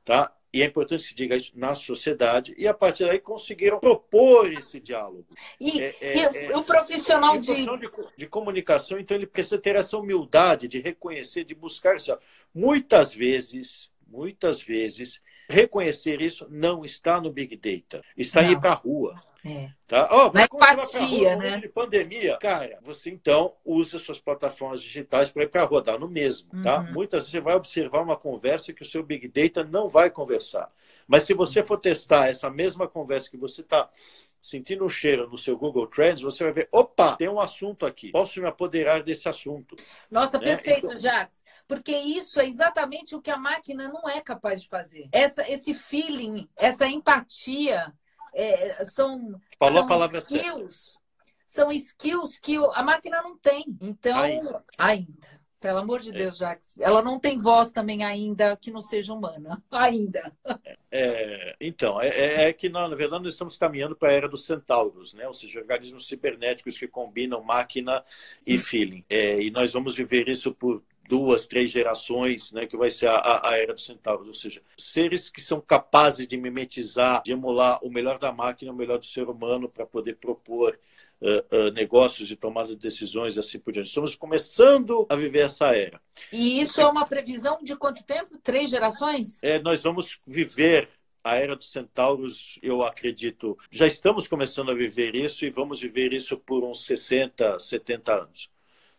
Tá? 0.04 0.34
E 0.54 0.62
é 0.62 0.66
importante 0.66 1.04
que 1.04 1.10
se 1.10 1.16
diga 1.16 1.36
isso 1.36 1.54
na 1.56 1.74
sociedade, 1.74 2.54
e 2.58 2.68
a 2.68 2.74
partir 2.74 3.06
daí 3.06 3.20
conseguiram 3.20 3.80
propor 3.80 4.52
esse 4.52 4.82
diálogo. 4.82 5.26
E, 5.60 5.80
é, 5.80 5.96
é, 6.02 6.48
e 6.48 6.54
o 6.54 6.64
profissional, 6.64 7.38
de... 7.38 7.56
de... 7.56 7.68
de. 8.18 8.28
comunicação, 8.28 9.00
então, 9.00 9.16
ele 9.16 9.28
precisa 9.28 9.58
ter 9.58 9.78
essa 9.78 9.98
humildade 9.98 10.68
de 10.68 10.82
reconhecer, 10.82 11.46
de 11.46 11.56
buscar 11.56 11.96
isso. 11.96 12.18
Muitas 12.54 13.14
vezes, 13.14 13.90
muitas 14.06 14.62
vezes, 14.62 15.22
reconhecer 15.50 16.22
isso 16.22 16.46
não 16.50 16.84
está 16.84 17.22
no 17.22 17.32
Big 17.32 17.56
Data, 17.56 18.04
está 18.18 18.42
não. 18.42 18.52
ir 18.52 18.60
para 18.60 18.72
a 18.72 18.76
rua. 18.76 19.16
É. 19.44 19.70
Tá? 19.88 20.08
Oh, 20.12 20.32
Na 20.32 20.44
empatia, 20.44 21.36
né? 21.36 21.60
De 21.60 21.68
pandemia, 21.68 22.38
cara, 22.38 22.78
você 22.82 23.10
então 23.10 23.56
usa 23.66 23.98
suas 23.98 24.20
plataformas 24.20 24.82
digitais 24.82 25.32
para 25.32 25.44
ir 25.44 25.50
para 25.50 25.64
a 25.64 25.66
rua, 25.66 25.82
dá 25.82 25.98
no 25.98 26.08
mesmo. 26.08 26.50
Tá? 26.64 26.80
Uhum. 26.80 26.94
Muitas 26.94 27.24
vezes 27.24 27.32
você 27.32 27.42
vai 27.42 27.56
observar 27.56 28.02
uma 28.02 28.16
conversa 28.16 28.74
que 28.74 28.84
o 28.84 28.86
seu 28.86 29.04
Big 29.04 29.28
Data 29.28 29.64
não 29.64 29.88
vai 29.88 30.10
conversar. 30.10 30.72
Mas 31.08 31.24
se 31.24 31.34
você 31.34 31.64
for 31.64 31.78
testar 31.78 32.28
essa 32.28 32.50
mesma 32.50 32.88
conversa 32.88 33.30
que 33.30 33.38
você 33.38 33.62
está 33.62 33.90
sentindo 34.42 34.84
um 34.84 34.90
cheiro 34.90 35.30
no 35.30 35.38
seu 35.38 35.56
Google 35.56 35.88
Trends, 35.88 36.22
você 36.22 36.44
vai 36.44 36.54
ver, 36.54 36.70
opa, 36.72 37.16
tem 37.16 37.30
um 37.30 37.40
assunto 37.40 37.86
aqui, 37.86 38.12
posso 38.12 38.42
me 38.42 38.48
apoderar 38.48 39.04
desse 39.04 39.30
assunto. 39.30 39.76
Nossa, 40.10 40.40
né? 40.40 40.46
perfeito, 40.46 40.86
então... 40.86 40.98
Jacques, 40.98 41.46
porque 41.68 41.96
isso 41.96 42.40
é 42.40 42.48
exatamente 42.48 43.16
o 43.16 43.22
que 43.22 43.30
a 43.30 43.38
máquina 43.38 43.88
não 43.88 44.10
é 44.10 44.20
capaz 44.20 44.62
de 44.62 44.68
fazer. 44.68 45.08
Essa, 45.12 45.48
esse 45.50 45.74
feeling, 45.76 46.50
essa 46.58 46.88
empatia, 46.88 47.94
é, 48.34 48.84
são, 48.84 49.40
Falou 49.60 49.78
são 49.78 49.86
a 49.86 49.88
palavra 49.88 50.20
skills. 50.20 50.98
São 51.48 51.72
skills 51.72 52.40
que 52.40 52.56
a 52.56 52.84
máquina 52.84 53.22
não 53.22 53.38
tem. 53.38 53.66
Então, 53.82 54.18
ainda. 54.18 54.64
ainda. 54.78 55.42
Pelo 55.62 55.78
amor 55.78 56.00
de 56.00 56.10
é. 56.10 56.14
Deus, 56.14 56.38
Jax. 56.38 56.76
Ela 56.80 57.04
não 57.04 57.20
tem 57.20 57.38
voz 57.38 57.72
também 57.72 58.04
ainda 58.04 58.58
que 58.58 58.72
não 58.72 58.82
seja 58.82 59.14
humana. 59.14 59.62
Ainda. 59.70 60.34
É, 60.90 61.56
então, 61.62 62.02
é, 62.02 62.08
é, 62.08 62.50
é 62.50 62.54
que 62.54 62.68
na 62.68 62.88
verdade 62.88 63.24
nós 63.24 63.34
estamos 63.34 63.56
caminhando 63.56 63.96
para 63.96 64.10
a 64.10 64.14
era 64.14 64.28
dos 64.28 64.44
centauros, 64.44 65.14
né? 65.14 65.28
ou 65.28 65.34
seja, 65.34 65.60
organismos 65.60 66.08
cibernéticos 66.08 66.80
que 66.80 66.88
combinam 66.88 67.44
máquina 67.44 68.04
e 68.46 68.56
hum. 68.56 68.60
feeling. 68.60 69.06
É, 69.08 69.40
e 69.40 69.52
nós 69.52 69.72
vamos 69.72 69.96
viver 69.96 70.28
isso 70.28 70.52
por 70.52 70.82
duas, 71.12 71.46
três 71.46 71.70
gerações, 71.70 72.54
né, 72.54 72.66
que 72.66 72.78
vai 72.78 72.90
ser 72.90 73.10
a, 73.10 73.42
a, 73.44 73.58
era 73.58 73.74
dos 73.74 73.86
centauros, 73.86 74.30
ou 74.30 74.34
seja, 74.34 74.62
seres 74.78 75.30
que 75.30 75.42
são 75.42 75.60
capazes 75.60 76.26
de 76.26 76.38
mimetizar, 76.38 77.22
de 77.22 77.34
emular 77.34 77.84
o 77.84 77.92
melhor 77.92 78.18
da 78.18 78.32
máquina, 78.32 78.72
o 78.72 78.76
melhor 78.76 78.98
do 78.98 79.06
ser 79.06 79.28
humano 79.28 79.68
para 79.68 79.86
poder 79.86 80.16
propor 80.16 80.80
uh, 81.22 81.56
uh, 81.68 81.72
negócios 81.74 82.32
e 82.32 82.36
tomada 82.38 82.70
de 82.70 82.78
decisões 82.78 83.36
e 83.36 83.40
assim 83.42 83.60
por 83.60 83.74
diante. 83.74 83.90
Estamos 83.90 84.16
começando 84.16 85.06
a 85.10 85.16
viver 85.18 85.40
essa 85.40 85.76
era. 85.76 86.00
E 86.32 86.62
isso 86.62 86.80
é 86.80 86.88
uma 86.88 87.06
previsão 87.06 87.60
de 87.62 87.76
quanto 87.76 88.06
tempo? 88.06 88.38
Três 88.42 88.70
gerações? 88.70 89.44
É, 89.44 89.60
nós 89.60 89.84
vamos 89.84 90.18
viver 90.26 90.88
a 91.22 91.36
era 91.36 91.58
dos 91.58 91.74
centauros, 91.74 92.58
eu 92.64 92.84
acredito, 92.84 93.58
já 93.70 93.86
estamos 93.86 94.30
começando 94.30 94.72
a 94.72 94.74
viver 94.74 95.14
isso 95.14 95.44
e 95.44 95.50
vamos 95.50 95.82
viver 95.82 96.14
isso 96.14 96.38
por 96.38 96.64
uns 96.64 96.86
60, 96.86 97.60
70 97.60 98.14
anos. 98.14 98.50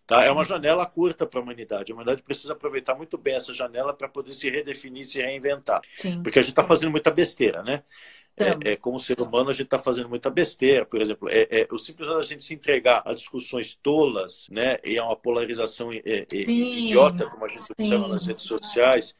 Tá? 0.07 0.25
É 0.25 0.31
uma 0.31 0.45
janela 0.45 0.85
curta 0.85 1.27
para 1.27 1.41
a 1.41 1.43
humanidade. 1.43 1.93
A 1.93 1.95
humanidade 1.95 2.23
precisa 2.23 2.53
aproveitar 2.53 2.95
muito 2.95 3.17
bem 3.17 3.35
essa 3.35 3.55
janela 3.55 3.95
para 3.95 4.09
poder 4.09 4.33
se 4.33 4.51
redefinir, 4.51 5.07
se 5.07 5.23
reinventar. 5.23 5.81
Sim. 5.97 6.23
Porque 6.23 6.39
a 6.39 6.43
gente 6.43 6.53
está 6.53 6.65
fazendo 6.65 6.91
muita 6.91 7.11
besteira, 7.11 7.63
né? 7.63 7.83
É, 8.37 8.73
é, 8.73 8.77
como 8.77 8.99
ser 8.99 9.21
humano, 9.21 9.51
a 9.51 9.53
gente 9.53 9.65
está 9.65 9.79
fazendo 9.79 10.09
muita 10.09 10.31
besteira. 10.31 10.87
Por 10.87 11.01
exemplo, 11.01 11.29
é, 11.31 11.47
é, 11.51 11.69
o 11.71 11.79
simples 11.79 12.09
a 12.09 12.21
gente 12.23 12.43
se 12.43 12.55
entregar 12.55 13.03
a 13.05 13.13
discussões 13.13 13.75
tolas 13.75 14.49
né, 14.51 14.79
e 14.85 14.99
a 14.99 15.05
uma 15.05 15.17
polarização 15.17 15.93
é, 15.93 16.01
é, 16.05 16.27
idiota, 16.33 17.29
como 17.29 17.45
a 17.45 17.49
gente 17.49 17.71
observa 17.71 18.09
nas 18.09 18.27
redes 18.27 18.45
sociais, 18.45 19.15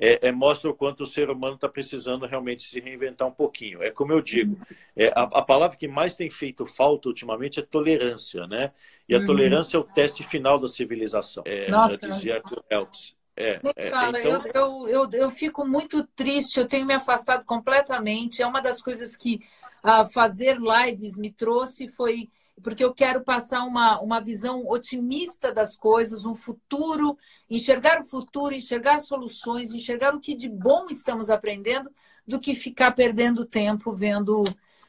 é, 0.00 0.28
é, 0.28 0.32
mostra 0.32 0.70
o 0.70 0.74
quanto 0.74 1.02
o 1.02 1.06
ser 1.06 1.28
humano 1.28 1.56
está 1.56 1.68
precisando 1.68 2.24
realmente 2.24 2.62
se 2.62 2.78
reinventar 2.80 3.26
um 3.26 3.32
pouquinho. 3.32 3.82
É 3.82 3.90
como 3.90 4.12
eu 4.12 4.20
digo, 4.22 4.56
é, 4.96 5.08
a, 5.08 5.22
a, 5.22 5.42
palavra 5.42 5.76
que 5.76 5.88
mais 5.88 6.14
tem 6.14 6.30
feito 6.30 6.64
falta 6.64 7.08
ultimamente 7.08 7.58
é 7.58 7.62
tolerância, 7.62 8.46
né? 8.46 8.72
E 9.08 9.14
a 9.14 9.18
uhum. 9.18 9.26
tolerância 9.26 9.76
é 9.76 9.80
o 9.80 9.84
teste 9.84 10.22
final 10.22 10.58
da 10.58 10.68
civilização. 10.68 11.42
É, 11.46 11.68
Nossa. 11.68 12.08
Dizia 12.08 12.40
Elks. 12.70 13.16
É, 13.36 13.60
é, 13.76 13.90
fala, 13.90 14.18
então... 14.18 14.42
eu, 14.46 14.52
eu, 14.52 14.88
eu, 14.88 15.10
eu, 15.12 15.30
fico 15.30 15.64
muito 15.64 16.04
triste, 16.04 16.58
eu 16.58 16.66
tenho 16.66 16.86
me 16.86 16.94
afastado 16.94 17.44
completamente. 17.44 18.42
É 18.42 18.46
uma 18.46 18.60
das 18.60 18.82
coisas 18.82 19.16
que 19.16 19.40
uh, 19.84 20.04
fazer 20.12 20.58
lives 20.58 21.16
me 21.16 21.30
trouxe 21.32 21.88
foi 21.88 22.28
porque 22.62 22.84
eu 22.84 22.94
quero 22.94 23.22
passar 23.22 23.64
uma, 23.64 24.00
uma 24.00 24.20
visão 24.20 24.68
otimista 24.68 25.52
das 25.52 25.76
coisas, 25.76 26.24
um 26.24 26.34
futuro, 26.34 27.16
enxergar 27.48 28.00
o 28.00 28.04
futuro, 28.04 28.54
enxergar 28.54 28.98
soluções, 29.00 29.72
enxergar 29.72 30.14
o 30.14 30.20
que 30.20 30.34
de 30.34 30.48
bom 30.48 30.86
estamos 30.88 31.30
aprendendo, 31.30 31.90
do 32.26 32.38
que 32.38 32.54
ficar 32.54 32.92
perdendo 32.92 33.46
tempo 33.46 33.92
vendo 33.92 34.44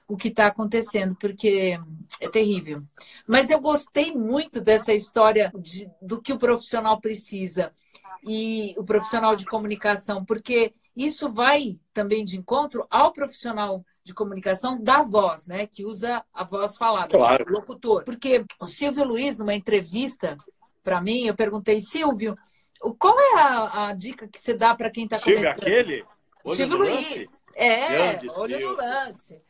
o 0.07 0.17
que 0.17 0.29
está 0.29 0.47
acontecendo, 0.47 1.15
porque 1.15 1.79
é 2.19 2.29
terrível. 2.29 2.83
Mas 3.27 3.49
eu 3.49 3.61
gostei 3.61 4.13
muito 4.13 4.59
dessa 4.59 4.93
história 4.93 5.51
de, 5.55 5.89
do 6.01 6.19
que 6.19 6.33
o 6.33 6.39
profissional 6.39 6.99
precisa 6.99 7.71
e 8.23 8.73
o 8.77 8.83
profissional 8.83 9.35
de 9.35 9.45
comunicação, 9.45 10.25
porque 10.25 10.73
isso 10.95 11.31
vai 11.31 11.79
também 11.93 12.25
de 12.25 12.37
encontro 12.37 12.85
ao 12.89 13.13
profissional 13.13 13.85
de 14.09 14.13
comunicação 14.15 14.81
da 14.81 15.03
voz, 15.03 15.45
né? 15.45 15.67
Que 15.67 15.85
usa 15.85 16.23
a 16.33 16.43
voz 16.43 16.77
falada, 16.77 17.15
claro. 17.15 17.45
o 17.47 17.51
locutor. 17.51 18.03
Porque 18.03 18.43
o 18.59 18.65
Silvio 18.65 19.05
Luiz, 19.05 19.37
numa 19.37 19.53
entrevista 19.53 20.35
para 20.83 20.99
mim, 20.99 21.25
eu 21.25 21.35
perguntei, 21.35 21.79
Silvio, 21.79 22.35
qual 22.97 23.15
é 23.19 23.35
a, 23.35 23.87
a 23.87 23.93
dica 23.93 24.27
que 24.27 24.39
você 24.39 24.53
dá 24.55 24.73
para 24.73 24.89
quem 24.89 25.03
está 25.03 25.19
começando? 25.19 25.53
Silvio, 25.53 25.61
aquele? 25.61 26.05
Olho 26.43 26.55
Silvio 26.55 26.77
Luiz. 26.77 27.19
Lance? 27.19 27.39
É, 27.55 27.87
Grande 27.89 28.27
olho 28.31 28.57
Silvio. 28.57 28.69
no 28.71 28.77
lance. 28.77 29.41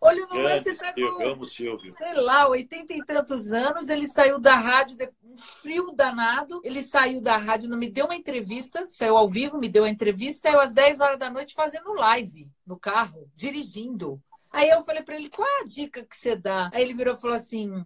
Olho 0.00 0.26
no 0.28 0.38
lance, 0.40 0.74
tá 0.74 0.92
com, 0.92 1.44
Silvio. 1.44 1.90
sei 1.90 2.14
lá, 2.14 2.48
oitenta 2.48 2.92
e 2.92 3.04
tantos 3.04 3.52
anos, 3.52 3.88
ele 3.88 4.06
saiu 4.06 4.38
da 4.38 4.56
rádio, 4.56 4.96
um 5.24 5.36
frio 5.36 5.92
danado, 5.92 6.60
ele 6.64 6.82
saiu 6.82 7.22
da 7.22 7.36
rádio, 7.36 7.68
não 7.68 7.78
me 7.78 7.90
deu 7.90 8.06
uma 8.06 8.14
entrevista, 8.14 8.84
saiu 8.88 9.16
ao 9.16 9.28
vivo, 9.28 9.58
me 9.58 9.68
deu 9.68 9.84
a 9.84 9.90
entrevista, 9.90 10.48
eu 10.48 10.60
às 10.60 10.72
10 10.72 11.00
horas 11.00 11.18
da 11.18 11.30
noite 11.30 11.54
fazendo 11.54 11.92
live 11.94 12.48
no 12.66 12.78
carro, 12.78 13.28
dirigindo. 13.34 14.20
Aí 14.50 14.68
eu 14.68 14.82
falei 14.82 15.02
para 15.02 15.16
ele, 15.16 15.28
qual 15.28 15.46
é 15.46 15.62
a 15.62 15.64
dica 15.64 16.04
que 16.04 16.16
você 16.16 16.36
dá? 16.36 16.70
Aí 16.72 16.82
ele 16.82 16.94
virou 16.94 17.14
e 17.14 17.20
falou 17.20 17.36
assim, 17.36 17.84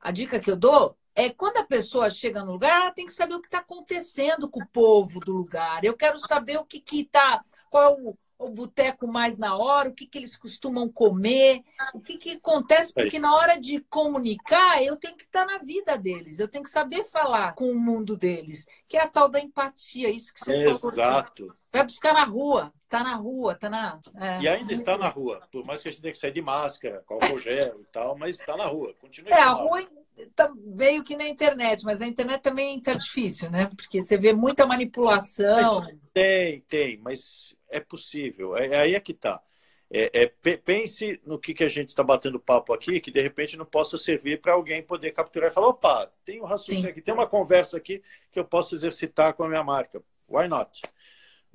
a 0.00 0.10
dica 0.10 0.38
que 0.38 0.50
eu 0.50 0.56
dou 0.56 0.96
é 1.14 1.30
quando 1.30 1.56
a 1.56 1.64
pessoa 1.64 2.10
chega 2.10 2.44
no 2.44 2.52
lugar, 2.52 2.82
ela 2.82 2.90
tem 2.90 3.06
que 3.06 3.12
saber 3.12 3.34
o 3.34 3.40
que 3.40 3.46
está 3.46 3.58
acontecendo 3.58 4.48
com 4.48 4.60
o 4.60 4.68
povo 4.68 5.18
do 5.20 5.32
lugar. 5.32 5.82
Eu 5.82 5.96
quero 5.96 6.18
saber 6.18 6.58
o 6.58 6.64
que 6.64 6.82
está, 7.00 7.42
qual 7.70 7.98
é 7.98 8.14
o, 8.38 8.48
boteco 8.48 9.06
mais 9.06 9.38
na 9.38 9.56
hora, 9.56 9.88
o 9.88 9.94
que, 9.94 10.06
que 10.06 10.18
eles 10.18 10.36
costumam 10.36 10.88
comer, 10.88 11.62
o 11.94 12.00
que, 12.00 12.16
que 12.16 12.32
acontece, 12.32 12.92
porque 12.92 13.18
na 13.18 13.34
hora 13.34 13.58
de 13.58 13.80
comunicar, 13.88 14.82
eu 14.82 14.96
tenho 14.96 15.16
que 15.16 15.24
estar 15.24 15.46
na 15.46 15.58
vida 15.58 15.96
deles, 15.96 16.38
eu 16.38 16.48
tenho 16.48 16.64
que 16.64 16.70
saber 16.70 17.04
falar 17.04 17.54
com 17.54 17.70
o 17.70 17.78
mundo 17.78 18.16
deles, 18.16 18.66
que 18.88 18.96
é 18.96 19.02
a 19.02 19.08
tal 19.08 19.28
da 19.28 19.40
empatia, 19.40 20.10
isso 20.10 20.32
que 20.32 20.40
você 20.40 20.54
Exato. 20.54 20.80
falou. 20.80 20.92
Exato. 20.92 21.56
Vai 21.72 21.84
buscar 21.84 22.14
na 22.14 22.24
rua, 22.24 22.72
tá 22.88 23.02
na 23.02 23.16
rua, 23.16 23.54
tá 23.54 23.68
na. 23.68 24.00
É, 24.16 24.40
e 24.40 24.48
ainda 24.48 24.72
está 24.72 24.96
na 24.96 25.08
rua, 25.08 25.46
por 25.52 25.64
mais 25.64 25.82
que 25.82 25.88
a 25.88 25.90
gente 25.90 26.00
tenha 26.00 26.12
que 26.12 26.18
sair 26.18 26.32
de 26.32 26.40
máscara, 26.40 27.02
com 27.04 27.16
o 27.16 27.38
gel 27.38 27.80
e 27.80 27.84
tal, 27.92 28.16
mas 28.16 28.40
está 28.40 28.56
na 28.56 28.64
rua, 28.64 28.94
continua. 29.00 29.30
É, 29.30 29.40
a 29.40 29.50
rua 29.50 29.86
tá 30.34 30.50
meio 30.54 31.04
que 31.04 31.16
na 31.16 31.28
internet, 31.28 31.84
mas 31.84 32.00
a 32.00 32.06
internet 32.06 32.40
também 32.40 32.80
tá 32.80 32.92
difícil, 32.92 33.50
né? 33.50 33.68
Porque 33.76 34.00
você 34.00 34.16
vê 34.16 34.32
muita 34.32 34.66
manipulação. 34.66 35.80
Mas 35.80 35.94
tem, 36.14 36.60
tem, 36.62 36.96
mas 36.98 37.55
é 37.68 37.80
possível. 37.80 38.56
É, 38.56 38.66
é 38.68 38.78
aí 38.78 38.94
é 38.94 39.00
que 39.00 39.12
está. 39.12 39.42
É, 39.88 40.24
é, 40.24 40.56
pense 40.56 41.20
no 41.24 41.38
que, 41.38 41.54
que 41.54 41.62
a 41.62 41.68
gente 41.68 41.90
está 41.90 42.02
batendo 42.02 42.40
papo 42.40 42.72
aqui, 42.74 43.00
que 43.00 43.10
de 43.10 43.20
repente 43.20 43.56
não 43.56 43.64
possa 43.64 43.96
servir 43.96 44.40
para 44.40 44.52
alguém 44.52 44.82
poder 44.82 45.12
capturar 45.12 45.50
e 45.50 45.54
falar: 45.54 45.68
opa, 45.68 46.10
tem 46.24 46.40
um 46.40 46.44
raciocínio 46.44 46.82
Sim. 46.82 46.88
aqui, 46.88 47.00
tem 47.00 47.14
uma 47.14 47.26
conversa 47.26 47.76
aqui 47.76 48.02
que 48.32 48.38
eu 48.38 48.44
posso 48.44 48.74
exercitar 48.74 49.34
com 49.34 49.44
a 49.44 49.48
minha 49.48 49.62
marca. 49.62 50.02
Why 50.28 50.48
not? 50.48 50.82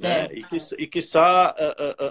Né? 0.01 0.25
É. 0.25 0.33
E, 0.33 0.43
que, 0.43 0.57
e 0.79 0.87
que 0.87 0.99
a, 1.15 1.55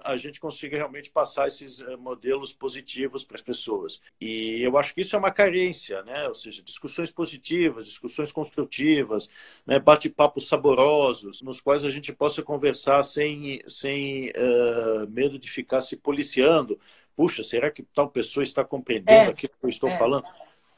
a, 0.06 0.12
a, 0.12 0.16
gente 0.16 0.38
consiga 0.38 0.76
realmente 0.76 1.10
passar 1.10 1.48
esses 1.48 1.80
modelos 1.98 2.52
positivos 2.52 3.24
para 3.24 3.34
as 3.34 3.42
pessoas. 3.42 4.00
E 4.20 4.62
eu 4.62 4.78
acho 4.78 4.94
que 4.94 5.00
isso 5.00 5.16
é 5.16 5.18
uma 5.18 5.32
carência, 5.32 6.02
né? 6.04 6.28
ou 6.28 6.34
seja, 6.34 6.62
discussões 6.62 7.10
positivas, 7.10 7.86
discussões 7.86 8.30
construtivas, 8.30 9.28
né? 9.66 9.80
bate-papos 9.80 10.46
saborosos, 10.46 11.42
nos 11.42 11.60
quais 11.60 11.84
a 11.84 11.90
gente 11.90 12.12
possa 12.12 12.42
conversar 12.42 13.02
sem, 13.02 13.60
sem 13.66 14.28
uh, 14.30 15.10
medo 15.10 15.38
de 15.38 15.50
ficar 15.50 15.80
se 15.80 15.96
policiando. 15.96 16.78
Puxa, 17.16 17.42
será 17.42 17.70
que 17.70 17.82
tal 17.82 18.08
pessoa 18.08 18.44
está 18.44 18.64
compreendendo 18.64 19.30
é. 19.30 19.32
aquilo 19.32 19.52
que 19.58 19.66
eu 19.66 19.68
estou 19.68 19.88
é. 19.88 19.98
falando? 19.98 20.24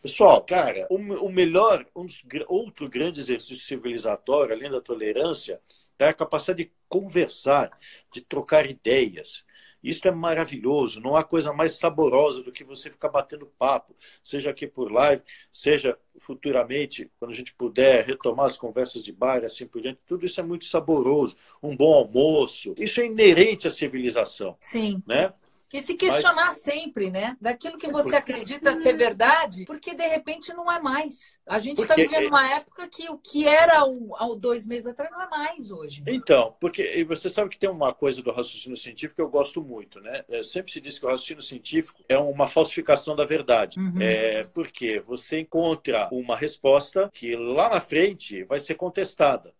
Pessoal, 0.00 0.42
cara, 0.42 0.86
o, 0.90 0.96
o 0.96 1.30
melhor, 1.30 1.86
um 1.94 2.04
dos, 2.06 2.24
outro 2.48 2.88
grande 2.88 3.20
exercício 3.20 3.64
civilizatório, 3.64 4.52
além 4.52 4.68
da 4.68 4.80
tolerância, 4.80 5.60
é 5.96 6.08
a 6.08 6.12
capacidade 6.12 6.64
de 6.64 6.72
conversar, 6.92 7.70
de 8.12 8.20
trocar 8.20 8.68
ideias. 8.68 9.46
Isso 9.82 10.06
é 10.06 10.10
maravilhoso, 10.10 11.00
não 11.00 11.16
há 11.16 11.24
coisa 11.24 11.52
mais 11.52 11.72
saborosa 11.72 12.42
do 12.42 12.52
que 12.52 12.62
você 12.62 12.88
ficar 12.90 13.08
batendo 13.08 13.50
papo, 13.58 13.96
seja 14.22 14.50
aqui 14.50 14.64
por 14.64 14.92
live, 14.92 15.22
seja 15.50 15.98
futuramente, 16.20 17.10
quando 17.18 17.32
a 17.32 17.34
gente 17.34 17.52
puder 17.54 18.04
retomar 18.04 18.46
as 18.46 18.58
conversas 18.58 19.02
de 19.02 19.10
bar, 19.10 19.42
assim 19.42 19.66
por 19.66 19.80
diante, 19.80 19.98
tudo 20.06 20.24
isso 20.24 20.38
é 20.38 20.44
muito 20.44 20.66
saboroso. 20.66 21.36
Um 21.60 21.74
bom 21.74 21.94
almoço, 21.94 22.74
isso 22.78 23.00
é 23.00 23.06
inerente 23.06 23.66
à 23.66 23.70
civilização. 23.70 24.54
Sim. 24.60 25.02
Né? 25.04 25.32
E 25.72 25.80
se 25.80 25.94
questionar 25.94 26.48
Mas... 26.48 26.60
sempre, 26.60 27.10
né? 27.10 27.36
Daquilo 27.40 27.78
que 27.78 27.90
você 27.90 28.14
acredita 28.14 28.72
ser 28.74 28.96
verdade, 28.96 29.64
porque 29.64 29.94
de 29.94 30.06
repente 30.06 30.52
não 30.52 30.70
é 30.70 30.80
mais. 30.80 31.38
A 31.46 31.58
gente 31.58 31.80
está 31.80 31.94
vivendo 31.94 32.28
uma 32.28 32.46
época 32.54 32.86
que 32.88 33.08
o 33.08 33.16
que 33.16 33.46
era 33.46 33.80
há 33.80 34.28
dois 34.38 34.66
meses 34.66 34.86
atrás 34.86 35.10
não 35.10 35.22
é 35.22 35.28
mais 35.28 35.70
hoje. 35.70 36.02
Então, 36.06 36.54
porque 36.60 37.04
você 37.04 37.30
sabe 37.30 37.50
que 37.50 37.58
tem 37.58 37.70
uma 37.70 37.94
coisa 37.94 38.22
do 38.22 38.30
raciocínio 38.30 38.76
científico 38.76 39.16
que 39.16 39.22
eu 39.22 39.30
gosto 39.30 39.62
muito, 39.62 40.00
né? 40.00 40.24
É, 40.28 40.42
sempre 40.42 40.70
se 40.70 40.80
diz 40.80 40.98
que 40.98 41.06
o 41.06 41.08
raciocínio 41.08 41.42
científico 41.42 42.04
é 42.08 42.18
uma 42.18 42.46
falsificação 42.46 43.16
da 43.16 43.24
verdade. 43.24 43.78
Uhum. 43.78 44.00
É, 44.00 44.44
porque 44.52 45.00
você 45.00 45.40
encontra 45.40 46.08
uma 46.12 46.36
resposta 46.36 47.10
que 47.12 47.34
lá 47.34 47.70
na 47.70 47.80
frente 47.80 48.44
vai 48.44 48.58
ser 48.58 48.74
contestada 48.74 49.52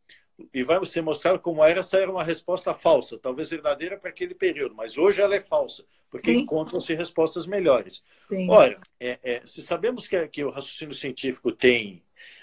e 0.52 0.62
vai 0.62 0.78
você 0.78 1.00
mostrar 1.00 1.38
como 1.38 1.64
era, 1.64 1.80
essa 1.80 1.98
era 1.98 2.10
uma 2.10 2.24
resposta 2.24 2.72
falsa, 2.74 3.18
talvez 3.18 3.50
verdadeira 3.50 3.98
para 3.98 4.10
aquele 4.10 4.34
período, 4.34 4.74
mas 4.74 4.96
hoje 4.96 5.20
ela 5.20 5.34
é 5.34 5.40
falsa, 5.40 5.84
porque 6.10 6.32
encontram-se 6.32 6.94
respostas 6.94 7.46
melhores. 7.46 8.02
Sim. 8.28 8.50
Ora, 8.50 8.80
é, 9.00 9.18
é, 9.22 9.40
se 9.46 9.62
sabemos 9.62 10.06
que, 10.06 10.28
que 10.28 10.44
o 10.44 10.50
raciocínio 10.50 10.94
científico 10.94 11.52
tem 11.52 12.02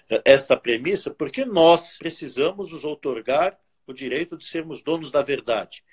é, 0.09 0.21
esta 0.25 0.57
premissa, 0.57 1.12
por 1.12 1.31
que 1.31 1.45
nós 1.45 1.97
precisamos 1.97 2.71
nos 2.71 2.83
outorgar 2.83 3.59
o 3.85 3.93
direito 3.93 4.38
de 4.38 4.45
sermos 4.45 4.81
donos 4.83 5.12
da 5.12 5.21
verdade? 5.21 5.83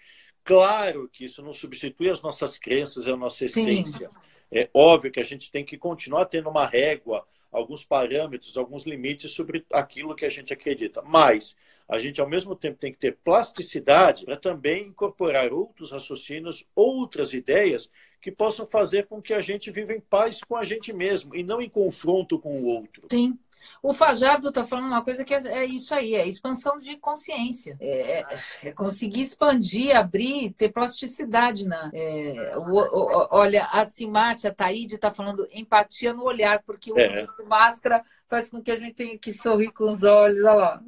Claro 0.44 1.08
que 1.12 1.24
isso 1.24 1.42
não 1.42 1.52
substitui 1.52 2.08
as 2.08 2.22
nossas 2.22 2.56
crenças 2.56 3.06
e 3.06 3.10
a 3.10 3.16
nossa 3.16 3.44
essência. 3.44 4.08
Sim. 4.08 4.14
É 4.50 4.70
óbvio 4.72 5.10
que 5.10 5.20
a 5.20 5.24
gente 5.24 5.50
tem 5.50 5.64
que 5.64 5.76
continuar 5.76 6.26
tendo 6.26 6.48
uma 6.48 6.66
régua, 6.66 7.26
alguns 7.50 7.84
parâmetros, 7.84 8.56
alguns 8.56 8.84
limites 8.84 9.32
sobre 9.32 9.66
aquilo 9.72 10.14
que 10.14 10.24
a 10.24 10.28
gente 10.28 10.52
acredita. 10.52 11.02
Mas 11.02 11.56
a 11.88 11.98
gente, 11.98 12.20
ao 12.20 12.28
mesmo 12.28 12.56
tempo, 12.56 12.78
tem 12.78 12.92
que 12.92 12.98
ter 12.98 13.16
plasticidade 13.24 14.24
para 14.24 14.36
também 14.36 14.88
incorporar 14.88 15.52
outros 15.52 15.92
raciocínios, 15.92 16.66
outras 16.74 17.32
ideias 17.32 17.90
que 18.20 18.32
possam 18.32 18.66
fazer 18.66 19.06
com 19.06 19.22
que 19.22 19.32
a 19.32 19.40
gente 19.40 19.70
viva 19.70 19.92
em 19.92 20.00
paz 20.00 20.40
com 20.42 20.56
a 20.56 20.64
gente 20.64 20.92
mesmo 20.92 21.34
e 21.36 21.44
não 21.44 21.62
em 21.62 21.68
confronto 21.68 22.38
com 22.38 22.60
o 22.60 22.66
outro. 22.66 23.06
Sim. 23.10 23.38
O 23.82 23.92
Fajardo 23.92 24.48
está 24.48 24.64
falando 24.64 24.86
uma 24.86 25.04
coisa 25.04 25.24
que 25.24 25.34
é, 25.34 25.38
é, 25.46 25.64
isso 25.64 25.94
aí, 25.94 26.14
é 26.14 26.26
expansão 26.26 26.78
de 26.78 26.96
consciência. 26.96 27.76
É, 27.80 28.20
é, 28.20 28.26
é 28.64 28.72
conseguir 28.72 29.20
expandir, 29.20 29.96
abrir, 29.96 30.52
ter 30.52 30.70
plasticidade. 30.70 31.64
Na, 31.66 31.90
é, 31.92 32.54
o, 32.58 32.74
o, 32.74 33.28
olha, 33.30 33.64
a 33.66 33.84
Simate, 33.84 34.46
a 34.46 34.54
Taíde 34.54 34.96
está 34.96 35.10
falando 35.10 35.46
empatia 35.52 36.12
no 36.12 36.24
olhar, 36.24 36.62
porque 36.64 36.92
o 36.92 36.96
uso 36.96 37.28
de 37.38 37.44
máscara 37.44 38.04
faz 38.28 38.50
com 38.50 38.60
que 38.60 38.70
a 38.70 38.76
gente 38.76 38.94
tenha 38.94 39.18
que 39.18 39.32
sorrir 39.32 39.70
com 39.72 39.90
os 39.90 40.02
olhos, 40.02 40.44
olha 40.44 40.52
lá. 40.52 40.82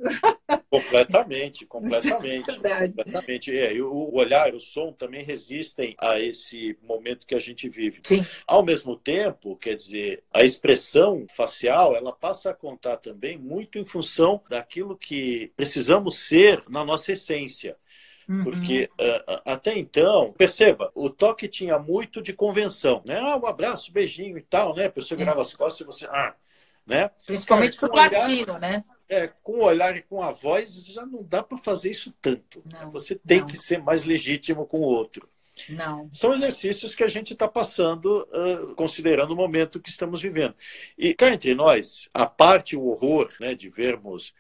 Completamente, 0.69 1.65
completamente. 1.67 2.51
É 2.51 2.89
completamente. 2.89 3.57
É, 3.57 3.75
e 3.75 3.83
o 3.83 4.15
olhar, 4.15 4.55
o 4.55 4.61
som 4.61 4.93
também 4.93 5.25
resistem 5.25 5.95
a 5.99 6.21
esse 6.21 6.77
momento 6.83 7.27
que 7.27 7.35
a 7.35 7.39
gente 7.39 7.69
vive. 7.69 8.01
Sim. 8.03 8.25
Ao 8.47 8.63
mesmo 8.63 8.97
tempo, 8.97 9.57
quer 9.57 9.75
dizer, 9.75 10.23
a 10.33 10.45
expressão 10.45 11.27
facial, 11.35 11.95
ela 11.95 12.13
passa 12.13 12.51
a 12.51 12.55
contar 12.55 12.97
também 12.97 13.39
muito 13.39 13.79
em 13.79 13.87
função 13.87 14.43
daquilo 14.49 14.97
que 14.97 15.53
precisamos 15.57 16.19
ser 16.19 16.63
na 16.69 16.85
nossa 16.85 17.13
essência. 17.13 17.77
Uhum. 18.29 18.45
Porque 18.45 18.91
uh, 19.01 19.41
até 19.47 19.79
então, 19.79 20.35
perceba, 20.37 20.93
o 20.95 21.09
toque 21.09 21.49
tinha 21.49 21.79
muito 21.79 22.21
de 22.21 22.35
convenção, 22.35 23.01
né? 23.07 23.19
Ah, 23.19 23.39
um 23.39 23.47
abraço, 23.47 23.91
beijinho 23.91 24.37
e 24.37 24.43
tal, 24.43 24.77
né? 24.77 24.85
A 24.85 24.91
pessoa 24.91 25.17
é. 25.17 25.21
virava 25.21 25.41
as 25.41 25.55
costas 25.55 25.81
e 25.81 25.85
você. 25.85 26.07
Ah, 26.07 26.35
né? 26.89 27.11
Principalmente 27.27 27.77
para 27.79 27.93
o 27.93 27.95
latino, 27.95 28.59
né? 28.59 28.83
É, 29.09 29.29
com 29.43 29.53
o 29.53 29.65
olhar 29.65 29.95
e 29.97 30.03
com 30.03 30.23
a 30.23 30.33
voz 30.33 30.87
já 30.87 31.05
não 31.05 31.23
dá 31.23 31.43
para 31.43 31.59
fazer 31.59 31.91
isso 31.91 32.13
tanto. 32.21 32.63
Né? 32.65 32.81
Não, 32.83 32.91
Você 32.91 33.15
tem 33.15 33.41
não. 33.41 33.47
que 33.47 33.57
ser 33.57 33.81
mais 33.83 34.05
legítimo 34.05 34.67
com 34.67 34.79
o 34.79 34.85
outro. 34.85 35.29
Não. 35.69 36.09
São 36.13 36.35
exercícios 36.35 36.95
que 36.95 37.03
a 37.03 37.09
gente 37.09 37.33
está 37.33 37.49
passando, 37.49 38.27
uh, 38.33 38.75
considerando 38.75 39.33
o 39.33 39.37
momento 39.37 39.81
que 39.81 39.91
estamos 39.91 40.23
vivendo. 40.23 40.55
E 40.97 41.13
cá 41.13 41.31
entre 41.31 41.55
nós, 41.55 42.09
a 42.15 42.27
parte 42.27 42.77
o 42.77 42.87
horror 42.87 43.31
né, 43.41 43.55
de 43.55 43.69
vermos 43.69 44.33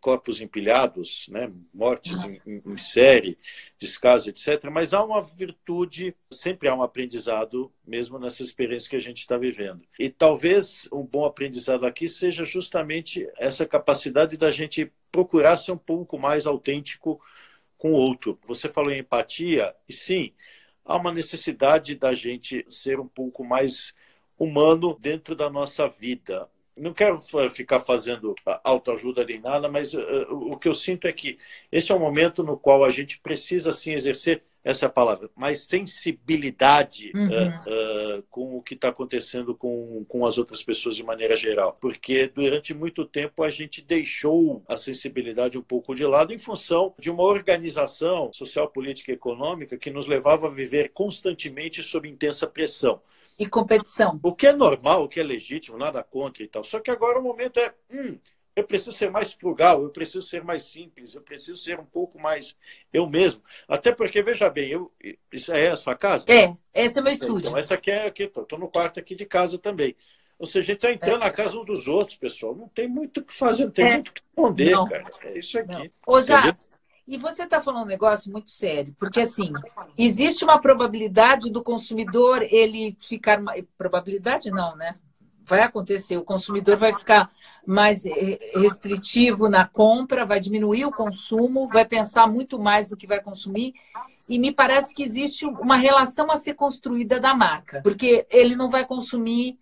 corpos 0.00 0.40
empilhados, 0.40 1.28
né, 1.28 1.52
mortes 1.72 2.24
em, 2.24 2.62
em, 2.64 2.76
série, 2.76 3.38
descaso, 3.78 4.30
etc. 4.30 4.64
Mas 4.70 4.94
há 4.94 5.04
uma 5.04 5.20
virtude, 5.20 6.14
sempre 6.30 6.68
há 6.68 6.74
um 6.74 6.82
aprendizado, 6.82 7.72
mesmo 7.86 8.18
nessa 8.18 8.42
experiência 8.42 8.88
que 8.88 8.96
a 8.96 9.00
gente 9.00 9.18
está 9.18 9.36
vivendo. 9.36 9.82
E 9.98 10.08
talvez 10.08 10.88
um 10.92 11.02
bom 11.02 11.24
aprendizado 11.24 11.84
aqui 11.86 12.08
seja 12.08 12.44
justamente 12.44 13.28
essa 13.36 13.66
capacidade 13.66 14.36
da 14.36 14.50
gente 14.50 14.90
procurar 15.12 15.56
ser 15.56 15.72
um 15.72 15.78
pouco 15.78 16.18
mais 16.18 16.46
autêntico 16.46 17.20
com 17.76 17.92
o 17.92 17.96
outro. 17.96 18.38
Você 18.46 18.68
falou 18.68 18.90
em 18.90 19.00
empatia, 19.00 19.74
e 19.88 19.92
sim, 19.92 20.32
há 20.84 20.96
uma 20.96 21.12
necessidade 21.12 21.94
da 21.94 22.14
gente 22.14 22.64
ser 22.68 22.98
um 22.98 23.08
pouco 23.08 23.44
mais 23.44 23.94
humano 24.38 24.96
dentro 24.98 25.34
da 25.36 25.48
nossa 25.50 25.86
vida 25.88 26.48
não 26.76 26.92
quero 26.92 27.18
ficar 27.50 27.80
fazendo 27.80 28.34
autoajuda 28.62 29.24
nem 29.24 29.40
nada, 29.40 29.68
mas 29.68 29.94
uh, 29.94 30.26
o 30.30 30.56
que 30.56 30.68
eu 30.68 30.74
sinto 30.74 31.06
é 31.06 31.12
que 31.12 31.38
esse 31.70 31.92
é 31.92 31.94
um 31.94 32.00
momento 32.00 32.42
no 32.42 32.56
qual 32.56 32.84
a 32.84 32.88
gente 32.88 33.18
precisa, 33.20 33.72
sim, 33.72 33.92
exercer 33.92 34.42
essa 34.64 34.88
palavra, 34.88 35.28
mais 35.36 35.60
sensibilidade 35.60 37.12
uhum. 37.14 37.28
uh, 37.28 38.18
uh, 38.18 38.22
com 38.30 38.56
o 38.56 38.62
que 38.62 38.72
está 38.72 38.88
acontecendo 38.88 39.54
com, 39.54 40.06
com 40.08 40.24
as 40.24 40.38
outras 40.38 40.62
pessoas 40.62 40.96
de 40.96 41.02
maneira 41.02 41.36
geral. 41.36 41.76
Porque 41.78 42.28
durante 42.28 42.72
muito 42.72 43.04
tempo 43.04 43.44
a 43.44 43.50
gente 43.50 43.82
deixou 43.82 44.64
a 44.66 44.74
sensibilidade 44.76 45.58
um 45.58 45.62
pouco 45.62 45.94
de 45.94 46.06
lado 46.06 46.32
em 46.32 46.38
função 46.38 46.94
de 46.98 47.10
uma 47.10 47.24
organização 47.24 48.32
social, 48.32 48.66
política 48.68 49.12
e 49.12 49.14
econômica 49.14 49.76
que 49.76 49.90
nos 49.90 50.06
levava 50.06 50.46
a 50.46 50.50
viver 50.50 50.92
constantemente 50.94 51.82
sob 51.82 52.08
intensa 52.08 52.46
pressão 52.46 53.02
e 53.38 53.46
competição. 53.46 54.18
O 54.22 54.34
que 54.34 54.46
é 54.46 54.52
normal, 54.52 55.04
o 55.04 55.08
que 55.08 55.20
é 55.20 55.22
legítimo, 55.22 55.76
nada 55.76 56.02
contra 56.02 56.42
e 56.42 56.48
tal. 56.48 56.62
Só 56.62 56.80
que 56.80 56.90
agora 56.90 57.18
o 57.18 57.22
momento 57.22 57.58
é, 57.58 57.74
hum, 57.90 58.18
eu 58.56 58.64
preciso 58.64 58.92
ser 58.92 59.10
mais 59.10 59.32
frugal, 59.32 59.82
eu 59.82 59.90
preciso 59.90 60.22
ser 60.22 60.44
mais 60.44 60.62
simples, 60.62 61.14
eu 61.14 61.22
preciso 61.22 61.56
ser 61.56 61.80
um 61.80 61.84
pouco 61.84 62.18
mais 62.20 62.56
eu 62.92 63.08
mesmo. 63.08 63.42
Até 63.66 63.92
porque, 63.92 64.22
veja 64.22 64.48
bem, 64.48 64.70
eu, 64.70 64.92
isso 65.32 65.52
é 65.52 65.68
a 65.68 65.76
sua 65.76 65.96
casa? 65.96 66.24
É, 66.28 66.54
esse 66.72 66.98
é 66.98 67.02
meu 67.02 67.12
estúdio. 67.12 67.48
Então, 67.48 67.58
essa 67.58 67.74
aqui 67.74 67.90
é 67.90 68.06
aqui, 68.06 68.24
estou 68.24 68.58
no 68.58 68.68
quarto 68.68 69.00
aqui 69.00 69.14
de 69.14 69.26
casa 69.26 69.58
também. 69.58 69.96
Ou 70.38 70.46
seja, 70.46 70.60
a 70.60 70.66
gente 70.66 70.76
está 70.76 70.92
entrando 70.92 71.22
é. 71.22 71.26
na 71.26 71.30
casa 71.30 71.58
uns 71.58 71.66
dos 71.66 71.88
outros, 71.88 72.16
pessoal. 72.16 72.54
Não 72.54 72.68
tem 72.68 72.88
muito 72.88 73.20
o 73.20 73.24
que 73.24 73.32
fazer, 73.32 73.64
não 73.64 73.70
tem 73.70 73.86
é. 73.86 73.94
muito 73.94 74.08
o 74.08 74.12
que 74.12 74.20
esconder, 74.20 74.72
cara. 74.88 75.08
É 75.22 75.38
isso 75.38 75.58
aqui. 75.58 75.72
Não. 75.72 75.90
Ô, 76.06 76.20
Jacques, 76.20 76.73
e 77.06 77.18
você 77.18 77.44
está 77.44 77.60
falando 77.60 77.84
um 77.84 77.88
negócio 77.88 78.32
muito 78.32 78.50
sério, 78.50 78.94
porque 78.98 79.20
assim, 79.20 79.52
existe 79.96 80.44
uma 80.44 80.58
probabilidade 80.58 81.50
do 81.50 81.62
consumidor 81.62 82.42
ele 82.42 82.96
ficar. 82.98 83.40
Probabilidade 83.76 84.50
não, 84.50 84.74
né? 84.74 84.96
Vai 85.42 85.60
acontecer, 85.60 86.16
o 86.16 86.24
consumidor 86.24 86.78
vai 86.78 86.94
ficar 86.94 87.30
mais 87.66 88.04
restritivo 88.54 89.46
na 89.48 89.66
compra, 89.66 90.24
vai 90.24 90.40
diminuir 90.40 90.86
o 90.86 90.92
consumo, 90.92 91.68
vai 91.68 91.84
pensar 91.84 92.26
muito 92.26 92.58
mais 92.58 92.88
do 92.88 92.96
que 92.96 93.06
vai 93.06 93.20
consumir. 93.20 93.74
E 94.26 94.38
me 94.38 94.50
parece 94.50 94.94
que 94.94 95.02
existe 95.02 95.44
uma 95.44 95.76
relação 95.76 96.30
a 96.30 96.38
ser 96.38 96.54
construída 96.54 97.20
da 97.20 97.34
marca, 97.34 97.82
porque 97.82 98.26
ele 98.30 98.56
não 98.56 98.70
vai 98.70 98.86
consumir 98.86 99.58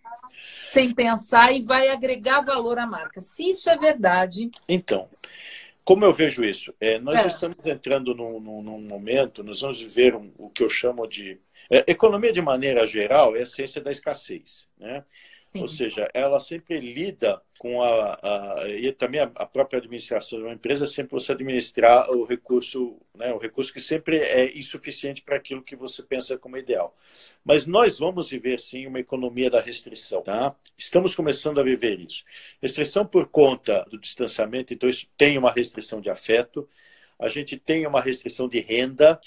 sem 0.71 0.93
pensar 0.93 1.51
e 1.51 1.61
vai 1.61 1.89
agregar 1.89 2.39
valor 2.39 2.79
à 2.79 2.87
marca. 2.87 3.19
Se 3.19 3.49
isso 3.49 3.69
é 3.69 3.75
verdade. 3.75 4.51
Então, 4.69 5.09
como 5.83 6.05
eu 6.05 6.13
vejo 6.13 6.43
isso? 6.43 6.73
É, 6.79 6.99
nós 6.99 7.19
é. 7.19 7.27
estamos 7.27 7.65
entrando 7.65 8.15
num, 8.15 8.39
num, 8.39 8.61
num, 8.61 8.81
momento, 8.81 9.43
nós 9.43 9.61
vamos 9.61 9.81
viver 9.81 10.15
um, 10.15 10.31
o 10.37 10.49
que 10.49 10.63
eu 10.63 10.69
chamo 10.69 11.05
de. 11.07 11.39
É, 11.69 11.91
economia, 11.91 12.31
de 12.31 12.41
maneira 12.41 12.85
geral, 12.85 13.35
é 13.35 13.41
a 13.41 13.45
ciência 13.45 13.81
da 13.81 13.91
escassez. 13.91 14.67
Né? 14.77 15.03
Ou 15.55 15.67
seja, 15.67 16.09
ela 16.13 16.39
sempre 16.39 16.79
lida 16.79 17.41
com 17.59 17.81
a, 17.81 18.17
a, 18.21 18.67
e 18.67 18.91
também 18.91 19.21
a, 19.21 19.45
própria 19.45 19.77
administração 19.79 20.39
de 20.39 20.45
uma 20.45 20.53
empresa 20.53 20.85
sempre 20.85 21.13
você 21.13 21.31
administrar 21.31 22.09
o 22.09 22.25
recurso, 22.25 22.99
né, 23.15 23.31
o 23.31 23.37
recurso 23.37 23.71
que 23.71 23.79
sempre 23.79 24.17
é 24.17 24.57
insuficiente 24.57 25.21
para 25.21 25.37
aquilo 25.37 25.61
que 25.61 25.75
você 25.75 26.01
pensa 26.01 26.37
como 26.37 26.57
ideal. 26.57 26.97
Mas 27.45 27.65
nós 27.65 27.99
vamos 27.99 28.29
viver 28.29 28.59
sim 28.59 28.87
uma 28.87 28.99
economia 28.99 29.49
da 29.49 29.61
restrição, 29.61 30.21
tá? 30.21 30.55
Estamos 30.77 31.13
começando 31.13 31.59
a 31.59 31.63
viver 31.63 31.99
isso. 31.99 32.23
Restrição 32.61 33.05
por 33.05 33.27
conta 33.27 33.85
do 33.89 33.97
distanciamento, 33.97 34.73
então 34.73 34.89
isso 34.89 35.07
tem 35.17 35.37
uma 35.37 35.51
restrição 35.51 36.01
de 36.01 36.09
afeto. 36.09 36.67
A 37.19 37.27
gente 37.27 37.57
tem 37.57 37.85
uma 37.85 38.01
restrição 38.01 38.49
de 38.49 38.59
renda, 38.59 39.21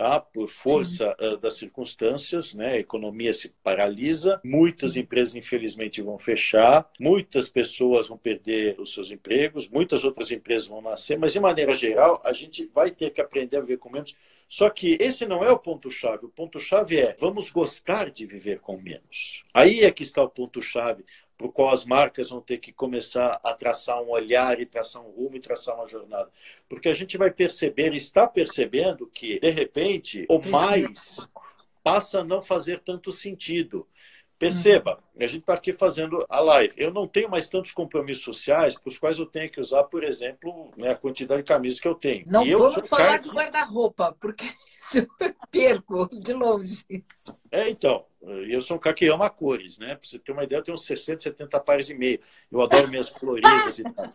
tá? 0.00 0.18
por 0.18 0.48
força 0.48 1.14
das 1.42 1.58
circunstâncias, 1.58 2.54
né? 2.54 2.72
a 2.72 2.78
economia 2.78 3.34
se 3.34 3.50
paralisa, 3.62 4.40
muitas 4.42 4.96
empresas, 4.96 5.34
infelizmente, 5.34 6.00
vão 6.00 6.18
fechar, 6.18 6.90
muitas 6.98 7.50
pessoas 7.50 8.08
vão 8.08 8.16
perder 8.16 8.80
os 8.80 8.94
seus 8.94 9.10
empregos, 9.10 9.68
muitas 9.68 10.02
outras 10.02 10.30
empresas 10.30 10.66
vão 10.66 10.80
nascer, 10.80 11.18
mas, 11.18 11.34
de 11.34 11.40
maneira 11.40 11.74
geral, 11.74 12.22
a 12.24 12.32
gente 12.32 12.64
vai 12.72 12.90
ter 12.90 13.10
que 13.10 13.20
aprender 13.20 13.58
a 13.58 13.60
viver 13.60 13.76
com 13.76 13.90
menos. 13.90 14.16
Só 14.48 14.70
que 14.70 14.96
esse 14.98 15.26
não 15.26 15.44
é 15.44 15.50
o 15.52 15.58
ponto-chave. 15.58 16.26
O 16.26 16.30
ponto-chave 16.30 16.98
é 16.98 17.14
vamos 17.20 17.50
gostar 17.50 18.10
de 18.10 18.26
viver 18.26 18.58
com 18.58 18.76
menos. 18.80 19.44
Aí 19.54 19.84
é 19.84 19.92
que 19.92 20.02
está 20.02 20.22
o 20.22 20.28
ponto-chave 20.28 21.04
para 21.40 21.46
o 21.46 21.52
qual 21.52 21.70
as 21.70 21.86
marcas 21.86 22.28
vão 22.28 22.42
ter 22.42 22.58
que 22.58 22.70
começar 22.70 23.40
a 23.42 23.54
traçar 23.54 23.98
um 24.02 24.10
olhar 24.10 24.60
e 24.60 24.66
traçar 24.66 25.00
um 25.00 25.10
rumo 25.10 25.36
e 25.36 25.40
traçar 25.40 25.74
uma 25.74 25.86
jornada. 25.86 26.28
Porque 26.68 26.86
a 26.86 26.92
gente 26.92 27.16
vai 27.16 27.30
perceber, 27.30 27.94
está 27.94 28.26
percebendo 28.26 29.06
que, 29.06 29.40
de 29.40 29.48
repente, 29.48 30.26
o 30.28 30.38
mais 30.50 31.16
passa 31.82 32.20
a 32.20 32.24
não 32.24 32.42
fazer 32.42 32.80
tanto 32.80 33.10
sentido. 33.10 33.88
Perceba, 34.38 35.02
uhum. 35.14 35.24
a 35.24 35.26
gente 35.26 35.40
está 35.40 35.54
aqui 35.54 35.72
fazendo 35.72 36.26
a 36.28 36.40
live. 36.40 36.74
Eu 36.76 36.92
não 36.92 37.08
tenho 37.08 37.30
mais 37.30 37.48
tantos 37.48 37.72
compromissos 37.72 38.22
sociais 38.22 38.74
para 38.74 38.88
os 38.90 38.98
quais 38.98 39.18
eu 39.18 39.24
tenho 39.24 39.50
que 39.50 39.60
usar, 39.60 39.84
por 39.84 40.04
exemplo, 40.04 40.70
né, 40.76 40.90
a 40.90 40.94
quantidade 40.94 41.40
de 41.42 41.48
camisas 41.48 41.80
que 41.80 41.88
eu 41.88 41.94
tenho. 41.94 42.24
Não 42.26 42.44
e 42.44 42.54
vamos 42.54 42.86
falar 42.86 43.18
de 43.18 43.30
guarda-roupa, 43.30 44.14
porque 44.20 44.44
eu 44.94 45.06
perco 45.50 46.06
de 46.20 46.34
longe. 46.34 46.84
É, 47.50 47.70
então, 47.70 48.04
eu 48.22 48.60
sou 48.60 48.76
um 48.76 48.80
cara 48.80 48.94
que 48.94 49.06
ama 49.06 49.30
cores, 49.30 49.78
né? 49.78 49.94
Para 49.94 50.08
você 50.08 50.18
ter 50.18 50.32
uma 50.32 50.44
ideia, 50.44 50.60
eu 50.60 50.64
tenho 50.64 50.74
uns 50.76 50.84
60, 50.84 51.20
70 51.20 51.60
pares 51.60 51.88
e 51.88 51.94
meio. 51.94 52.20
Eu 52.50 52.60
adoro 52.60 52.88
minhas 52.88 53.08
floridas 53.10 53.78
e 53.78 53.82
tal. 53.82 54.12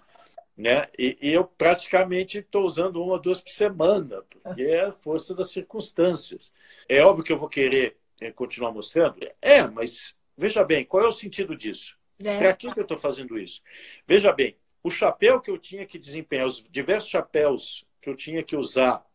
Né? 0.56 0.88
E, 0.98 1.18
e 1.22 1.34
eu 1.34 1.44
praticamente 1.44 2.38
estou 2.38 2.64
usando 2.64 3.04
uma 3.04 3.14
ou 3.14 3.20
duas 3.20 3.42
por 3.42 3.50
semana, 3.50 4.24
porque 4.30 4.62
é 4.62 4.86
a 4.86 4.92
força 4.92 5.36
das 5.36 5.52
circunstâncias. 5.52 6.54
É 6.88 7.02
óbvio 7.04 7.26
que 7.26 7.34
eu 7.34 7.38
vou 7.38 7.50
querer 7.50 7.98
é, 8.22 8.32
continuar 8.32 8.72
mostrando? 8.72 9.18
É, 9.42 9.68
mas 9.68 10.16
veja 10.38 10.64
bem, 10.64 10.86
qual 10.86 11.04
é 11.04 11.08
o 11.08 11.12
sentido 11.12 11.56
disso? 11.56 11.98
É. 12.20 12.38
Para 12.38 12.54
que, 12.54 12.72
que 12.72 12.80
eu 12.80 12.84
estou 12.84 12.98
fazendo 12.98 13.38
isso? 13.38 13.62
Veja 14.08 14.32
bem, 14.32 14.56
o 14.82 14.90
chapéu 14.90 15.42
que 15.42 15.52
eu 15.52 15.58
tinha 15.58 15.86
que 15.86 16.00
desempenhar, 16.00 16.46
os 16.46 16.64
diversos 16.70 17.10
chapéus 17.10 17.86
que 18.02 18.10
eu 18.10 18.16
tinha 18.16 18.44
que 18.44 18.56
usar 18.56 19.06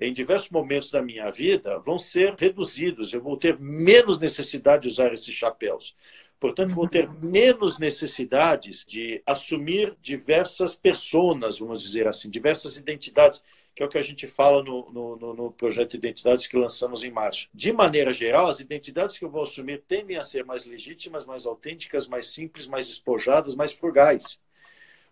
em 0.00 0.12
diversos 0.12 0.50
momentos 0.50 0.90
da 0.90 1.02
minha 1.02 1.30
vida 1.30 1.78
vão 1.78 1.98
ser 1.98 2.34
reduzidos. 2.34 3.12
Eu 3.12 3.20
vou 3.20 3.36
ter 3.36 3.58
menos 3.58 4.18
necessidade 4.18 4.82
de 4.82 4.88
usar 4.88 5.12
esses 5.12 5.34
chapéus. 5.34 5.96
Portanto, 6.40 6.74
vou 6.74 6.88
ter 6.88 7.08
menos 7.22 7.78
necessidades 7.78 8.84
de 8.84 9.22
assumir 9.24 9.96
diversas 10.02 10.76
personas, 10.76 11.58
vamos 11.58 11.82
dizer 11.82 12.06
assim, 12.06 12.28
diversas 12.28 12.76
identidades, 12.76 13.42
que 13.74 13.82
é 13.82 13.86
o 13.86 13.88
que 13.88 13.98
a 13.98 14.02
gente 14.02 14.28
fala 14.28 14.62
no, 14.62 14.90
no, 14.92 15.34
no 15.34 15.52
projeto 15.52 15.92
de 15.92 15.96
identidades 15.96 16.46
que 16.46 16.56
lançamos 16.56 17.02
em 17.02 17.10
março. 17.10 17.48
De 17.52 17.72
maneira 17.72 18.12
geral, 18.12 18.46
as 18.46 18.60
identidades 18.60 19.18
que 19.18 19.24
eu 19.24 19.30
vou 19.30 19.42
assumir 19.42 19.82
tendem 19.88 20.16
a 20.16 20.22
ser 20.22 20.44
mais 20.44 20.64
legítimas, 20.64 21.24
mais 21.26 21.46
autênticas, 21.46 22.06
mais 22.06 22.26
simples, 22.26 22.68
mais 22.68 22.86
despojadas, 22.86 23.56
mais 23.56 23.72
frugais. 23.72 24.38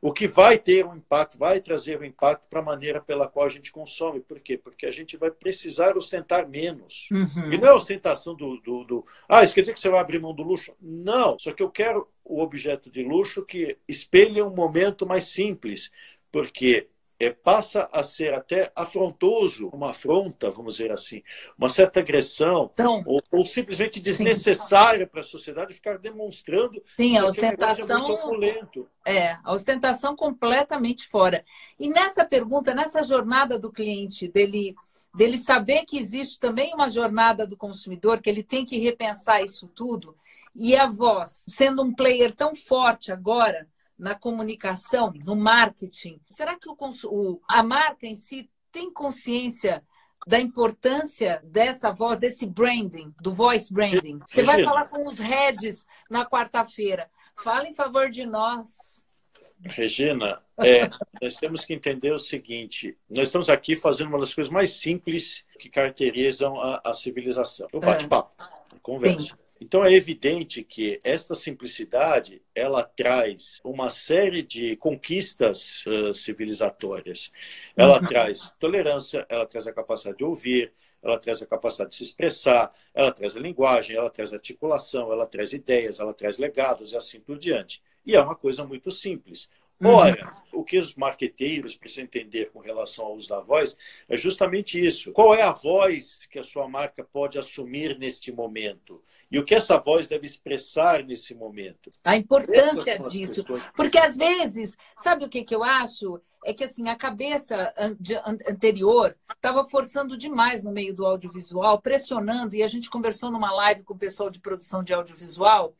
O 0.03 0.13
que 0.13 0.27
vai 0.27 0.59
ter 0.59 0.85
um 0.85 0.97
impacto, 0.97 1.39
vai 1.39 1.61
trazer 1.61 2.01
um 2.01 2.05
impacto 2.05 2.43
para 2.51 2.59
a 2.59 2.65
maneira 2.65 3.01
pela 3.01 3.29
qual 3.29 3.47
a 3.47 3.49
gente 3.49 3.71
consome. 3.71 4.19
Por 4.19 4.41
quê? 4.41 4.59
Porque 4.59 4.85
a 4.85 4.91
gente 4.91 5.17
vai 5.17 5.31
precisar 5.31 5.97
ostentar 5.97 6.49
menos. 6.49 7.07
Uhum. 7.13 7.53
E 7.53 7.57
não 7.57 7.69
é 7.69 7.73
ostentação 7.73 8.35
do, 8.35 8.57
do, 8.57 8.83
do, 8.83 9.07
Ah, 9.29 9.45
isso 9.45 9.55
quer 9.55 9.61
dizer 9.61 9.75
que 9.75 9.79
você 9.79 9.89
vai 9.89 10.01
abrir 10.01 10.21
mão 10.21 10.35
do 10.35 10.43
luxo? 10.43 10.75
Não, 10.81 11.39
só 11.39 11.53
que 11.53 11.63
eu 11.63 11.71
quero 11.71 12.09
o 12.25 12.43
objeto 12.43 12.91
de 12.91 13.05
luxo 13.05 13.47
que 13.47 13.79
espelhe 13.87 14.43
um 14.43 14.51
momento 14.51 15.07
mais 15.07 15.25
simples. 15.29 15.93
Porque 16.33 16.89
é, 17.25 17.31
passa 17.31 17.89
a 17.93 18.03
ser 18.03 18.35
até 18.35 18.73
afrontoso, 18.75 19.69
uma 19.73 19.91
afronta, 19.91 20.51
vamos 20.51 20.77
dizer 20.77 20.91
assim, 20.91 21.23
uma 21.57 21.69
certa 21.69 22.01
agressão, 22.01 22.71
então, 22.73 23.03
ou, 23.07 23.23
ou, 23.31 23.45
simplesmente 23.45 24.01
desnecessária 24.01 25.07
para 25.07 25.21
a 25.21 25.25
sociedade 25.25 25.75
ficar 25.75 25.99
demonstrando 25.99 26.83
sim, 26.97 27.17
a 27.17 27.25
ostentação 27.25 28.41
é, 29.05 29.15
é, 29.15 29.39
a 29.43 29.53
ostentação 29.53 30.17
completamente 30.17 31.07
fora. 31.07 31.45
E 31.79 31.89
nessa 31.89 32.25
pergunta, 32.25 32.75
nessa 32.75 33.03
jornada 33.03 33.59
do 33.59 33.71
cliente, 33.71 34.29
dele 34.29 34.75
dele 35.15 35.37
saber 35.37 35.85
que 35.85 35.99
existe 35.99 36.41
também 36.41 36.73
uma 36.75 36.89
jornada 36.89 37.47
do 37.47 37.57
consumidor, 37.57 38.21
que 38.21 38.31
ele 38.31 38.43
tem 38.43 38.65
que 38.65 38.79
repensar 38.79 39.43
isso 39.43 39.69
tudo, 39.69 40.17
e 40.55 40.75
a 40.77 40.87
voz, 40.87 41.45
sendo 41.49 41.83
um 41.83 41.95
player 41.95 42.35
tão 42.35 42.55
forte 42.55 43.13
agora, 43.13 43.67
na 43.99 44.15
comunicação, 44.15 45.13
no 45.25 45.37
marketing, 45.37 46.21
será 46.29 46.59
que 46.59 46.69
o, 46.69 46.77
o, 47.07 47.41
a 47.49 47.63
marca 47.63 48.07
em 48.07 48.15
si 48.15 48.51
tem 48.71 48.93
consciência 48.93 49.83
da 50.27 50.41
importância 50.41 51.41
dessa 51.45 51.91
voz, 51.91 52.19
desse 52.19 52.47
branding, 52.47 53.15
do 53.21 53.33
voice 53.33 53.73
branding? 53.73 54.19
Você 54.27 54.43
vai 54.43 54.63
falar 54.65 54.87
com 54.87 55.07
os 55.07 55.19
heads 55.19 55.87
na 56.11 56.25
quarta-feira. 56.25 57.11
Fala 57.37 57.69
em 57.69 57.75
favor 57.75 58.11
de 58.11 58.25
nós. 58.25 59.07
Regina, 59.65 60.43
é, 60.59 60.89
nós 61.21 61.37
temos 61.37 61.65
que 61.65 61.73
entender 61.73 62.13
o 62.13 62.19
seguinte: 62.19 62.97
nós 63.09 63.29
estamos 63.29 63.49
aqui 63.49 63.77
fazendo 63.77 64.09
uma 64.09 64.19
das 64.19 64.35
coisas 64.35 64.53
mais 64.53 64.71
simples 64.71 65.45
que 65.59 65.69
caracterizam 65.69 66.61
a, 66.61 66.81
a 66.85 66.93
civilização. 66.93 67.69
O 67.73 67.81
bate-papo, 67.81 68.33
a 68.39 68.79
conversa. 68.83 69.27
Sim. 69.27 69.42
Então 69.63 69.85
é 69.85 69.93
evidente 69.93 70.65
que 70.65 71.01
esta 71.05 71.37
simplicidade 71.37 72.43
ela 72.53 72.83
traz 72.83 73.61
uma 73.63 73.89
série 73.91 74.43
de 74.43 74.75
conquistas 74.75 75.87
uh, 75.87 76.13
civilizatórias. 76.13 77.33
Ela 77.77 78.01
uhum. 78.01 78.07
traz 78.09 78.53
tolerância, 78.59 79.25
ela 79.29 79.47
traz 79.47 79.65
a 79.69 79.73
capacidade 79.73 80.19
de 80.19 80.25
ouvir, 80.25 80.73
ela 81.01 81.17
traz 81.17 81.41
a 81.41 81.47
capacidade 81.47 81.91
de 81.91 81.97
se 81.97 82.03
expressar, 82.03 82.75
ela 82.93 83.13
traz 83.13 83.37
a 83.37 83.41
linguagem, 83.41 83.97
ela 83.97 84.11
traz 84.11 84.33
a 84.33 84.37
articulação, 84.37 85.13
ela 85.13 85.27
traz 85.27 85.53
ideias, 85.53 86.01
ela 86.01 86.13
traz 86.13 86.39
legados 86.39 86.91
e 86.91 86.97
assim 86.97 87.21
por 87.21 87.39
diante. 87.39 87.81
E 88.05 88.17
é 88.17 88.21
uma 88.21 88.35
coisa 88.35 88.65
muito 88.65 88.91
simples. 88.91 89.49
Uhum. 89.81 89.95
Ora, 89.95 90.37
o 90.53 90.65
que 90.65 90.77
os 90.77 90.97
marqueteiros 90.97 91.77
precisam 91.77 92.03
entender 92.05 92.51
com 92.51 92.59
relação 92.59 93.05
ao 93.05 93.15
uso 93.15 93.29
da 93.29 93.39
voz 93.39 93.77
é 94.09 94.17
justamente 94.17 94.85
isso. 94.85 95.13
Qual 95.13 95.33
é 95.33 95.43
a 95.43 95.53
voz 95.53 96.27
que 96.29 96.41
a 96.41 96.43
sua 96.43 96.69
marca 96.69 97.05
pode 97.05 97.39
assumir 97.39 97.97
neste 97.97 98.33
momento? 98.33 99.01
E 99.33 99.39
o 99.39 99.45
que 99.45 99.55
essa 99.55 99.79
voz 99.79 100.07
deve 100.07 100.27
expressar 100.27 101.03
nesse 101.03 101.35
momento? 101.35 101.91
A 102.05 102.19
importância 102.19 102.99
disso. 102.99 103.43
Porque 103.75 103.99
às 103.99 104.15
vezes, 104.15 104.77
sabe 105.03 105.25
o 105.25 105.29
que, 105.29 105.43
que 105.43 105.55
eu 105.55 105.65
acho? 105.65 106.21
É 106.45 106.53
que 106.53 106.65
assim, 106.65 106.91
a 106.91 106.97
cabeça 106.97 107.73
anterior 108.47 109.17
estava 109.35 109.65
forçando 109.65 110.19
demais 110.19 110.63
no 110.63 110.71
meio 110.71 110.95
do 110.95 111.07
audiovisual, 111.07 111.81
pressionando, 111.81 112.55
e 112.55 112.63
a 112.63 112.67
gente 112.67 112.91
conversou 112.91 113.31
numa 113.31 113.51
live 113.53 113.83
com 113.85 113.95
o 113.95 113.99
pessoal 113.99 114.29
de 114.29 114.39
produção 114.39 114.85
de 114.85 114.93
audiovisual, 114.93 115.75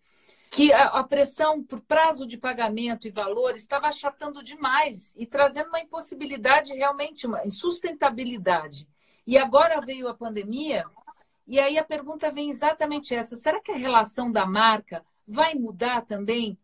que 0.51 0.73
a, 0.73 1.03
pressão 1.05 1.63
por 1.63 1.81
prazo 1.81 2.27
de 2.27 2.39
pagamento 2.39 3.07
e 3.07 3.11
valores 3.11 3.61
estava 3.61 3.89
achatando 3.89 4.43
demais 4.43 5.15
e 5.19 5.27
trazendo 5.27 5.69
uma 5.69 5.81
impossibilidade 5.81 6.73
realmente, 6.73 7.27
uma 7.27 7.45
insustentabilidade. 7.45 8.89
E 9.27 9.37
agora 9.37 9.81
veio 9.81 10.09
a 10.09 10.15
pandemia 10.15 10.85
e 11.47 11.59
aí 11.59 11.77
a 11.77 11.85
pergunta 11.85 12.31
vem 12.31 12.51
exatamente 12.51 13.15
essa: 13.15 13.37
será 13.37 13.61
que 13.61 13.73
a 13.73 13.77
relação 13.77 14.31
da 14.31 14.47
marca 14.47 15.05
vai 15.27 15.55
mudar 15.55 16.03
também 16.03 16.59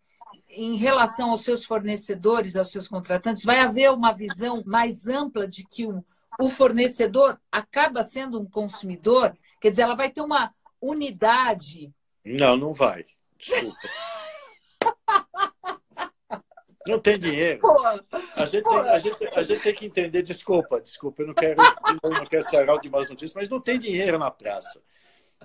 em 0.48 0.76
relação 0.76 1.30
aos 1.30 1.42
seus 1.42 1.64
fornecedores, 1.64 2.56
aos 2.56 2.70
seus 2.70 2.88
contratantes? 2.88 3.44
Vai 3.44 3.60
haver 3.60 3.90
uma 3.90 4.12
visão 4.12 4.62
mais 4.64 5.06
ampla 5.06 5.46
de 5.46 5.64
que 5.64 5.86
o, 5.86 6.04
o 6.40 6.48
fornecedor 6.48 7.38
acaba 7.50 8.02
sendo 8.02 8.40
um 8.40 8.46
consumidor? 8.46 9.36
Quer 9.60 9.70
dizer, 9.70 9.82
ela 9.82 9.96
vai 9.96 10.10
ter 10.10 10.20
uma 10.20 10.54
unidade? 10.80 11.92
Não, 12.24 12.56
não 12.56 12.72
vai. 12.72 13.04
Desculpa. 13.38 13.76
Não 16.88 16.98
tem 16.98 17.18
dinheiro. 17.18 17.60
a, 18.34 18.46
gente 18.46 18.64
tem, 18.64 18.78
a, 18.78 18.98
gente, 18.98 19.28
a 19.36 19.42
gente 19.42 19.62
tem 19.62 19.74
que 19.74 19.86
entender, 19.86 20.22
desculpa, 20.22 20.80
desculpa, 20.80 21.22
eu 21.22 21.28
não 21.28 21.34
quero, 21.34 21.60
eu 22.02 22.10
não 22.10 22.24
quero 22.24 22.42
ser 22.44 22.66
de 22.80 22.90
más 22.90 23.08
notícias, 23.08 23.34
mas 23.34 23.48
não 23.48 23.60
tem 23.60 23.78
dinheiro 23.78 24.18
na 24.18 24.30
praça. 24.30 24.82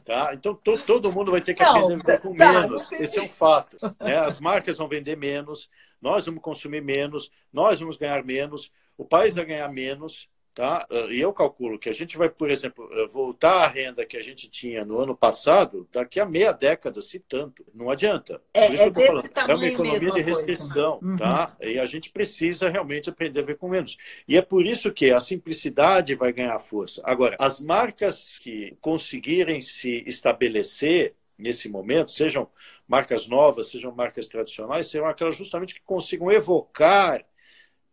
Tá? 0.05 0.31
Então 0.33 0.53
to, 0.55 0.77
todo 0.79 1.11
mundo 1.11 1.31
vai 1.31 1.39
ter 1.39 1.53
que 1.53 1.63
não, 1.63 1.69
aprender 1.69 1.97
viver 1.97 2.21
com 2.21 2.35
tá, 2.35 2.51
menos. 2.51 2.91
Esse 2.93 3.19
é 3.19 3.21
um 3.21 3.29
fato. 3.29 3.77
Né? 3.99 4.17
As 4.17 4.39
marcas 4.39 4.77
vão 4.77 4.87
vender 4.87 5.15
menos, 5.15 5.69
nós 6.01 6.25
vamos 6.25 6.41
consumir 6.41 6.81
menos, 6.81 7.31
nós 7.51 7.79
vamos 7.79 7.95
ganhar 7.95 8.23
menos, 8.23 8.71
o 8.97 9.05
país 9.05 9.35
vai 9.35 9.45
ganhar 9.45 9.69
menos. 9.69 10.29
Tá? 10.53 10.87
E 11.09 11.19
eu 11.19 11.33
calculo 11.33 11.79
que 11.79 11.89
a 11.89 11.93
gente 11.93 12.15
vai, 12.15 12.29
por 12.29 12.49
exemplo, 12.51 12.87
voltar 13.11 13.63
à 13.63 13.67
renda 13.67 14.05
que 14.05 14.15
a 14.15 14.21
gente 14.21 14.47
tinha 14.47 14.85
no 14.85 14.99
ano 14.99 15.15
passado 15.15 15.89
daqui 15.91 16.19
a 16.19 16.27
meia 16.27 16.51
década, 16.51 17.01
se 17.01 17.19
tanto. 17.19 17.65
Não 17.73 17.89
adianta. 17.89 18.39
É, 18.53 18.65
é 18.65 18.89
desse 18.91 19.07
falando. 19.07 19.29
tamanho 19.29 19.51
É 19.51 19.55
uma 19.55 19.67
economia 19.67 20.11
de 20.11 20.21
restrição. 20.21 20.99
Uhum. 21.01 21.15
Tá? 21.17 21.57
E 21.59 21.79
a 21.79 21.85
gente 21.85 22.11
precisa 22.11 22.69
realmente 22.69 23.09
aprender 23.09 23.39
a 23.39 23.43
ver 23.43 23.57
com 23.57 23.67
menos. 23.67 23.97
E 24.27 24.37
é 24.37 24.43
por 24.43 24.63
isso 24.63 24.93
que 24.93 25.11
a 25.11 25.19
simplicidade 25.19 26.13
vai 26.13 26.31
ganhar 26.31 26.59
força. 26.59 27.01
Agora, 27.03 27.35
as 27.39 27.59
marcas 27.59 28.37
que 28.37 28.77
conseguirem 28.79 29.59
se 29.59 30.03
estabelecer 30.05 31.15
nesse 31.35 31.67
momento, 31.67 32.11
sejam 32.11 32.47
marcas 32.87 33.27
novas, 33.27 33.69
sejam 33.69 33.91
marcas 33.91 34.27
tradicionais, 34.27 34.87
serão 34.87 35.07
aquelas 35.07 35.35
justamente 35.35 35.73
que 35.73 35.81
consigam 35.81 36.31
evocar 36.31 37.25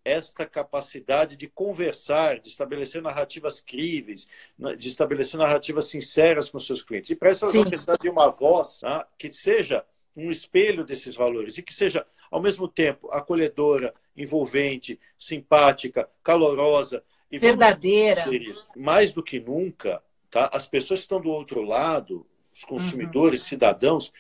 esta 0.04 0.46
capacidade 0.46 1.36
de 1.36 1.46
conversar, 1.48 2.40
de 2.40 2.48
estabelecer 2.48 3.02
narrativas 3.02 3.60
críveis, 3.60 4.28
de 4.78 4.88
estabelecer 4.88 5.38
narrativas 5.38 5.86
sinceras 5.86 6.50
com 6.50 6.58
seus 6.58 6.82
clientes. 6.82 7.10
E 7.10 7.16
para 7.16 7.30
isso, 7.30 7.44
elas 7.44 7.54
vão 7.54 7.68
precisar 7.68 7.96
de 7.96 8.08
uma 8.08 8.30
voz 8.30 8.80
tá? 8.80 9.06
que 9.18 9.30
seja 9.32 9.84
um 10.16 10.30
espelho 10.30 10.84
desses 10.84 11.14
valores 11.14 11.58
e 11.58 11.62
que 11.62 11.72
seja, 11.72 12.06
ao 12.30 12.40
mesmo 12.40 12.66
tempo, 12.66 13.10
acolhedora, 13.10 13.94
envolvente, 14.16 14.98
simpática, 15.16 16.08
calorosa. 16.22 17.02
E 17.30 17.38
Verdadeira. 17.38 18.24
Mais 18.76 19.12
do 19.12 19.22
que 19.22 19.38
nunca, 19.38 20.02
tá? 20.30 20.50
as 20.52 20.68
pessoas 20.68 21.00
que 21.00 21.04
estão 21.04 21.20
do 21.20 21.30
outro 21.30 21.62
lado, 21.62 22.26
os 22.52 22.64
consumidores, 22.64 23.42
uhum. 23.42 23.48
cidadãos, 23.48 24.12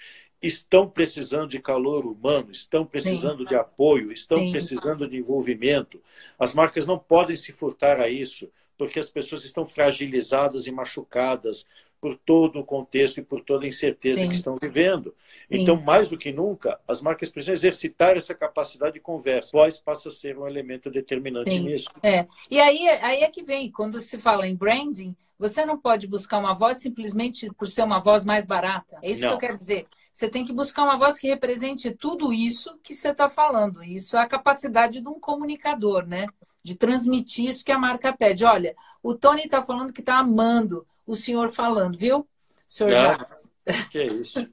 estão 0.42 0.88
precisando 0.88 1.50
de 1.50 1.60
calor 1.60 2.06
humano, 2.06 2.50
estão 2.50 2.84
precisando 2.84 3.38
Sim. 3.38 3.44
de 3.44 3.54
apoio, 3.54 4.10
estão 4.10 4.38
Sim. 4.38 4.50
precisando 4.50 5.08
de 5.08 5.18
envolvimento. 5.18 6.00
As 6.38 6.54
marcas 6.54 6.86
não 6.86 6.98
podem 6.98 7.36
se 7.36 7.52
furtar 7.52 8.00
a 8.00 8.08
isso, 8.08 8.50
porque 8.78 8.98
as 8.98 9.10
pessoas 9.10 9.44
estão 9.44 9.66
fragilizadas 9.66 10.66
e 10.66 10.72
machucadas 10.72 11.66
por 12.00 12.16
todo 12.16 12.58
o 12.58 12.64
contexto 12.64 13.18
e 13.18 13.22
por 13.22 13.42
toda 13.42 13.66
a 13.66 13.68
incerteza 13.68 14.22
Sim. 14.22 14.28
que 14.28 14.34
estão 14.34 14.56
vivendo. 14.60 15.14
Então, 15.50 15.76
mais 15.76 16.08
do 16.08 16.16
que 16.16 16.32
nunca, 16.32 16.78
as 16.86 17.02
marcas 17.02 17.28
precisam 17.28 17.52
exercitar 17.52 18.16
essa 18.16 18.34
capacidade 18.34 18.94
de 18.94 19.00
conversa. 19.00 19.50
Voz 19.52 19.78
passa 19.78 20.08
a 20.08 20.12
ser 20.12 20.38
um 20.38 20.46
elemento 20.46 20.90
determinante 20.90 21.58
nisso. 21.58 21.90
É. 22.02 22.26
E 22.48 22.58
aí, 22.60 22.88
aí 22.88 23.22
é 23.22 23.28
que 23.28 23.42
vem, 23.42 23.70
quando 23.70 24.00
se 24.00 24.16
fala 24.16 24.46
em 24.46 24.54
branding, 24.54 25.14
você 25.38 25.66
não 25.66 25.76
pode 25.76 26.06
buscar 26.06 26.38
uma 26.38 26.54
voz 26.54 26.78
simplesmente 26.78 27.50
por 27.54 27.66
ser 27.66 27.82
uma 27.82 27.98
voz 27.98 28.24
mais 28.24 28.46
barata. 28.46 28.98
É 29.02 29.10
isso 29.10 29.22
não. 29.22 29.30
que 29.30 29.34
eu 29.34 29.38
quero 29.40 29.58
dizer. 29.58 29.86
Você 30.20 30.28
tem 30.28 30.44
que 30.44 30.52
buscar 30.52 30.84
uma 30.84 30.98
voz 30.98 31.18
que 31.18 31.28
represente 31.28 31.90
tudo 31.92 32.30
isso 32.30 32.78
que 32.82 32.94
você 32.94 33.10
está 33.10 33.30
falando. 33.30 33.82
Isso 33.82 34.18
é 34.18 34.20
a 34.20 34.28
capacidade 34.28 35.00
de 35.00 35.08
um 35.08 35.18
comunicador, 35.18 36.06
né? 36.06 36.26
De 36.62 36.76
transmitir 36.76 37.48
isso 37.48 37.64
que 37.64 37.72
a 37.72 37.78
marca 37.78 38.14
pede. 38.14 38.44
Olha, 38.44 38.76
o 39.02 39.14
Tony 39.14 39.44
está 39.44 39.62
falando 39.62 39.94
que 39.94 40.00
está 40.00 40.18
amando 40.18 40.86
o 41.06 41.16
senhor 41.16 41.48
falando, 41.48 41.96
viu, 41.96 42.28
senhor 42.68 42.92
Não, 42.92 43.00
Jacques? 43.00 43.50
Que 43.90 43.98
é 43.98 44.06
isso. 44.08 44.46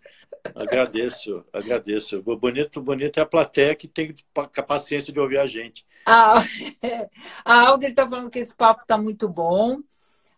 Agradeço, 0.56 1.44
agradeço. 1.52 2.22
Bonito, 2.22 2.82
bonito 2.82 3.20
é 3.20 3.24
a 3.24 3.26
plateia 3.26 3.76
que 3.76 3.90
tem 3.90 4.16
a 4.34 4.64
paciência 4.64 5.12
de 5.12 5.20
ouvir 5.20 5.38
a 5.38 5.46
gente. 5.46 5.86
Ah, 6.06 6.36
a 7.44 7.68
Alder 7.68 7.90
está 7.90 8.08
falando 8.08 8.30
que 8.30 8.40
esse 8.40 8.56
papo 8.56 8.84
está 8.84 8.98
muito 8.98 9.28
bom. 9.28 9.82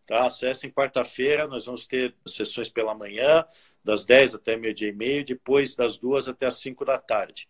tá? 0.09 0.25
Acessem 0.25 0.71
quarta-feira, 0.71 1.47
nós 1.47 1.67
vamos 1.67 1.85
ter 1.85 2.15
sessões 2.25 2.67
pela 2.67 2.95
manhã, 2.95 3.45
das 3.83 4.05
10 4.05 4.35
até 4.35 4.55
meio-dia 4.57 4.89
e 4.89 4.93
meio, 4.93 5.25
depois 5.25 5.75
das 5.75 5.97
duas 5.97 6.27
até 6.27 6.45
as 6.45 6.55
5 6.55 6.85
da 6.85 6.97
tarde. 6.97 7.47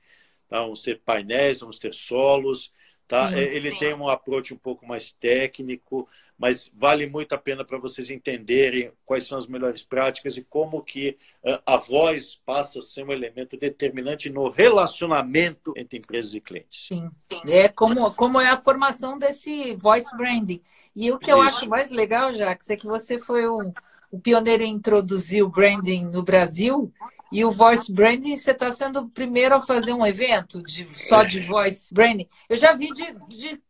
Tá? 0.48 0.62
Vamos 0.62 0.82
ter 0.82 1.00
painéis, 1.02 1.60
vamos 1.60 1.80
ter 1.80 1.94
solos, 1.94 2.74
Tá? 3.10 3.30
Sim, 3.30 3.38
Ele 3.38 3.72
sim. 3.72 3.80
tem 3.80 3.94
um 3.96 4.08
approach 4.08 4.54
um 4.54 4.58
pouco 4.58 4.86
mais 4.86 5.12
técnico, 5.12 6.08
mas 6.38 6.72
vale 6.72 7.08
muito 7.08 7.34
a 7.34 7.40
pena 7.40 7.66
para 7.66 7.80
vocês 7.80 8.12
entenderem 8.12 8.92
quais 9.04 9.26
são 9.26 9.36
as 9.36 9.48
melhores 9.48 9.82
práticas 9.82 10.38
e 10.38 10.44
como 10.44 10.84
que 10.84 11.18
a 11.66 11.76
voz 11.76 12.40
passa 12.46 12.78
a 12.78 12.82
ser 12.84 13.04
um 13.04 13.12
elemento 13.12 13.58
determinante 13.58 14.30
no 14.30 14.48
relacionamento 14.48 15.74
entre 15.76 15.98
empresas 15.98 16.36
e 16.36 16.40
clientes. 16.40 16.86
Sim, 16.88 17.10
é 17.48 17.68
como, 17.68 18.14
como 18.14 18.40
é 18.40 18.52
a 18.52 18.58
formação 18.58 19.18
desse 19.18 19.74
voice 19.76 20.16
branding. 20.16 20.62
E 20.96 21.12
o 21.12 21.18
que 21.18 21.32
eu 21.32 21.42
acho 21.42 21.68
mais 21.68 21.90
legal, 21.90 22.32
Jacques, 22.32 22.70
é 22.70 22.78
que 22.78 22.86
você 22.86 23.18
foi 23.18 23.48
o, 23.48 23.74
o 24.12 24.20
pioneiro 24.20 24.64
em 24.64 24.74
introduzir 24.74 25.44
o 25.44 25.50
branding 25.50 26.06
no 26.06 26.24
Brasil 26.24 26.92
e 27.32 27.46
o 27.46 27.52
voice 27.52 27.92
branding, 27.94 28.36
você 28.36 28.52
está 28.52 28.70
sendo 28.72 29.02
o 29.02 29.10
primeiro 29.10 29.54
a 29.56 29.60
fazer 29.60 29.94
um 29.94 30.06
evento 30.06 30.64
de, 30.64 30.88
só 30.98 31.24
de 31.24 31.42
voice 31.42 31.94
branding. 31.94 32.28
Eu 32.50 32.58
já 32.58 32.74
vi 32.74 32.92
de, 32.92 33.16
de 33.28 33.62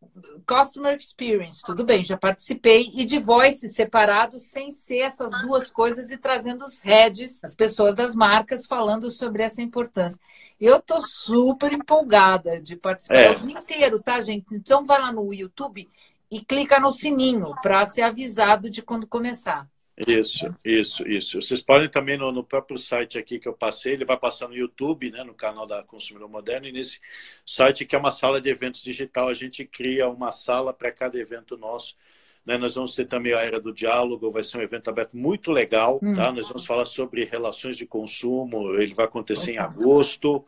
customer 0.48 0.96
experience, 0.96 1.62
tudo 1.66 1.84
bem, 1.84 2.02
já 2.02 2.18
participei, 2.18 2.90
e 2.94 3.04
de 3.04 3.20
voice 3.20 3.68
separados, 3.70 4.44
sem 4.44 4.72
ser 4.72 5.00
essas 5.00 5.32
duas 5.42 5.70
coisas 5.70 6.10
e 6.10 6.18
trazendo 6.18 6.64
os 6.64 6.80
heads, 6.80 7.44
as 7.44 7.54
pessoas 7.54 7.96
das 7.96 8.16
marcas, 8.16 8.66
falando 8.66 9.10
sobre 9.10 9.44
essa 9.44 9.62
importância. 9.62 10.20
Eu 10.60 10.82
tô 10.82 11.02
super 11.02 11.72
empolgada 11.74 12.62
de 12.62 12.78
participar 12.78 13.18
é. 13.18 13.32
o 13.32 13.40
dia 13.40 13.60
inteiro, 13.60 14.02
tá, 14.02 14.20
gente? 14.22 14.56
Então 14.56 14.86
vai 14.86 15.02
lá 15.02 15.12
no 15.12 15.34
YouTube 15.34 15.88
e 16.32 16.42
clica 16.42 16.80
no 16.80 16.92
sininho 16.92 17.54
para 17.62 17.86
ser 17.86 18.04
avisado 18.04 18.70
de 18.70 18.82
quando 18.82 19.08
começar. 19.08 19.68
Isso, 20.08 20.50
isso, 20.64 21.06
isso. 21.06 21.42
Vocês 21.42 21.62
podem 21.62 21.90
também 21.90 22.18
no, 22.18 22.32
no, 22.32 22.42
próprio 22.44 22.78
site 22.78 23.18
aqui 23.18 23.38
que 23.38 23.48
eu 23.48 23.54
passei, 23.54 23.94
ele 23.94 24.06
vai 24.06 24.18
passar 24.18 24.48
no 24.48 24.56
YouTube, 24.56 25.12
né, 25.12 25.24
no 25.26 25.34
canal 25.34 25.68
da 25.68 25.84
Consumidor 25.84 26.30
Moderno, 26.30 26.68
e 26.68 26.72
nesse 26.72 27.02
site 27.46 27.86
que 27.86 27.96
é 27.96 28.00
uma 28.00 28.12
sala 28.12 28.40
de 28.40 28.50
eventos 28.50 28.82
digital, 28.82 29.28
a 29.28 29.34
gente 29.34 29.66
cria 29.66 30.08
uma 30.08 30.32
sala 30.32 30.74
para 30.74 30.90
cada 30.90 31.20
evento 31.20 31.58
nosso. 31.58 31.98
Né? 32.46 32.58
Nós 32.58 32.76
vamos 32.76 32.96
ter 32.96 33.06
também 33.08 33.34
a 33.34 33.42
Era 33.42 33.60
do 33.60 33.74
Diálogo, 33.74 34.32
vai 34.32 34.42
ser 34.42 34.60
um 34.60 34.62
evento 34.62 34.90
aberto 34.90 35.18
muito 35.18 35.52
legal, 35.52 36.00
hum. 36.02 36.16
tá? 36.16 36.32
Nós 36.32 36.48
vamos 36.48 36.66
falar 36.66 36.86
sobre 36.86 37.26
relações 37.26 37.76
de 37.76 37.86
consumo, 37.86 38.76
ele 38.76 38.94
vai 38.94 39.06
acontecer 39.06 39.52
em 39.52 39.58
agosto. 39.58 40.46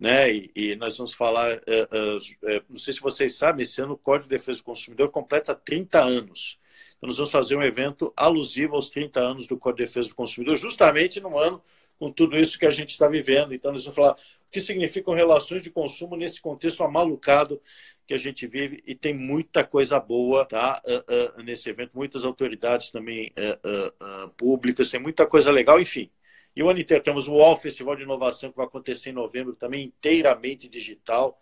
Né? 0.00 0.32
E, 0.32 0.50
e, 0.54 0.76
nós 0.76 0.96
vamos 0.96 1.12
falar, 1.12 1.56
uh, 1.56 1.58
uh, 1.58 2.16
uh, 2.16 2.64
não 2.68 2.76
sei 2.76 2.94
se 2.94 3.00
vocês 3.00 3.34
sabem, 3.34 3.62
esse 3.62 3.80
ano 3.80 3.94
o 3.94 3.98
Código 3.98 4.24
de 4.24 4.36
Defesa 4.36 4.58
do 4.58 4.64
Consumidor 4.64 5.10
completa 5.10 5.54
30 5.54 6.00
anos. 6.00 6.58
Então, 6.96 7.08
nós 7.08 7.16
vamos 7.16 7.30
fazer 7.30 7.56
um 7.56 7.62
evento 7.62 8.12
alusivo 8.16 8.74
aos 8.74 8.90
30 8.90 9.20
anos 9.20 9.46
do 9.46 9.56
Código 9.56 9.78
de 9.78 9.84
Defesa 9.84 10.08
do 10.08 10.14
Consumidor, 10.14 10.56
justamente 10.56 11.20
no 11.20 11.38
ano 11.38 11.62
com 11.98 12.10
tudo 12.10 12.36
isso 12.36 12.58
que 12.58 12.66
a 12.66 12.70
gente 12.70 12.90
está 12.90 13.08
vivendo. 13.08 13.54
Então, 13.54 13.72
nós 13.72 13.84
vamos 13.84 13.96
falar 13.96 14.12
o 14.12 14.50
que 14.50 14.60
significam 14.60 15.14
relações 15.14 15.62
de 15.62 15.70
consumo 15.70 16.16
nesse 16.16 16.40
contexto 16.40 16.82
amalucado 16.82 17.60
que 18.06 18.14
a 18.14 18.16
gente 18.16 18.46
vive 18.46 18.82
e 18.86 18.94
tem 18.94 19.12
muita 19.12 19.64
coisa 19.64 19.98
boa 19.98 20.44
tá? 20.44 20.80
Uh, 20.84 21.40
uh, 21.40 21.42
nesse 21.42 21.68
evento, 21.68 21.90
muitas 21.94 22.24
autoridades 22.24 22.90
também 22.90 23.32
uh, 23.36 24.30
públicas, 24.36 24.90
tem 24.90 25.00
muita 25.00 25.26
coisa 25.26 25.50
legal, 25.50 25.80
enfim. 25.80 26.10
E 26.54 26.62
o 26.62 26.70
ano 26.70 26.80
inteiro 26.80 27.02
temos 27.02 27.26
o 27.28 27.32
UOL 27.32 27.56
Festival 27.56 27.96
de 27.96 28.04
Inovação 28.04 28.50
que 28.50 28.56
vai 28.56 28.66
acontecer 28.66 29.10
em 29.10 29.14
novembro, 29.14 29.54
também 29.54 29.84
inteiramente 29.84 30.68
digital 30.68 31.38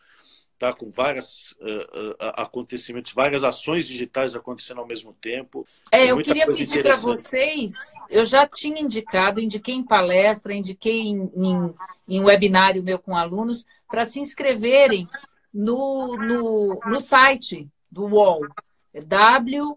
tá? 0.58 0.72
com 0.72 0.90
vários 0.90 1.52
uh, 1.60 1.66
uh, 1.66 2.16
acontecimentos, 2.36 3.12
várias 3.12 3.44
ações 3.44 3.86
digitais 3.86 4.34
acontecendo 4.34 4.80
ao 4.80 4.86
mesmo 4.86 5.12
tempo. 5.14 5.66
É, 5.90 6.10
eu 6.10 6.18
queria 6.18 6.46
pedir 6.46 6.82
para 6.82 6.96
vocês, 6.96 7.72
eu 8.08 8.24
já 8.24 8.46
tinha 8.46 8.80
indicado, 8.80 9.40
indiquei 9.40 9.74
em 9.74 9.84
palestra, 9.84 10.54
indiquei 10.54 11.00
em, 11.00 11.30
em, 11.34 11.74
em 12.08 12.20
webinário 12.24 12.82
meu 12.82 12.98
com 12.98 13.16
alunos, 13.16 13.66
para 13.88 14.04
se 14.04 14.20
inscreverem 14.20 15.08
no, 15.52 16.16
no, 16.16 16.80
no 16.86 17.00
site 17.00 17.68
do 17.90 18.06
UOL, 18.06 18.40
W-H-O-W. 19.06 19.74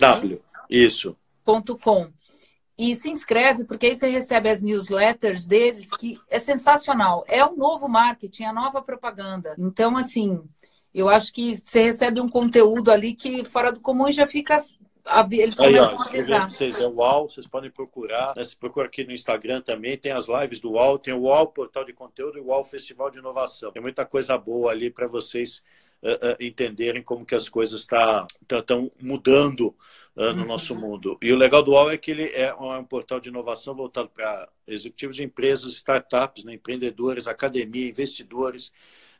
W, 0.00 0.42
isso. 0.68 1.16
Ponto 1.44 1.76
com 1.78 2.10
e 2.80 2.94
se 2.94 3.10
inscreve, 3.10 3.62
porque 3.64 3.88
aí 3.88 3.94
você 3.94 4.08
recebe 4.08 4.48
as 4.48 4.62
newsletters 4.62 5.46
deles, 5.46 5.94
que 5.94 6.18
é 6.30 6.38
sensacional. 6.38 7.22
É 7.28 7.44
o 7.44 7.54
novo 7.54 7.86
marketing, 7.86 8.44
a 8.44 8.54
nova 8.54 8.80
propaganda. 8.80 9.54
Então, 9.58 9.98
assim, 9.98 10.42
eu 10.94 11.06
acho 11.06 11.30
que 11.30 11.58
você 11.58 11.82
recebe 11.82 12.22
um 12.22 12.28
conteúdo 12.28 12.90
ali 12.90 13.14
que 13.14 13.44
fora 13.44 13.70
do 13.70 13.80
comum 13.80 14.10
já 14.10 14.26
fica. 14.26 14.56
Eles 15.30 15.60
aí, 15.60 15.78
ó, 15.78 15.88
a 15.88 16.48
Vocês 16.48 16.80
é 16.80 16.86
o 16.86 16.94
UAU, 16.94 17.28
vocês 17.28 17.46
podem 17.46 17.70
procurar. 17.70 18.34
Né? 18.34 18.44
Você 18.44 18.56
procura 18.56 18.86
aqui 18.86 19.04
no 19.04 19.12
Instagram 19.12 19.60
também, 19.60 19.98
tem 19.98 20.12
as 20.12 20.26
lives 20.26 20.58
do 20.58 20.72
UAU, 20.72 20.98
tem 20.98 21.12
o 21.12 21.22
UAU 21.22 21.48
Portal 21.48 21.84
de 21.84 21.92
Conteúdo 21.92 22.38
e 22.38 22.40
o 22.40 22.46
UAU 22.46 22.64
Festival 22.64 23.10
de 23.10 23.18
Inovação. 23.18 23.72
Tem 23.72 23.82
muita 23.82 24.06
coisa 24.06 24.38
boa 24.38 24.70
ali 24.70 24.90
para 24.90 25.06
vocês 25.06 25.62
uh, 26.02 26.12
uh, 26.12 26.36
entenderem 26.40 27.02
como 27.02 27.26
que 27.26 27.34
as 27.34 27.46
coisas 27.46 27.80
estão 27.82 28.26
tá, 28.46 28.62
tá, 28.62 28.74
mudando 29.02 29.74
uh, 30.16 30.32
no 30.32 30.44
nosso 30.44 30.74
mundo. 30.74 31.18
E 31.22 31.32
o 31.32 31.36
legal 31.36 31.62
do 31.62 31.72
UOL 31.72 31.90
é 31.90 31.98
que 31.98 32.10
ele 32.10 32.30
é 32.32 32.54
um 32.54 32.84
portal 32.84 33.20
de 33.20 33.28
inovação 33.28 33.74
voltado 33.74 34.08
para 34.08 34.48
executivos 34.66 35.16
de 35.16 35.24
empresas, 35.24 35.74
startups, 35.74 36.44
né, 36.44 36.54
empreendedores, 36.54 37.26
academia, 37.26 37.88
investidores. 37.88 38.72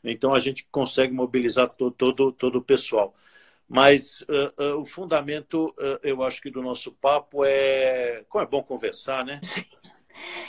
Então 0.03 0.33
a 0.33 0.39
gente 0.39 0.67
consegue 0.71 1.13
mobilizar 1.13 1.69
todo, 1.69 1.91
todo, 1.91 2.31
todo 2.31 2.57
o 2.57 2.63
pessoal. 2.63 3.13
Mas 3.67 4.21
uh, 4.21 4.63
uh, 4.63 4.79
o 4.79 4.85
fundamento, 4.85 5.73
eu 6.03 6.21
acho 6.23 6.41
que 6.41 6.51
do 6.51 6.61
nosso 6.61 6.91
papo 6.91 7.45
é 7.45 8.25
como 8.27 8.43
é 8.43 8.47
bom 8.47 8.61
conversar, 8.61 9.25
né? 9.25 9.39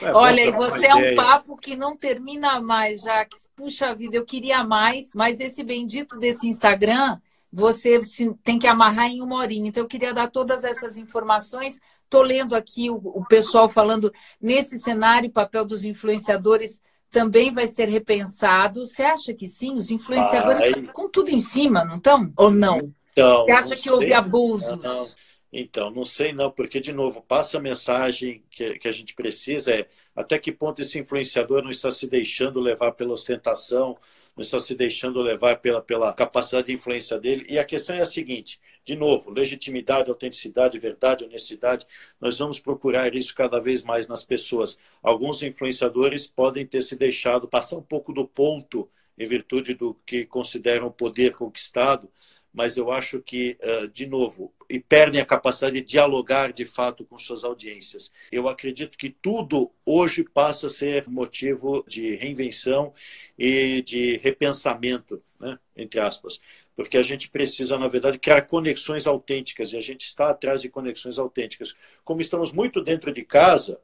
É 0.00 0.12
Olha, 0.12 0.40
e 0.40 0.50
você 0.50 0.86
é 0.86 0.94
um 0.94 1.14
papo 1.14 1.56
que 1.56 1.76
não 1.76 1.96
termina 1.96 2.60
mais, 2.60 3.02
Jaques. 3.02 3.48
Puxa 3.54 3.94
vida, 3.94 4.16
eu 4.16 4.24
queria 4.24 4.64
mais, 4.64 5.14
mas 5.14 5.40
esse 5.40 5.62
bendito 5.62 6.18
desse 6.18 6.48
Instagram 6.48 7.20
você 7.52 8.00
tem 8.42 8.58
que 8.58 8.66
amarrar 8.66 9.10
em 9.10 9.20
uma 9.20 9.36
horinha. 9.36 9.68
Então, 9.68 9.82
eu 9.82 9.88
queria 9.88 10.14
dar 10.14 10.30
todas 10.30 10.64
essas 10.64 10.96
informações. 10.96 11.78
Estou 12.04 12.22
lendo 12.22 12.54
aqui 12.54 12.88
o, 12.88 12.96
o, 12.96 13.24
pessoal 13.26 13.68
falando 13.68 14.12
nesse 14.40 14.78
cenário, 14.78 15.28
o 15.28 15.32
papel 15.32 15.64
dos 15.64 15.84
influenciadores 15.84 16.80
também 17.10 17.52
vai 17.52 17.66
ser 17.66 17.88
repensado. 17.88 18.86
Você 18.86 19.02
acha 19.02 19.34
que 19.34 19.46
sim? 19.46 19.74
Os 19.76 19.90
influenciadores 19.90 20.62
estão 20.62 20.86
com 20.86 21.08
tudo 21.08 21.28
em 21.28 21.38
cima, 21.38 21.84
não 21.84 21.96
estão? 21.96 22.32
Ou 22.36 22.50
não? 22.50 22.92
Então, 23.12 23.44
Você 23.44 23.52
acha 23.52 23.76
que 23.76 23.82
sei. 23.82 23.92
houve 23.92 24.12
abusos? 24.14 24.70
Não, 24.70 24.76
não. 24.78 25.06
Então, 25.52 25.90
não 25.90 26.04
sei 26.06 26.32
não, 26.32 26.50
porque, 26.50 26.80
de 26.80 26.94
novo, 26.94 27.20
passa 27.20 27.58
a 27.58 27.60
mensagem 27.60 28.42
que, 28.50 28.78
que 28.78 28.88
a 28.88 28.90
gente 28.90 29.14
precisa 29.14 29.74
é 29.74 29.86
até 30.16 30.38
que 30.38 30.50
ponto 30.50 30.80
esse 30.80 30.98
influenciador 30.98 31.62
não 31.62 31.68
está 31.68 31.90
se 31.90 32.06
deixando 32.08 32.58
levar 32.58 32.92
pela 32.92 33.12
ostentação, 33.12 33.98
não 34.36 34.42
está 34.42 34.58
se 34.58 34.74
deixando 34.74 35.20
levar 35.20 35.56
pela, 35.56 35.80
pela 35.80 36.12
capacidade 36.12 36.68
de 36.68 36.72
influência 36.72 37.18
dele. 37.18 37.44
E 37.48 37.58
a 37.58 37.64
questão 37.64 37.96
é 37.96 38.00
a 38.00 38.04
seguinte: 38.04 38.60
de 38.84 38.96
novo, 38.96 39.30
legitimidade, 39.30 40.10
autenticidade, 40.10 40.78
verdade, 40.78 41.24
honestidade, 41.24 41.86
nós 42.20 42.38
vamos 42.38 42.58
procurar 42.58 43.14
isso 43.14 43.34
cada 43.34 43.60
vez 43.60 43.84
mais 43.84 44.08
nas 44.08 44.24
pessoas. 44.24 44.78
Alguns 45.02 45.42
influenciadores 45.42 46.26
podem 46.26 46.66
ter 46.66 46.82
se 46.82 46.96
deixado 46.96 47.48
passar 47.48 47.76
um 47.76 47.82
pouco 47.82 48.12
do 48.12 48.26
ponto 48.26 48.90
em 49.18 49.26
virtude 49.26 49.74
do 49.74 49.94
que 50.06 50.24
consideram 50.24 50.90
poder 50.90 51.36
conquistado, 51.36 52.10
mas 52.52 52.76
eu 52.76 52.90
acho 52.92 53.20
que, 53.20 53.56
de 53.92 54.06
novo, 54.06 54.52
e 54.68 54.78
perdem 54.78 55.20
a 55.20 55.26
capacidade 55.26 55.80
de 55.80 55.86
dialogar 55.86 56.52
de 56.52 56.64
fato 56.64 57.04
com 57.04 57.18
suas 57.18 57.44
audiências. 57.44 58.12
Eu 58.30 58.48
acredito 58.48 58.96
que 58.96 59.10
tudo 59.10 59.70
hoje 59.84 60.24
passa 60.24 60.66
a 60.66 60.70
ser 60.70 61.08
motivo 61.08 61.84
de 61.86 62.14
reinvenção 62.16 62.92
e 63.38 63.82
de 63.82 64.16
repensamento, 64.18 65.22
né? 65.38 65.58
entre 65.76 66.00
aspas. 66.00 66.40
porque 66.74 66.96
a 66.96 67.02
gente 67.02 67.28
precisa, 67.28 67.78
na 67.78 67.88
verdade, 67.88 68.18
criar 68.18 68.42
conexões 68.42 69.06
autênticas 69.06 69.72
e 69.72 69.76
a 69.76 69.80
gente 69.80 70.02
está 70.06 70.30
atrás 70.30 70.62
de 70.62 70.68
conexões 70.68 71.18
autênticas. 71.18 71.74
Como 72.04 72.20
estamos 72.20 72.52
muito 72.52 72.82
dentro 72.82 73.12
de 73.12 73.22
casa, 73.22 73.78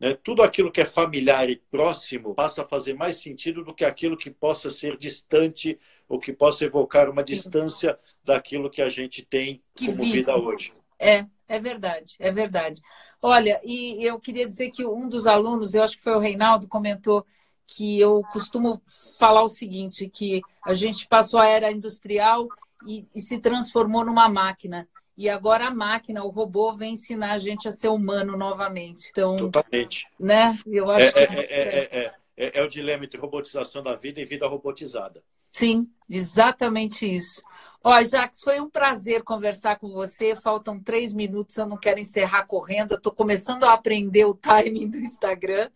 né, 0.00 0.16
tudo 0.22 0.42
aquilo 0.42 0.72
que 0.72 0.80
é 0.80 0.84
familiar 0.84 1.50
e 1.50 1.56
próximo 1.70 2.34
passa 2.34 2.62
a 2.62 2.66
fazer 2.66 2.94
mais 2.94 3.16
sentido 3.16 3.62
do 3.62 3.74
que 3.74 3.84
aquilo 3.84 4.16
que 4.16 4.30
possa 4.30 4.70
ser 4.70 4.96
distante 4.96 5.78
ou 6.08 6.18
que 6.18 6.32
possa 6.32 6.64
evocar 6.64 7.10
uma 7.10 7.22
distância 7.22 7.98
daquilo 8.24 8.70
que 8.70 8.80
a 8.80 8.88
gente 8.88 9.24
tem 9.24 9.62
que 9.74 9.86
como 9.86 9.98
vive. 9.98 10.18
vida 10.18 10.36
hoje. 10.36 10.72
É, 10.98 11.26
é 11.46 11.60
verdade, 11.60 12.16
é 12.18 12.30
verdade. 12.30 12.80
Olha, 13.20 13.60
e 13.62 14.02
eu 14.04 14.18
queria 14.18 14.46
dizer 14.46 14.70
que 14.70 14.84
um 14.84 15.08
dos 15.08 15.26
alunos, 15.26 15.74
eu 15.74 15.82
acho 15.82 15.96
que 15.96 16.02
foi 16.02 16.14
o 16.14 16.18
Reinaldo, 16.18 16.68
comentou 16.68 17.24
que 17.66 18.00
eu 18.00 18.22
costumo 18.32 18.82
falar 19.18 19.42
o 19.42 19.48
seguinte, 19.48 20.08
que 20.08 20.40
a 20.64 20.72
gente 20.72 21.06
passou 21.06 21.38
a 21.38 21.46
era 21.46 21.70
industrial 21.70 22.48
e, 22.86 23.06
e, 23.14 23.20
se 23.20 23.38
transformou 23.38 24.04
numa 24.04 24.28
máquina. 24.28 24.88
E 25.20 25.28
agora 25.28 25.66
a 25.66 25.70
máquina, 25.70 26.24
o 26.24 26.30
robô, 26.30 26.72
vem 26.72 26.94
ensinar 26.94 27.32
a 27.32 27.36
gente 27.36 27.68
a 27.68 27.72
ser 27.72 27.88
humano 27.88 28.38
novamente. 28.38 29.10
Então, 29.10 29.36
Totalmente. 29.36 30.06
Né? 30.18 30.58
Eu 30.66 30.90
acho 30.90 31.18
é, 31.18 31.26
que... 31.26 31.34
É, 31.34 31.44
é, 31.44 32.12
é, 32.38 32.58
é, 32.58 32.62
o 32.64 32.66
dilema 32.66 33.04
entre 33.04 33.20
robotização 33.20 33.82
da 33.82 33.94
vida 33.94 34.18
e 34.18 34.24
vida 34.24 34.48
robotizada. 34.48 35.22
Sim, 35.52 35.86
exatamente 36.08 37.04
isso. 37.04 37.42
Ó, 37.84 38.02
Jax, 38.02 38.40
foi 38.40 38.60
um 38.60 38.70
prazer 38.70 39.22
conversar 39.22 39.78
com 39.78 39.90
você. 39.90 40.34
Faltam 40.34 40.80
três 40.80 41.12
minutos, 41.12 41.54
eu 41.58 41.66
não 41.66 41.76
quero 41.76 42.00
encerrar 42.00 42.46
correndo. 42.46 42.92
Eu 42.92 42.96
estou 42.96 43.12
começando 43.12 43.64
a 43.64 43.74
aprender 43.74 44.24
o 44.24 44.32
timing 44.32 44.88
do 44.88 44.96
Instagram. 44.96 45.68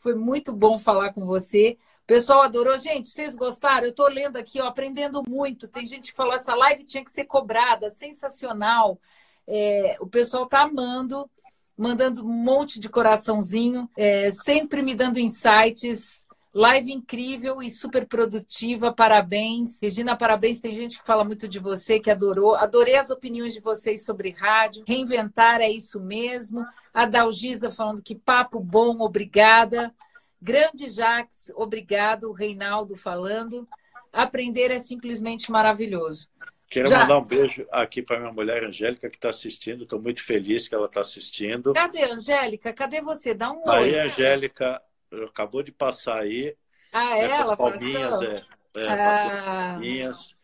Foi 0.00 0.16
muito 0.16 0.52
bom 0.52 0.80
falar 0.80 1.12
com 1.12 1.24
você. 1.24 1.78
Pessoal 2.10 2.42
adorou. 2.42 2.76
Gente, 2.76 3.08
vocês 3.08 3.36
gostaram? 3.36 3.84
Eu 3.84 3.90
estou 3.90 4.08
lendo 4.08 4.36
aqui, 4.36 4.60
ó, 4.60 4.66
aprendendo 4.66 5.22
muito. 5.28 5.68
Tem 5.68 5.86
gente 5.86 6.10
que 6.10 6.16
falou 6.16 6.34
essa 6.34 6.56
live 6.56 6.82
tinha 6.82 7.04
que 7.04 7.10
ser 7.12 7.24
cobrada, 7.24 7.88
sensacional. 7.88 8.98
É, 9.46 9.96
o 10.00 10.08
pessoal 10.08 10.42
está 10.42 10.62
amando, 10.62 11.30
mandando 11.78 12.26
um 12.26 12.32
monte 12.32 12.80
de 12.80 12.88
coraçãozinho, 12.88 13.88
é, 13.96 14.32
sempre 14.32 14.82
me 14.82 14.92
dando 14.92 15.20
insights. 15.20 16.26
Live 16.52 16.92
incrível 16.92 17.62
e 17.62 17.70
super 17.70 18.04
produtiva, 18.08 18.92
parabéns. 18.92 19.80
Regina, 19.80 20.16
parabéns. 20.16 20.58
Tem 20.58 20.74
gente 20.74 20.98
que 20.98 21.06
fala 21.06 21.22
muito 21.22 21.46
de 21.46 21.60
você, 21.60 22.00
que 22.00 22.10
adorou. 22.10 22.56
Adorei 22.56 22.96
as 22.96 23.10
opiniões 23.10 23.54
de 23.54 23.60
vocês 23.60 24.04
sobre 24.04 24.30
rádio. 24.30 24.82
Reinventar 24.84 25.60
é 25.60 25.70
isso 25.70 26.00
mesmo. 26.00 26.66
A 26.92 27.06
Dalgisa 27.06 27.70
falando 27.70 28.02
que 28.02 28.16
papo 28.16 28.58
bom, 28.58 29.00
obrigada. 29.00 29.94
Grande 30.40 30.88
Jax, 30.88 31.52
obrigado. 31.54 32.32
Reinaldo 32.32 32.96
falando. 32.96 33.68
Aprender 34.12 34.70
é 34.70 34.78
simplesmente 34.78 35.50
maravilhoso. 35.50 36.28
Quero 36.68 36.88
Jax. 36.88 37.02
mandar 37.02 37.18
um 37.18 37.26
beijo 37.26 37.66
aqui 37.70 38.00
para 38.00 38.20
minha 38.20 38.32
mulher 38.32 38.64
Angélica, 38.64 39.10
que 39.10 39.16
está 39.16 39.28
assistindo. 39.28 39.82
Estou 39.82 40.00
muito 40.00 40.22
feliz 40.22 40.68
que 40.68 40.74
ela 40.74 40.86
está 40.86 41.00
assistindo. 41.00 41.72
Cadê, 41.72 42.04
Angélica? 42.04 42.72
Cadê 42.72 43.00
você? 43.00 43.34
Dá 43.34 43.50
um 43.50 43.68
oi. 43.68 43.94
Aí, 43.94 43.98
Angélica, 43.98 44.80
acabou 45.28 45.62
de 45.62 45.72
passar 45.72 46.20
aí. 46.20 46.56
Ah, 46.92 47.18
é? 47.18 47.30
Ela 47.30 47.56
palminhas, 47.56 48.10
passou? 48.10 48.28
É, 48.28 48.44
é, 48.76 48.88
ah, 48.88 49.70
palminhas. 49.72 50.36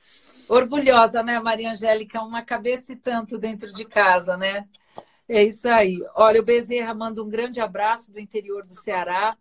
Orgulhosa, 0.49 1.23
né, 1.23 1.41
Maria 1.41 1.71
Angélica? 1.71 2.21
Uma 2.21 2.43
cabeça 2.43 2.93
e 2.93 2.97
tanto 2.97 3.39
dentro 3.39 3.73
de 3.73 3.85
casa, 3.85 4.37
né? 4.37 4.69
É 5.29 5.43
isso 5.43 5.69
aí. 5.69 5.99
Olha, 6.15 6.41
o 6.41 6.45
Bezerra 6.45 6.95
manda 6.95 7.23
um 7.23 7.29
grande 7.29 7.61
abraço 7.61 8.13
do 8.13 8.21
interior 8.21 8.65
do 8.65 8.75
Ceará. 8.75 9.37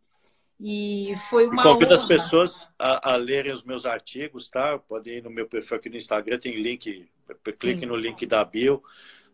E 0.59 1.13
foi 1.29 1.47
uma. 1.47 1.61
E 1.61 1.63
convido 1.63 1.93
honra. 1.93 2.01
as 2.01 2.07
pessoas 2.07 2.71
a, 2.79 3.13
a, 3.13 3.15
lerem 3.15 3.51
os 3.51 3.63
meus 3.63 3.85
artigos, 3.85 4.49
tá? 4.49 4.77
Podem 4.79 5.15
ir 5.15 5.23
no 5.23 5.29
meu 5.29 5.47
perfil 5.47 5.77
aqui 5.77 5.89
no 5.89 5.97
Instagram, 5.97 6.37
tem 6.37 6.55
link, 6.55 7.09
clique 7.59 7.81
Sim. 7.81 7.85
no 7.85 7.95
link 7.95 8.25
da 8.25 8.43
bio, 8.43 8.81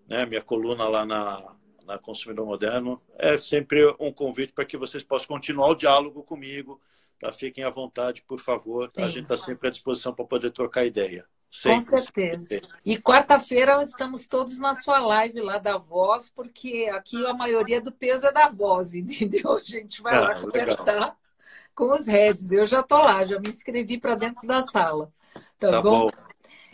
né? 0.07 0.25
Minha 0.25 0.41
coluna 0.41 0.87
lá 0.87 1.05
na, 1.05 1.55
na 1.85 1.99
Consumidor 1.99 2.45
Moderno. 2.45 3.01
É 3.17 3.37
sempre 3.37 3.85
um 3.99 4.11
convite 4.11 4.53
para 4.53 4.65
que 4.65 4.77
vocês 4.77 5.03
possam 5.03 5.27
continuar 5.27 5.69
o 5.69 5.75
diálogo 5.75 6.23
comigo. 6.23 6.81
Tá? 7.19 7.31
Fiquem 7.31 7.63
à 7.63 7.69
vontade, 7.69 8.23
por 8.27 8.39
favor. 8.39 8.91
A 8.97 9.07
gente 9.07 9.23
está 9.23 9.35
sempre 9.37 9.67
à 9.67 9.71
disposição 9.71 10.13
para 10.13 10.25
poder 10.25 10.49
trocar 10.51 10.85
ideia. 10.85 11.25
Sempre, 11.51 11.91
Com 11.91 11.97
certeza. 11.97 12.47
Sempre. 12.47 12.69
E 12.85 12.97
quarta-feira 12.97 13.81
estamos 13.81 14.25
todos 14.25 14.57
na 14.57 14.73
sua 14.73 14.99
live 14.99 15.41
lá 15.41 15.57
da 15.57 15.77
voz, 15.77 16.29
porque 16.29 16.89
aqui 16.93 17.25
a 17.25 17.33
maioria 17.33 17.81
do 17.81 17.91
peso 17.91 18.25
é 18.25 18.31
da 18.31 18.47
voz, 18.47 18.95
entendeu? 18.95 19.57
A 19.57 19.59
gente 19.59 20.01
vai 20.01 20.15
ah, 20.15 20.21
lá 20.21 20.39
conversar 20.39 20.93
legal. 20.93 21.17
com 21.75 21.93
os 21.93 22.07
heads. 22.07 22.51
Eu 22.53 22.65
já 22.65 22.79
estou 22.79 22.99
lá, 22.99 23.25
já 23.25 23.37
me 23.37 23.49
inscrevi 23.49 23.99
para 23.99 24.15
dentro 24.15 24.47
da 24.47 24.61
sala. 24.63 25.11
Tá, 25.59 25.69
tá 25.69 25.81
bom? 25.81 26.09
bom? 26.09 26.11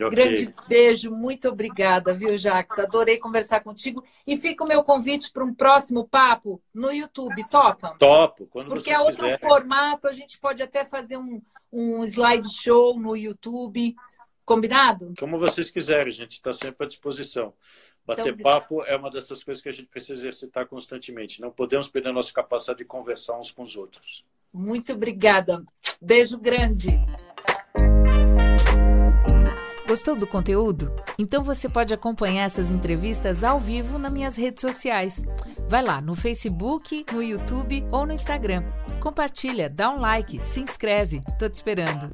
Okay. 0.00 0.10
Grande 0.10 0.54
beijo, 0.68 1.10
muito 1.10 1.48
obrigada, 1.48 2.14
viu, 2.14 2.38
Jax? 2.38 2.78
Adorei 2.78 3.18
conversar 3.18 3.64
contigo. 3.64 4.04
E 4.24 4.36
fica 4.36 4.62
o 4.62 4.68
meu 4.68 4.84
convite 4.84 5.32
para 5.32 5.44
um 5.44 5.52
próximo 5.52 6.06
papo 6.06 6.62
no 6.72 6.92
YouTube, 6.92 7.44
topa? 7.48 7.96
Topo, 7.98 8.46
quando 8.46 8.68
Porque 8.68 8.92
é 8.92 9.00
outro 9.00 9.24
quiserem. 9.24 9.38
formato, 9.38 10.06
a 10.06 10.12
gente 10.12 10.38
pode 10.38 10.62
até 10.62 10.84
fazer 10.84 11.16
um, 11.16 11.42
um 11.72 12.04
slideshow 12.04 12.96
no 12.96 13.16
YouTube. 13.16 13.96
Combinado? 14.48 15.12
Como 15.18 15.38
vocês 15.38 15.68
quiserem, 15.68 16.08
a 16.08 16.10
gente 16.10 16.32
está 16.32 16.54
sempre 16.54 16.86
à 16.86 16.88
disposição. 16.88 17.52
Bater 18.06 18.28
então, 18.28 18.42
papo 18.42 18.82
é 18.84 18.96
uma 18.96 19.10
dessas 19.10 19.44
coisas 19.44 19.62
que 19.62 19.68
a 19.68 19.72
gente 19.72 19.88
precisa 19.88 20.14
exercitar 20.14 20.66
constantemente. 20.66 21.42
Não 21.42 21.50
podemos 21.50 21.86
perder 21.86 22.08
a 22.08 22.12
nossa 22.14 22.32
capacidade 22.32 22.78
de 22.78 22.86
conversar 22.86 23.38
uns 23.38 23.52
com 23.52 23.62
os 23.62 23.76
outros. 23.76 24.24
Muito 24.50 24.90
obrigada. 24.94 25.62
Beijo 26.00 26.38
grande. 26.38 26.88
Gostou 29.86 30.16
do 30.16 30.26
conteúdo? 30.26 30.90
Então 31.18 31.44
você 31.44 31.68
pode 31.68 31.92
acompanhar 31.92 32.44
essas 32.44 32.70
entrevistas 32.70 33.44
ao 33.44 33.60
vivo 33.60 33.98
nas 33.98 34.10
minhas 34.10 34.34
redes 34.34 34.62
sociais. 34.62 35.22
Vai 35.68 35.84
lá 35.84 36.00
no 36.00 36.14
Facebook, 36.14 37.04
no 37.12 37.22
YouTube 37.22 37.84
ou 37.92 38.06
no 38.06 38.14
Instagram. 38.14 38.64
Compartilha, 38.98 39.68
dá 39.68 39.90
um 39.90 40.00
like, 40.00 40.42
se 40.42 40.60
inscreve. 40.60 41.20
Tô 41.38 41.50
te 41.50 41.56
esperando. 41.56 42.10